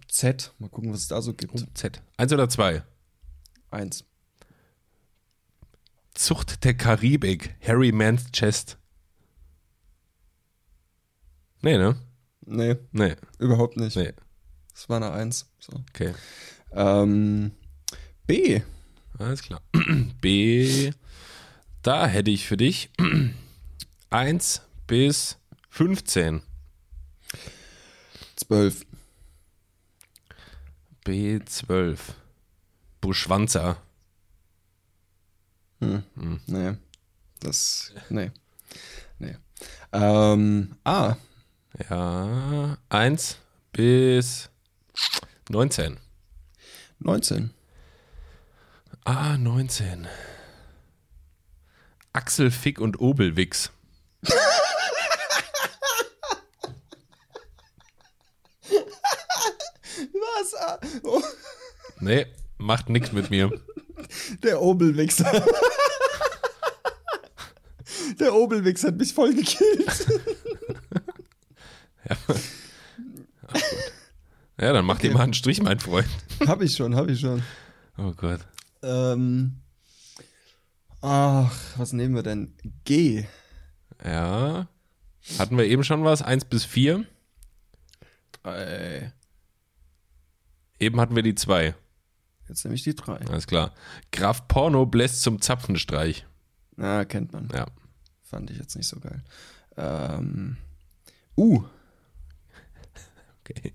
Z. 0.08 0.52
Mal 0.58 0.68
gucken, 0.68 0.92
was 0.92 1.00
es 1.00 1.08
da 1.08 1.20
so 1.20 1.32
gibt. 1.34 1.64
Z. 1.76 2.00
Eins 2.16 2.32
oder 2.32 2.48
zwei? 2.48 2.82
Eins. 3.72 4.04
Zucht 6.14 6.62
der 6.64 6.74
Karibik. 6.74 7.56
Harry 7.66 7.90
Man's 7.92 8.30
Chest. 8.30 8.78
Nee, 11.62 11.76
ne? 11.78 11.96
Nee, 12.46 12.76
Nee, 12.92 13.16
überhaupt 13.38 13.76
nicht. 13.76 13.96
nee. 13.96 14.12
Das 14.72 14.88
war 14.88 14.96
eine 14.96 15.12
Eins. 15.12 15.46
So. 15.58 15.72
Okay. 15.90 16.14
Ähm, 16.72 17.52
B. 18.26 18.62
Alles 19.18 19.42
klar. 19.42 19.60
B. 20.20 20.92
Da 21.82 22.06
hätte 22.06 22.30
ich 22.30 22.46
für 22.46 22.56
dich 22.56 22.90
1 24.10 24.62
bis 24.86 25.36
15. 25.68 26.42
12. 28.36 28.86
B12. 31.04 31.98
Buschwanzer. 33.00 33.76
Nee. 35.80 36.74
Das. 37.40 37.92
Nee. 38.10 38.30
Nee. 39.18 39.36
Ähm, 39.92 40.76
A. 40.84 41.16
Ja. 41.88 42.76
1 42.88 43.38
bis 43.72 44.48
19. 45.48 45.98
19. 46.98 47.50
Ah, 49.04 49.36
19. 49.38 50.06
Axel 52.12 52.50
Fick 52.50 52.80
und 52.80 53.00
Obelwix. 53.00 53.70
Was? 60.12 60.54
Oh, 61.04 61.22
Nee, 62.00 62.26
macht 62.58 62.88
nichts 62.88 63.12
mit 63.12 63.30
mir. 63.30 63.50
der 64.42 64.60
Obelwichser. 64.62 65.44
der 68.18 68.34
Obelwichser 68.34 68.88
hat 68.88 68.96
mich 68.96 69.12
voll 69.12 69.34
gekillt. 69.34 70.06
Ja, 74.60 74.74
dann 74.74 74.84
mach 74.84 74.98
dir 74.98 75.12
mal 75.12 75.22
einen 75.22 75.32
Strich, 75.34 75.62
mein 75.62 75.80
Freund. 75.80 76.08
hab 76.46 76.60
ich 76.60 76.76
schon, 76.76 76.94
hab 76.94 77.08
ich 77.08 77.20
schon. 77.20 77.42
Oh 77.96 78.12
Gott. 78.12 78.40
Ähm. 78.82 79.60
Ach, 81.00 81.50
was 81.78 81.94
nehmen 81.94 82.14
wir 82.14 82.22
denn? 82.22 82.52
G. 82.84 83.24
Ja. 84.04 84.68
Hatten 85.38 85.56
wir 85.56 85.64
eben 85.64 85.82
schon 85.82 86.04
was? 86.04 86.20
1 86.20 86.44
bis 86.44 86.64
4. 86.64 87.06
Äh, 88.44 89.08
Eben 90.78 90.98
hatten 91.00 91.14
wir 91.14 91.22
die 91.22 91.34
2. 91.34 91.74
jetzt 92.48 92.64
nehme 92.64 92.74
ich 92.74 92.82
die 92.82 92.94
3. 92.94 93.26
Alles 93.28 93.46
klar. 93.46 93.72
Graf 94.12 94.48
Porno 94.48 94.86
bläst 94.86 95.22
zum 95.22 95.40
Zapfenstreich. 95.40 96.26
Na, 96.76 97.04
kennt 97.04 97.32
man. 97.32 97.48
Ja. 97.52 97.66
Fand 98.22 98.50
ich 98.50 98.58
jetzt 98.58 98.76
nicht 98.76 98.88
so 98.88 98.98
geil. 99.00 99.22
Ähm. 99.76 100.56
U. 101.36 101.62
Okay. 103.42 103.72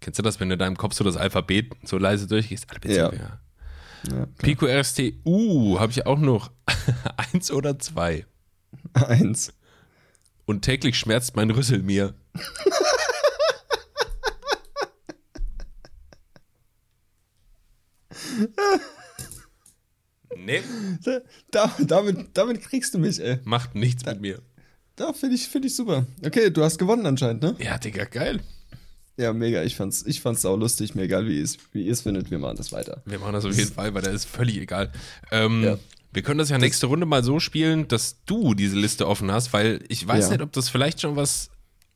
Kennst 0.00 0.18
du 0.18 0.22
das, 0.22 0.40
wenn 0.40 0.48
du 0.48 0.54
in 0.54 0.58
deinem 0.58 0.76
Kopf 0.76 0.94
so 0.94 1.04
das 1.04 1.16
Alphabet 1.16 1.72
so 1.84 1.98
leise 1.98 2.26
durchgehst? 2.26 2.66
Alphabet, 2.70 2.96
Ja. 2.96 3.12
ja. 3.12 4.26
Pico 4.38 4.66
RST 4.66 5.14
U 5.24 5.78
habe 5.78 5.92
ich 5.92 6.06
auch 6.06 6.18
noch. 6.18 6.50
Eins 7.32 7.50
oder 7.50 7.78
zwei. 7.78 8.26
Eins. 8.94 9.52
Und 10.46 10.62
täglich 10.62 10.96
schmerzt 10.98 11.36
mein 11.36 11.50
Rüssel 11.50 11.82
mir. 11.82 12.14
nee, 20.36 20.62
Da, 21.04 21.20
da, 21.50 21.74
damit, 21.80 22.28
damit 22.36 22.60
kriegst 22.62 22.94
du 22.94 22.98
mich, 22.98 23.20
ey. 23.20 23.38
macht 23.44 23.74
nichts 23.74 24.04
mit 24.04 24.20
mir. 24.20 24.40
Da 24.96 25.12
finde 25.12 25.36
ich, 25.36 25.48
find 25.48 25.64
ich 25.64 25.74
super. 25.74 26.06
Okay, 26.24 26.50
du 26.50 26.62
hast 26.62 26.78
gewonnen 26.78 27.06
anscheinend, 27.06 27.42
ne? 27.42 27.56
Ja, 27.58 27.78
Digga, 27.78 28.04
geil. 28.04 28.40
Ja, 29.20 29.32
mega. 29.32 29.62
Ich 29.62 29.76
fand's, 29.76 30.04
ich 30.06 30.20
fand's 30.20 30.44
auch 30.46 30.56
lustig. 30.56 30.94
Mir 30.94 31.02
egal, 31.02 31.26
wie 31.26 31.36
ihr 31.38 31.44
es 31.44 31.58
wie 31.72 31.82
ihr's 31.86 32.00
findet. 32.00 32.30
Wir 32.30 32.38
machen 32.38 32.56
das 32.56 32.72
weiter. 32.72 33.02
Wir 33.04 33.18
machen 33.18 33.32
das 33.34 33.44
auf 33.44 33.56
jeden 33.56 33.72
Fall, 33.72 33.92
weil 33.94 34.02
da 34.02 34.10
ist 34.10 34.24
völlig 34.24 34.56
egal. 34.56 34.90
Ähm, 35.30 35.62
Ja. 35.62 35.78
Wir 36.12 36.22
können 36.22 36.38
das 36.38 36.48
ja 36.48 36.58
nächste 36.58 36.86
Runde 36.86 37.06
mal 37.06 37.22
so 37.22 37.38
spielen, 37.38 37.86
dass 37.86 38.24
du 38.24 38.54
diese 38.54 38.76
Liste 38.76 39.06
offen 39.06 39.30
hast, 39.30 39.52
weil 39.52 39.84
ich 39.88 40.04
weiß 40.06 40.24
Ja. 40.24 40.30
nicht, 40.32 40.42
ob 40.42 40.52
das 40.52 40.68
vielleicht 40.68 41.00
schon 41.00 41.14
was 41.14 41.50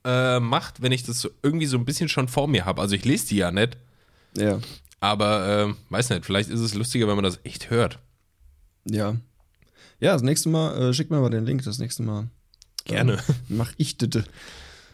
äh, 0.05 0.39
macht, 0.39 0.83
wenn 0.83 0.93
ich 0.93 1.03
das 1.03 1.21
so 1.21 1.31
irgendwie 1.43 1.67
so 1.67 1.77
ein 1.79 1.85
bisschen 1.85 2.09
schon 2.09 2.29
vor 2.29 2.47
mir 2.47 2.65
habe. 2.65 2.81
Also 2.81 2.95
ich 2.95 3.05
lese 3.05 3.27
die 3.29 3.37
ja 3.39 3.51
nicht, 3.51 3.77
Ja. 4.37 4.61
aber 5.01 5.67
äh, 5.71 5.75
weiß 5.93 6.11
nicht, 6.11 6.25
vielleicht 6.27 6.51
ist 6.51 6.61
es 6.61 6.75
lustiger, 6.75 7.09
wenn 7.09 7.17
man 7.17 7.25
das 7.25 7.41
echt 7.43 7.71
hört. 7.71 7.99
Ja. 8.89 9.17
Ja, 9.99 10.13
das 10.13 10.23
nächste 10.23 10.49
Mal, 10.51 10.77
äh, 10.91 10.93
schick 10.95 11.11
mir 11.11 11.21
mal 11.21 11.31
den 11.31 11.47
Link. 11.47 11.65
Das 11.65 11.79
nächste 11.79 12.03
Mal 12.03 12.29
Gerne. 12.85 13.19
mach 13.49 13.73
ich 13.79 13.97
das. 13.97 14.25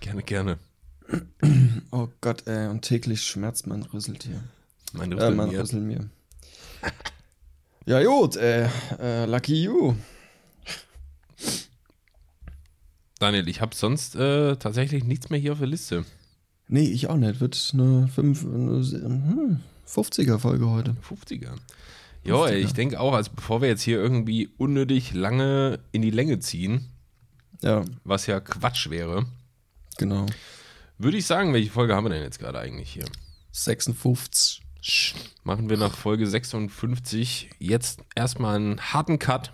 Gerne, 0.00 0.22
gerne. 0.22 0.58
Oh 1.90 2.08
Gott, 2.20 2.46
ey. 2.46 2.68
Und 2.68 2.82
täglich 2.82 3.22
schmerzt 3.22 3.66
mein 3.66 3.82
Rüsseltier. 3.82 4.42
Mein 4.92 5.12
Äh, 5.12 5.14
Rüssel 5.16 5.34
mein 5.34 5.48
mir. 5.48 5.60
Rüssel 5.60 5.80
mir. 5.80 6.10
Ja, 7.86 8.02
gut, 8.02 8.36
äh, 8.36 8.68
äh, 9.00 9.24
lucky 9.26 9.62
you. 9.64 9.94
Daniel, 13.18 13.48
ich 13.48 13.60
habe 13.60 13.74
sonst 13.74 14.14
äh, 14.16 14.56
tatsächlich 14.56 15.04
nichts 15.04 15.30
mehr 15.30 15.38
hier 15.38 15.52
auf 15.52 15.58
der 15.58 15.66
Liste. 15.66 16.04
Nee, 16.68 16.84
ich 16.88 17.08
auch 17.08 17.16
nicht. 17.16 17.40
Wird 17.40 17.70
eine, 17.74 18.08
5, 18.08 18.44
eine 18.44 18.82
hm, 18.82 19.60
50er-Folge 19.86 20.70
heute. 20.70 20.96
50er. 21.06 21.50
Ja, 22.22 22.48
ich 22.48 22.72
denke 22.72 23.00
auch, 23.00 23.14
also 23.14 23.30
bevor 23.34 23.60
wir 23.62 23.68
jetzt 23.68 23.82
hier 23.82 23.98
irgendwie 23.98 24.50
unnötig 24.58 25.14
lange 25.14 25.80
in 25.90 26.02
die 26.02 26.10
Länge 26.10 26.38
ziehen, 26.38 26.86
Ja, 27.62 27.84
was 28.04 28.26
ja 28.26 28.40
Quatsch 28.40 28.90
wäre, 28.90 29.26
genau. 29.98 30.26
Würde 31.02 31.16
ich 31.16 31.26
sagen, 31.26 31.52
welche 31.52 31.70
Folge 31.70 31.94
haben 31.94 32.04
wir 32.04 32.10
denn 32.10 32.22
jetzt 32.22 32.38
gerade 32.38 32.58
eigentlich 32.58 32.90
hier? 32.90 33.04
56. 33.52 34.62
Machen 35.44 35.68
wir 35.70 35.76
nach 35.76 35.94
Folge 35.94 36.26
56 36.26 37.50
jetzt 37.58 38.00
erstmal 38.14 38.56
einen 38.56 38.80
harten 38.80 39.18
Cut 39.18 39.52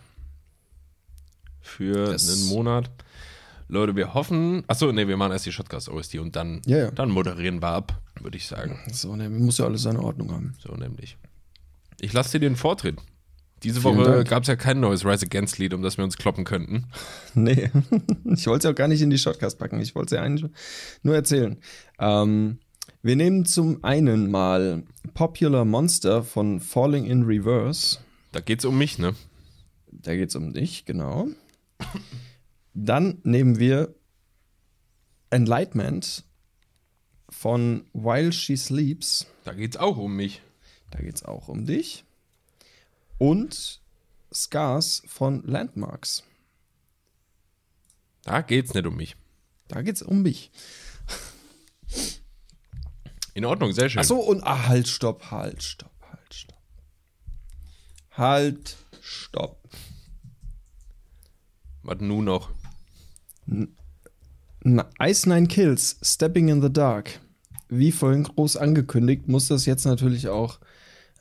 für 1.60 2.12
Das- 2.12 2.28
einen 2.28 2.46
Monat. 2.48 2.90
Leute, 3.68 3.96
wir 3.96 4.14
hoffen. 4.14 4.62
Achso, 4.68 4.92
nee, 4.92 5.08
wir 5.08 5.16
machen 5.16 5.32
erst 5.32 5.46
die 5.46 5.52
Shotcast 5.52 5.88
OST 5.88 6.18
und 6.20 6.36
dann, 6.36 6.62
Ja, 6.66 6.78
ja. 6.78 6.90
dann 6.92 7.10
moderieren 7.10 7.60
wir 7.60 7.68
ab, 7.68 8.00
würde 8.20 8.36
ich 8.36 8.46
sagen. 8.46 8.78
So, 8.92 9.16
ne, 9.16 9.28
muss 9.28 9.58
ja 9.58 9.64
alles 9.64 9.82
seine 9.82 10.00
Ordnung 10.02 10.30
haben. 10.32 10.54
So 10.60 10.72
nämlich. 10.74 11.16
Ich 12.00 12.12
lasse 12.12 12.32
dir 12.38 12.40
den 12.48 12.54
Vortritt. 12.56 12.98
Diese 13.62 13.82
Woche 13.84 14.24
gab 14.24 14.42
es 14.42 14.48
ja 14.48 14.56
kein 14.56 14.80
neues 14.80 15.04
Rise 15.04 15.26
Against 15.26 15.58
Lied, 15.58 15.72
um 15.72 15.82
das 15.82 15.96
wir 15.96 16.04
uns 16.04 16.18
kloppen 16.18 16.44
könnten. 16.44 16.86
Nee, 17.34 17.70
ich 18.24 18.46
wollte 18.46 18.68
es 18.68 18.72
auch 18.72 18.76
gar 18.76 18.88
nicht 18.88 19.00
in 19.00 19.10
die 19.10 19.18
Shotcast 19.18 19.58
packen. 19.58 19.80
Ich 19.80 19.94
wollte 19.94 20.14
es 20.14 20.18
ja 20.18 20.24
eigentlich 20.24 20.50
nur 21.02 21.14
erzählen. 21.14 21.56
Ähm, 21.98 22.58
wir 23.02 23.16
nehmen 23.16 23.44
zum 23.44 23.82
einen 23.82 24.30
mal 24.30 24.82
Popular 25.14 25.64
Monster 25.64 26.22
von 26.22 26.60
Falling 26.60 27.06
in 27.06 27.22
Reverse. 27.22 27.98
Da 28.32 28.40
geht's 28.40 28.64
um 28.64 28.76
mich, 28.76 28.98
ne? 28.98 29.14
Da 29.90 30.14
geht 30.14 30.28
es 30.28 30.36
um 30.36 30.52
dich, 30.52 30.84
genau. 30.84 31.28
Dann 32.74 33.20
nehmen 33.22 33.58
wir 33.58 33.94
Enlightenment 35.30 36.24
von 37.30 37.84
While 37.92 38.32
She 38.32 38.56
Sleeps. 38.56 39.26
Da 39.44 39.52
geht's 39.52 39.76
auch 39.76 39.96
um 39.96 40.14
mich. 40.16 40.42
Da 40.90 41.00
geht 41.00 41.16
es 41.16 41.24
auch 41.24 41.48
um 41.48 41.64
dich. 41.66 42.05
Und 43.18 43.80
Scars 44.32 45.02
von 45.06 45.42
Landmarks. 45.44 46.22
Da 48.22 48.42
geht's 48.42 48.74
nicht 48.74 48.86
um 48.86 48.96
mich. 48.96 49.16
Da 49.68 49.82
geht 49.82 49.96
es 49.96 50.02
um 50.02 50.22
mich. 50.22 50.50
In 53.34 53.44
Ordnung, 53.44 53.72
sehr 53.72 53.88
schön. 53.88 54.00
Achso, 54.00 54.16
und 54.16 54.42
ah, 54.44 54.66
halt, 54.68 54.88
stopp, 54.88 55.30
halt, 55.30 55.62
stopp, 55.62 55.92
halt, 56.10 56.34
stopp. 56.34 56.62
Halt, 58.12 58.76
stopp. 59.00 59.68
Was 61.82 62.00
nun 62.00 62.24
noch? 62.24 62.50
Na, 64.60 64.90
Ice 65.00 65.28
Nine 65.28 65.46
Kills, 65.46 65.98
Stepping 66.02 66.48
in 66.48 66.60
the 66.62 66.72
Dark. 66.72 67.20
Wie 67.68 67.92
vorhin 67.92 68.24
groß 68.24 68.56
angekündigt, 68.56 69.28
muss 69.28 69.48
das 69.48 69.66
jetzt 69.66 69.84
natürlich 69.84 70.28
auch, 70.28 70.58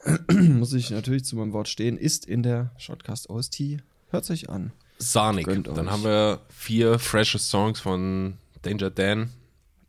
muss 0.32 0.74
ich 0.74 0.92
natürlich 0.92 1.26
zu 1.26 1.36
meinem 1.36 1.54
Wort 1.54 1.68
stehen, 1.68 1.98
ist 1.98 2.26
in 2.26 2.44
der 2.44 2.72
Shotcast 2.78 3.30
OST. 3.30 3.62
Hört 4.10 4.26
sich 4.26 4.50
an. 4.50 4.72
Sonic. 4.98 5.46
Dann 5.64 5.90
haben 5.92 6.04
wir 6.04 6.42
vier 6.50 7.00
freshe 7.00 7.38
Songs 7.40 7.80
von 7.80 8.38
Danger 8.62 8.90
Dan, 8.90 9.30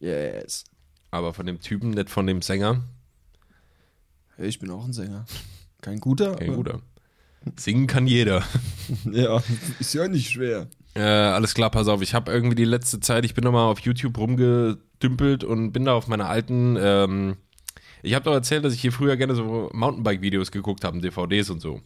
Yes. 0.01 0.65
aber 1.11 1.33
von 1.33 1.47
dem 1.47 1.61
Typen, 1.61 1.91
nicht 1.91 2.11
von 2.11 2.27
dem 2.27 2.43
Sänger. 2.43 2.83
Hey, 4.37 4.49
ich 4.49 4.59
bin 4.59 4.71
auch 4.71 4.85
ein 4.85 4.93
Sänger. 4.93 5.25
Kein 5.81 6.01
guter, 6.01 6.35
Kein 6.37 6.49
aber- 6.49 6.57
guter. 6.57 6.81
Singen 7.57 7.87
kann 7.87 8.07
jeder. 8.09 8.43
Ja, 9.13 9.41
ist 9.79 9.95
ja 9.95 10.09
nicht 10.09 10.31
schwer. 10.31 10.69
Äh, 10.95 11.01
alles 11.03 11.55
klar, 11.55 11.71
pass 11.71 11.87
auf. 11.89 12.03
Ich 12.03 12.15
habe 12.15 12.33
irgendwie 12.33 12.55
die 12.57 12.65
letzte 12.65 12.99
Zeit, 13.01 13.25
ich 13.25 13.35
bin 13.35 13.45
nochmal 13.45 13.71
auf 13.71 13.81
YouTube 13.81 14.17
rumgedümpelt 14.19 15.45
und 15.45 15.73
bin 15.73 15.85
da 15.85 15.95
auf 15.95 16.07
meine 16.09 16.27
alten. 16.27 16.77
Ähm, 16.79 17.37
ich 18.07 18.15
habe 18.15 18.25
doch 18.25 18.33
erzählt, 18.33 18.65
dass 18.65 18.75
ich 18.75 18.81
hier 18.81 18.93
früher 18.93 19.17
gerne 19.17 19.35
so 19.35 19.71
Mountainbike-Videos 19.73 20.51
geguckt 20.51 20.85
habe, 20.85 21.01
DVDs 21.01 21.51
und 21.51 21.61
so. 21.61 21.81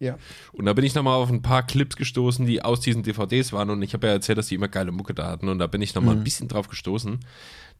Ja. 0.00 0.16
Und 0.52 0.64
da 0.66 0.72
bin 0.72 0.84
ich 0.84 0.94
nochmal 0.94 1.16
auf 1.16 1.28
ein 1.28 1.42
paar 1.42 1.64
Clips 1.66 1.96
gestoßen, 1.96 2.46
die 2.46 2.62
aus 2.62 2.80
diesen 2.80 3.02
DVDs 3.02 3.52
waren. 3.52 3.70
Und 3.70 3.82
ich 3.82 3.94
habe 3.94 4.06
ja 4.06 4.12
erzählt, 4.12 4.38
dass 4.38 4.46
die 4.46 4.54
immer 4.54 4.68
geile 4.68 4.92
Mucke 4.92 5.12
da 5.12 5.26
hatten. 5.26 5.48
Und 5.48 5.58
da 5.58 5.66
bin 5.66 5.82
ich 5.82 5.94
nochmal 5.94 6.16
ein 6.16 6.24
bisschen 6.24 6.46
drauf 6.48 6.68
gestoßen. 6.68 7.18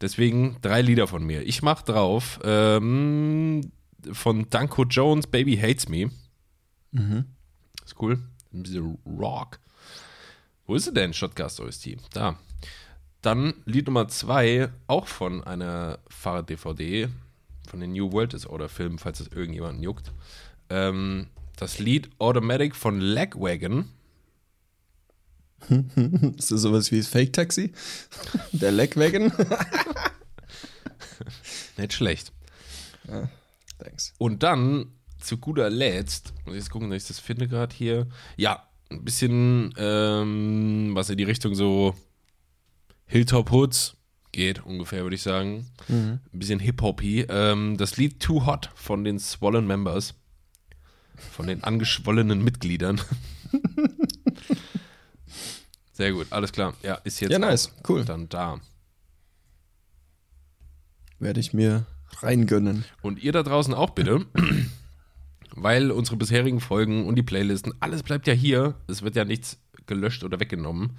Deswegen 0.01 0.57
drei 0.61 0.83
Lieder 0.83 1.07
von 1.07 1.25
mir. 1.25 1.43
Ich 1.43 1.63
mach 1.63 1.83
drauf 1.83 2.41
ähm, 2.43 3.71
von 4.13 4.51
Danko 4.51 4.85
Jones, 4.85 5.29
Baby 5.29 5.57
Hates 5.57 5.89
Me. 5.89 6.11
Ist 7.85 8.01
cool. 8.01 8.19
Ein 8.53 8.63
bisschen 8.63 8.99
Rock. 9.07 9.61
Wo 10.67 10.75
ist 10.75 10.85
sie 10.85 10.93
denn, 10.93 11.15
Shotcast 11.15 11.61
OST? 11.61 11.97
Da. 12.13 12.37
Dann 13.23 13.55
Lied 13.65 13.87
Nummer 13.87 14.09
zwei, 14.09 14.69
auch 14.87 15.07
von 15.07 15.43
einer 15.43 15.99
Fahrrad-DVD, 16.09 17.09
von 17.69 17.81
den 17.81 17.93
New 17.93 18.13
World 18.13 18.33
Disorder 18.33 18.69
Filmen, 18.69 18.99
falls 18.99 19.19
das 19.19 19.29
irgendjemanden 19.29 19.83
juckt. 19.83 20.13
Ähm, 20.71 21.29
das 21.57 21.79
Lied 21.79 22.11
Automatic 22.19 22.75
von 22.75 23.01
Lagwagon. 23.01 23.91
Ist 26.39 26.53
das 26.53 26.63
sowas 26.63 26.91
wie 26.93 26.99
das 26.99 27.09
Fake 27.09 27.33
Taxi? 27.33 27.73
Der 28.53 28.73
Leckwagon? 28.73 29.33
Nicht 31.77 31.93
schlecht. 31.93 32.33
Thanks. 33.79 34.15
Und 34.19 34.43
dann 34.43 34.93
zu 35.21 35.39
guter 35.39 35.69
Letzt, 35.69 36.33
muss 36.45 36.55
ich 36.55 36.61
jetzt 36.61 36.71
gucken, 36.71 36.91
dass 36.91 37.03
ich 37.03 37.09
das 37.09 37.19
finde 37.19 37.49
gerade 37.49 37.75
hier. 37.75 38.07
Ja, 38.37 38.69
ein 38.91 39.05
bisschen, 39.05 39.75
ähm, 39.77 40.91
was 40.95 41.11
in 41.11 41.19
die 41.19 41.25
Richtung 41.25 41.55
so 41.55 41.95
Hilltop 43.07 43.51
Hoods 43.51 43.97
geht, 44.33 44.65
ungefähr, 44.65 45.03
würde 45.03 45.17
ich 45.17 45.23
sagen. 45.23 45.67
Ein 45.89 46.21
bisschen 46.33 46.61
Hip-Hoppy. 46.61 47.27
Ähm, 47.29 47.77
das 47.77 47.97
Lied 47.97 48.21
Too 48.21 48.47
Hot 48.47 48.71
von 48.75 49.05
den 49.05 49.19
Swollen 49.19 49.67
Members. 49.67 50.15
Von 51.33 51.47
den 51.47 51.65
angeschwollenen 51.65 52.43
Mitgliedern. 52.43 53.01
Sehr 55.93 56.13
gut, 56.13 56.29
alles 56.31 56.53
klar. 56.53 56.75
Ja, 56.83 56.95
ist 57.05 57.21
jetzt 57.21 57.33
Ja, 57.33 57.39
nice. 57.41 57.75
Cool. 57.89 58.05
dann 58.05 58.29
da. 58.29 58.61
Werde 61.19 61.41
ich 61.41 61.53
mir 61.53 61.87
reingönnen. 62.21 62.85
Und 63.03 63.21
ihr 63.23 63.33
da 63.33 63.43
draußen 63.43 63.75
auch 63.75 63.91
bitte, 63.91 64.25
weil 65.57 65.91
unsere 65.91 66.17
bisherigen 66.17 66.61
Folgen 66.61 67.07
und 67.07 67.17
die 67.17 67.25
Playlisten, 67.25 67.75
alles 67.81 68.05
bleibt 68.05 68.29
ja 68.29 68.33
hier. 68.33 68.77
Es 68.87 69.03
wird 69.03 69.17
ja 69.17 69.25
nichts 69.25 69.59
gelöscht 69.87 70.23
oder 70.23 70.39
weggenommen. 70.39 70.97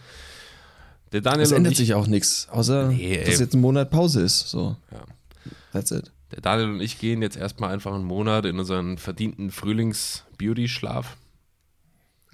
Der 1.12 1.22
Daniel 1.22 1.44
Es 1.44 1.52
ändert 1.52 1.74
ich, 1.74 1.78
sich 1.80 1.94
auch 1.94 2.08
nichts, 2.08 2.48
außer 2.50 2.88
Nee, 2.90 3.24
dass 3.24 3.40
jetzt 3.40 3.54
ein 3.56 3.62
Monat 3.62 3.90
Pause 3.90 4.22
ist. 4.22 4.50
So. 4.50 4.76
Ja. 4.92 5.04
That's 5.74 5.92
it. 5.92 6.12
der 6.32 6.42
Daniel 6.42 6.70
und 6.70 6.82
ich 6.82 7.00
gehen 7.00 7.22
jetzt 7.22 7.36
erstmal 7.38 7.72
einfach 7.74 7.94
einen 7.94 8.04
Monat 8.06 8.46
in 8.46 8.60
unseren 8.60 8.98
verdienten 8.98 9.52
Frühlings-Beauty-Schlaf, 9.52 11.18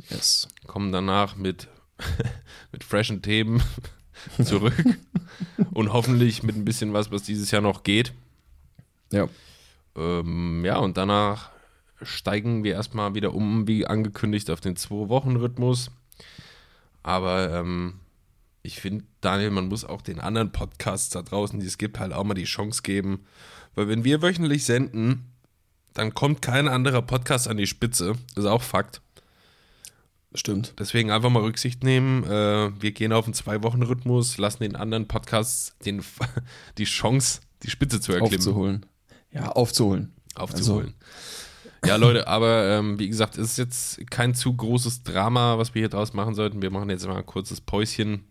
Yes. 0.09 0.47
kommen 0.67 0.91
danach 0.91 1.35
mit, 1.35 1.67
mit 2.71 2.83
freshen 2.83 3.21
Themen 3.21 3.63
zurück 4.43 4.73
und 5.71 5.93
hoffentlich 5.93 6.43
mit 6.43 6.55
ein 6.55 6.65
bisschen 6.65 6.93
was, 6.93 7.11
was 7.11 7.23
dieses 7.23 7.51
Jahr 7.51 7.61
noch 7.61 7.83
geht. 7.83 8.13
Ja. 9.11 9.27
Ähm, 9.95 10.65
ja, 10.65 10.77
und 10.77 10.97
danach 10.97 11.49
steigen 12.01 12.63
wir 12.65 12.73
erstmal 12.73 13.15
wieder 13.15 13.33
um, 13.33 13.67
wie 13.67 13.87
angekündigt, 13.87 14.49
auf 14.51 14.59
den 14.59 14.75
Zwei-Wochen-Rhythmus. 14.75 15.91
Aber 17.03 17.51
ähm, 17.53 17.99
ich 18.65 18.81
finde, 18.81 19.05
Daniel, 19.21 19.51
man 19.51 19.67
muss 19.67 19.85
auch 19.85 20.01
den 20.01 20.19
anderen 20.19 20.51
Podcasts 20.51 21.09
da 21.09 21.21
draußen, 21.21 21.59
die 21.59 21.65
es 21.65 21.77
gibt, 21.77 21.99
halt 21.99 22.13
auch 22.13 22.23
mal 22.23 22.33
die 22.33 22.45
Chance 22.45 22.81
geben. 22.81 23.25
Weil 23.75 23.87
wenn 23.87 24.03
wir 24.03 24.21
wöchentlich 24.21 24.65
senden, 24.65 25.31
dann 25.93 26.13
kommt 26.13 26.41
kein 26.41 26.67
anderer 26.67 27.01
Podcast 27.01 27.47
an 27.47 27.57
die 27.57 27.67
Spitze. 27.67 28.15
Ist 28.35 28.45
auch 28.45 28.61
Fakt. 28.61 29.01
Stimmt. 30.33 30.73
Deswegen 30.79 31.11
einfach 31.11 31.29
mal 31.29 31.43
Rücksicht 31.43 31.83
nehmen. 31.83 32.23
Äh, 32.25 32.71
wir 32.81 32.91
gehen 32.91 33.13
auf 33.13 33.25
einen 33.25 33.33
Zwei-Wochen-Rhythmus, 33.33 34.37
lassen 34.37 34.63
den 34.63 34.75
anderen 34.75 35.07
Podcasts 35.07 35.75
den, 35.85 36.03
die 36.77 36.83
Chance, 36.83 37.41
die 37.63 37.69
Spitze 37.69 38.01
zu 38.01 38.11
erklimmen 38.11 38.35
Aufzuholen. 38.35 38.85
Ja, 39.31 39.51
aufzuholen. 39.51 40.13
aufzuholen. 40.35 40.93
Ja, 41.85 41.95
Leute, 41.95 42.27
aber 42.27 42.65
ähm, 42.69 42.99
wie 42.99 43.07
gesagt, 43.07 43.37
es 43.37 43.51
ist 43.51 43.57
jetzt 43.57 44.11
kein 44.11 44.33
zu 44.33 44.53
großes 44.53 45.03
Drama, 45.03 45.57
was 45.57 45.73
wir 45.73 45.81
hier 45.81 45.89
draus 45.89 46.13
machen 46.13 46.35
sollten. 46.35 46.61
Wir 46.61 46.71
machen 46.71 46.89
jetzt 46.89 47.07
mal 47.07 47.17
ein 47.17 47.25
kurzes 47.25 47.61
Päuschen. 47.61 48.25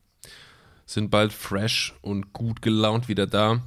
Sind 0.87 1.11
bald 1.11 1.33
fresh 1.33 1.95
und 2.03 2.33
gut 2.33 2.63
gelaunt 2.63 3.09
wieder 3.09 3.27
da. 3.27 3.63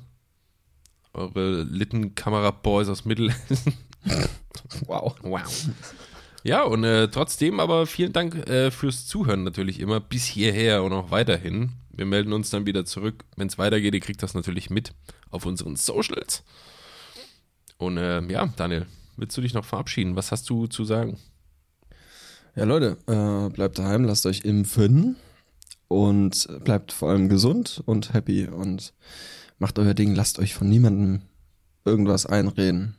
Eure 1.13 1.63
Littenkamera-Boys 1.63 2.89
aus 2.89 3.05
Mittelhessen. 3.05 3.74
Wow. 4.86 5.15
Wow. 5.22 5.70
Ja, 6.43 6.63
und 6.63 6.84
äh, 6.84 7.09
trotzdem 7.09 7.59
aber 7.59 7.86
vielen 7.86 8.13
Dank 8.13 8.36
äh, 8.49 8.72
fürs 8.72 9.05
Zuhören 9.05 9.43
natürlich 9.43 9.80
immer 9.80 9.99
bis 9.99 10.26
hierher 10.26 10.84
und 10.84 10.93
auch 10.93 11.11
weiterhin. 11.11 11.74
Wir 11.91 12.05
melden 12.05 12.34
uns 12.34 12.49
dann 12.49 12.65
wieder 12.65 12.86
zurück, 12.86 13.26
wenn 13.36 13.47
es 13.47 13.57
weitergeht. 13.57 13.93
Ihr 13.93 13.99
kriegt 13.99 14.24
das 14.24 14.34
natürlich 14.34 14.70
mit 14.70 14.93
auf 15.30 15.45
unseren 15.45 15.76
Socials. 15.76 16.43
Und 17.78 17.97
äh, 17.97 18.22
ja, 18.32 18.47
Daniel, 18.55 18.86
willst 19.15 19.38
du 19.38 19.41
dich 19.41 19.53
noch 19.53 19.65
verabschieden? 19.65 20.15
Was 20.15 20.32
hast 20.32 20.49
du 20.49 20.68
zu 20.68 20.86
sagen? 20.86 21.18
Ja, 22.55 22.63
Leute, 22.63 22.97
äh, 23.07 23.53
bleibt 23.53 23.78
daheim, 23.78 24.03
lasst 24.03 24.26
euch 24.26 24.45
impfen 24.45 25.15
und 25.88 26.48
bleibt 26.64 26.92
vor 26.92 27.10
allem 27.10 27.30
gesund 27.30 27.82
und 27.86 28.14
happy. 28.14 28.48
Und 28.48 28.94
macht 29.60 29.80
euer 29.80 29.94
Ding, 29.94 30.16
lasst 30.16 30.40
euch 30.40 30.54
von 30.54 30.70
niemandem 30.70 31.22
irgendwas 31.86 32.26
einreden. 32.26 32.96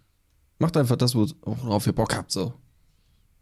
Macht 0.59 0.77
einfach 0.77 0.97
das, 0.97 1.15
worauf 1.15 1.87
ihr 1.87 1.93
Bock 1.93 2.17
habt, 2.17 2.33
so. 2.33 2.55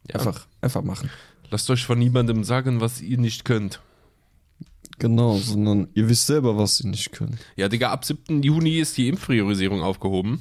Ja. 0.08 0.16
Einfach, 0.16 0.46
einfach 0.60 0.82
machen. 0.82 1.10
Lasst 1.50 1.70
euch 1.70 1.84
von 1.86 1.98
niemandem 1.98 2.44
sagen, 2.44 2.80
was 2.80 3.00
ihr 3.00 3.18
nicht 3.18 3.44
könnt. 3.44 3.80
Genau, 4.98 5.36
sondern 5.36 5.88
ihr 5.94 6.08
wisst 6.08 6.26
selber, 6.26 6.56
was 6.56 6.80
ihr 6.80 6.90
nicht 6.90 7.12
könnt. 7.12 7.38
Ja, 7.56 7.68
Digga, 7.68 7.90
ab 7.90 8.04
7. 8.04 8.42
Juni 8.42 8.78
ist 8.78 8.96
die 8.96 9.08
Impfpriorisierung 9.08 9.82
aufgehoben. 9.82 10.40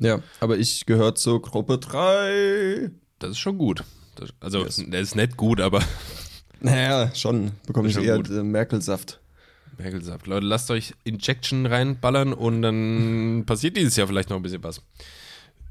Ja, 0.00 0.20
aber 0.40 0.58
ich 0.58 0.86
gehöre 0.86 1.14
zur 1.14 1.40
Gruppe 1.40 1.78
3. 1.78 2.90
Das 3.20 3.30
ist 3.32 3.38
schon 3.38 3.56
gut. 3.58 3.84
Das, 4.16 4.30
also, 4.40 4.64
Yes. 4.64 4.82
das 4.88 5.00
ist 5.02 5.14
nicht 5.16 5.36
gut, 5.36 5.60
aber 5.60 5.82
Naja, 6.64 7.14
schon. 7.14 7.52
Bekomme 7.66 7.88
ich 7.88 7.94
Schon 7.94 8.04
eher 8.04 8.16
gut. 8.16 8.30
Merkelsaft. 8.30 9.20
Merkel 9.76 10.02
sagt, 10.02 10.26
Leute, 10.26 10.46
lasst 10.46 10.70
euch 10.70 10.94
Injection 11.04 11.66
reinballern 11.66 12.32
und 12.32 12.62
dann 12.62 13.44
passiert 13.46 13.76
dieses 13.76 13.96
Jahr 13.96 14.06
vielleicht 14.06 14.30
noch 14.30 14.38
ein 14.38 14.42
bisschen 14.42 14.62
was. 14.62 14.80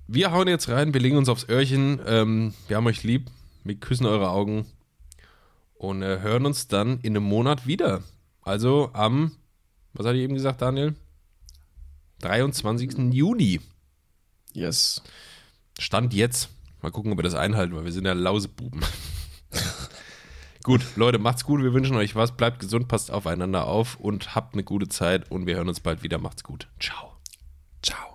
Wir 0.08 0.32
hauen 0.32 0.48
jetzt 0.48 0.70
rein, 0.70 0.94
wir 0.94 1.02
legen 1.02 1.18
uns 1.18 1.30
aufs 1.30 1.50
Öhrchen. 1.50 2.00
Ähm, 2.06 2.54
wir 2.68 2.78
haben 2.78 2.86
euch 2.86 3.04
lieb. 3.04 3.32
Wir 3.64 3.74
küssen 3.76 4.06
eure 4.06 4.30
Augen 4.30 4.68
und 5.76 6.04
äh, 6.04 6.20
hören 6.20 6.46
uns 6.46 6.68
dann 6.68 7.00
in 7.00 7.18
einem 7.18 7.26
Monat 7.26 7.66
wieder. 7.66 8.04
Also 8.44 8.91
am, 8.94 9.32
was 9.94 10.06
hatte 10.06 10.18
ich 10.18 10.24
eben 10.24 10.36
gesagt, 10.36 10.62
Daniel? 10.62 10.94
23. 12.20 13.12
Juni. 13.12 13.62
Yes. 14.54 15.02
Stand 15.80 16.14
jetzt. 16.14 16.50
Mal 16.84 16.91
gucken, 16.91 17.12
ob 17.14 17.18
wir 17.18 17.24
das 17.24 17.34
einhalten, 17.34 17.76
weil 17.76 17.86
wir 17.86 17.91
sind 17.91 18.06
ja 18.06 18.14
Lausebuben. 18.14 18.82
Gut, 20.64 20.82
Leute, 20.95 21.20
macht's 21.20 21.43
gut. 21.43 21.61
Wir 21.61 21.74
wünschen 21.74 21.97
euch 21.97 22.16
was. 22.16 22.32
Bleibt 22.32 22.59
gesund, 22.59 22.88
passt 22.88 23.11
aufeinander 23.11 23.68
auf 23.68 23.99
und 23.99 24.34
habt 24.34 24.53
eine 24.53 24.64
gute 24.64 24.88
Zeit. 24.88 25.30
Und 25.30 25.45
wir 25.45 25.55
hören 25.55 25.68
uns 25.68 25.82
bald 25.82 26.03
wieder. 26.03 26.20
Macht's 26.20 26.43
gut. 26.43 26.68
Ciao. 26.80 27.18
Ciao. 27.82 28.12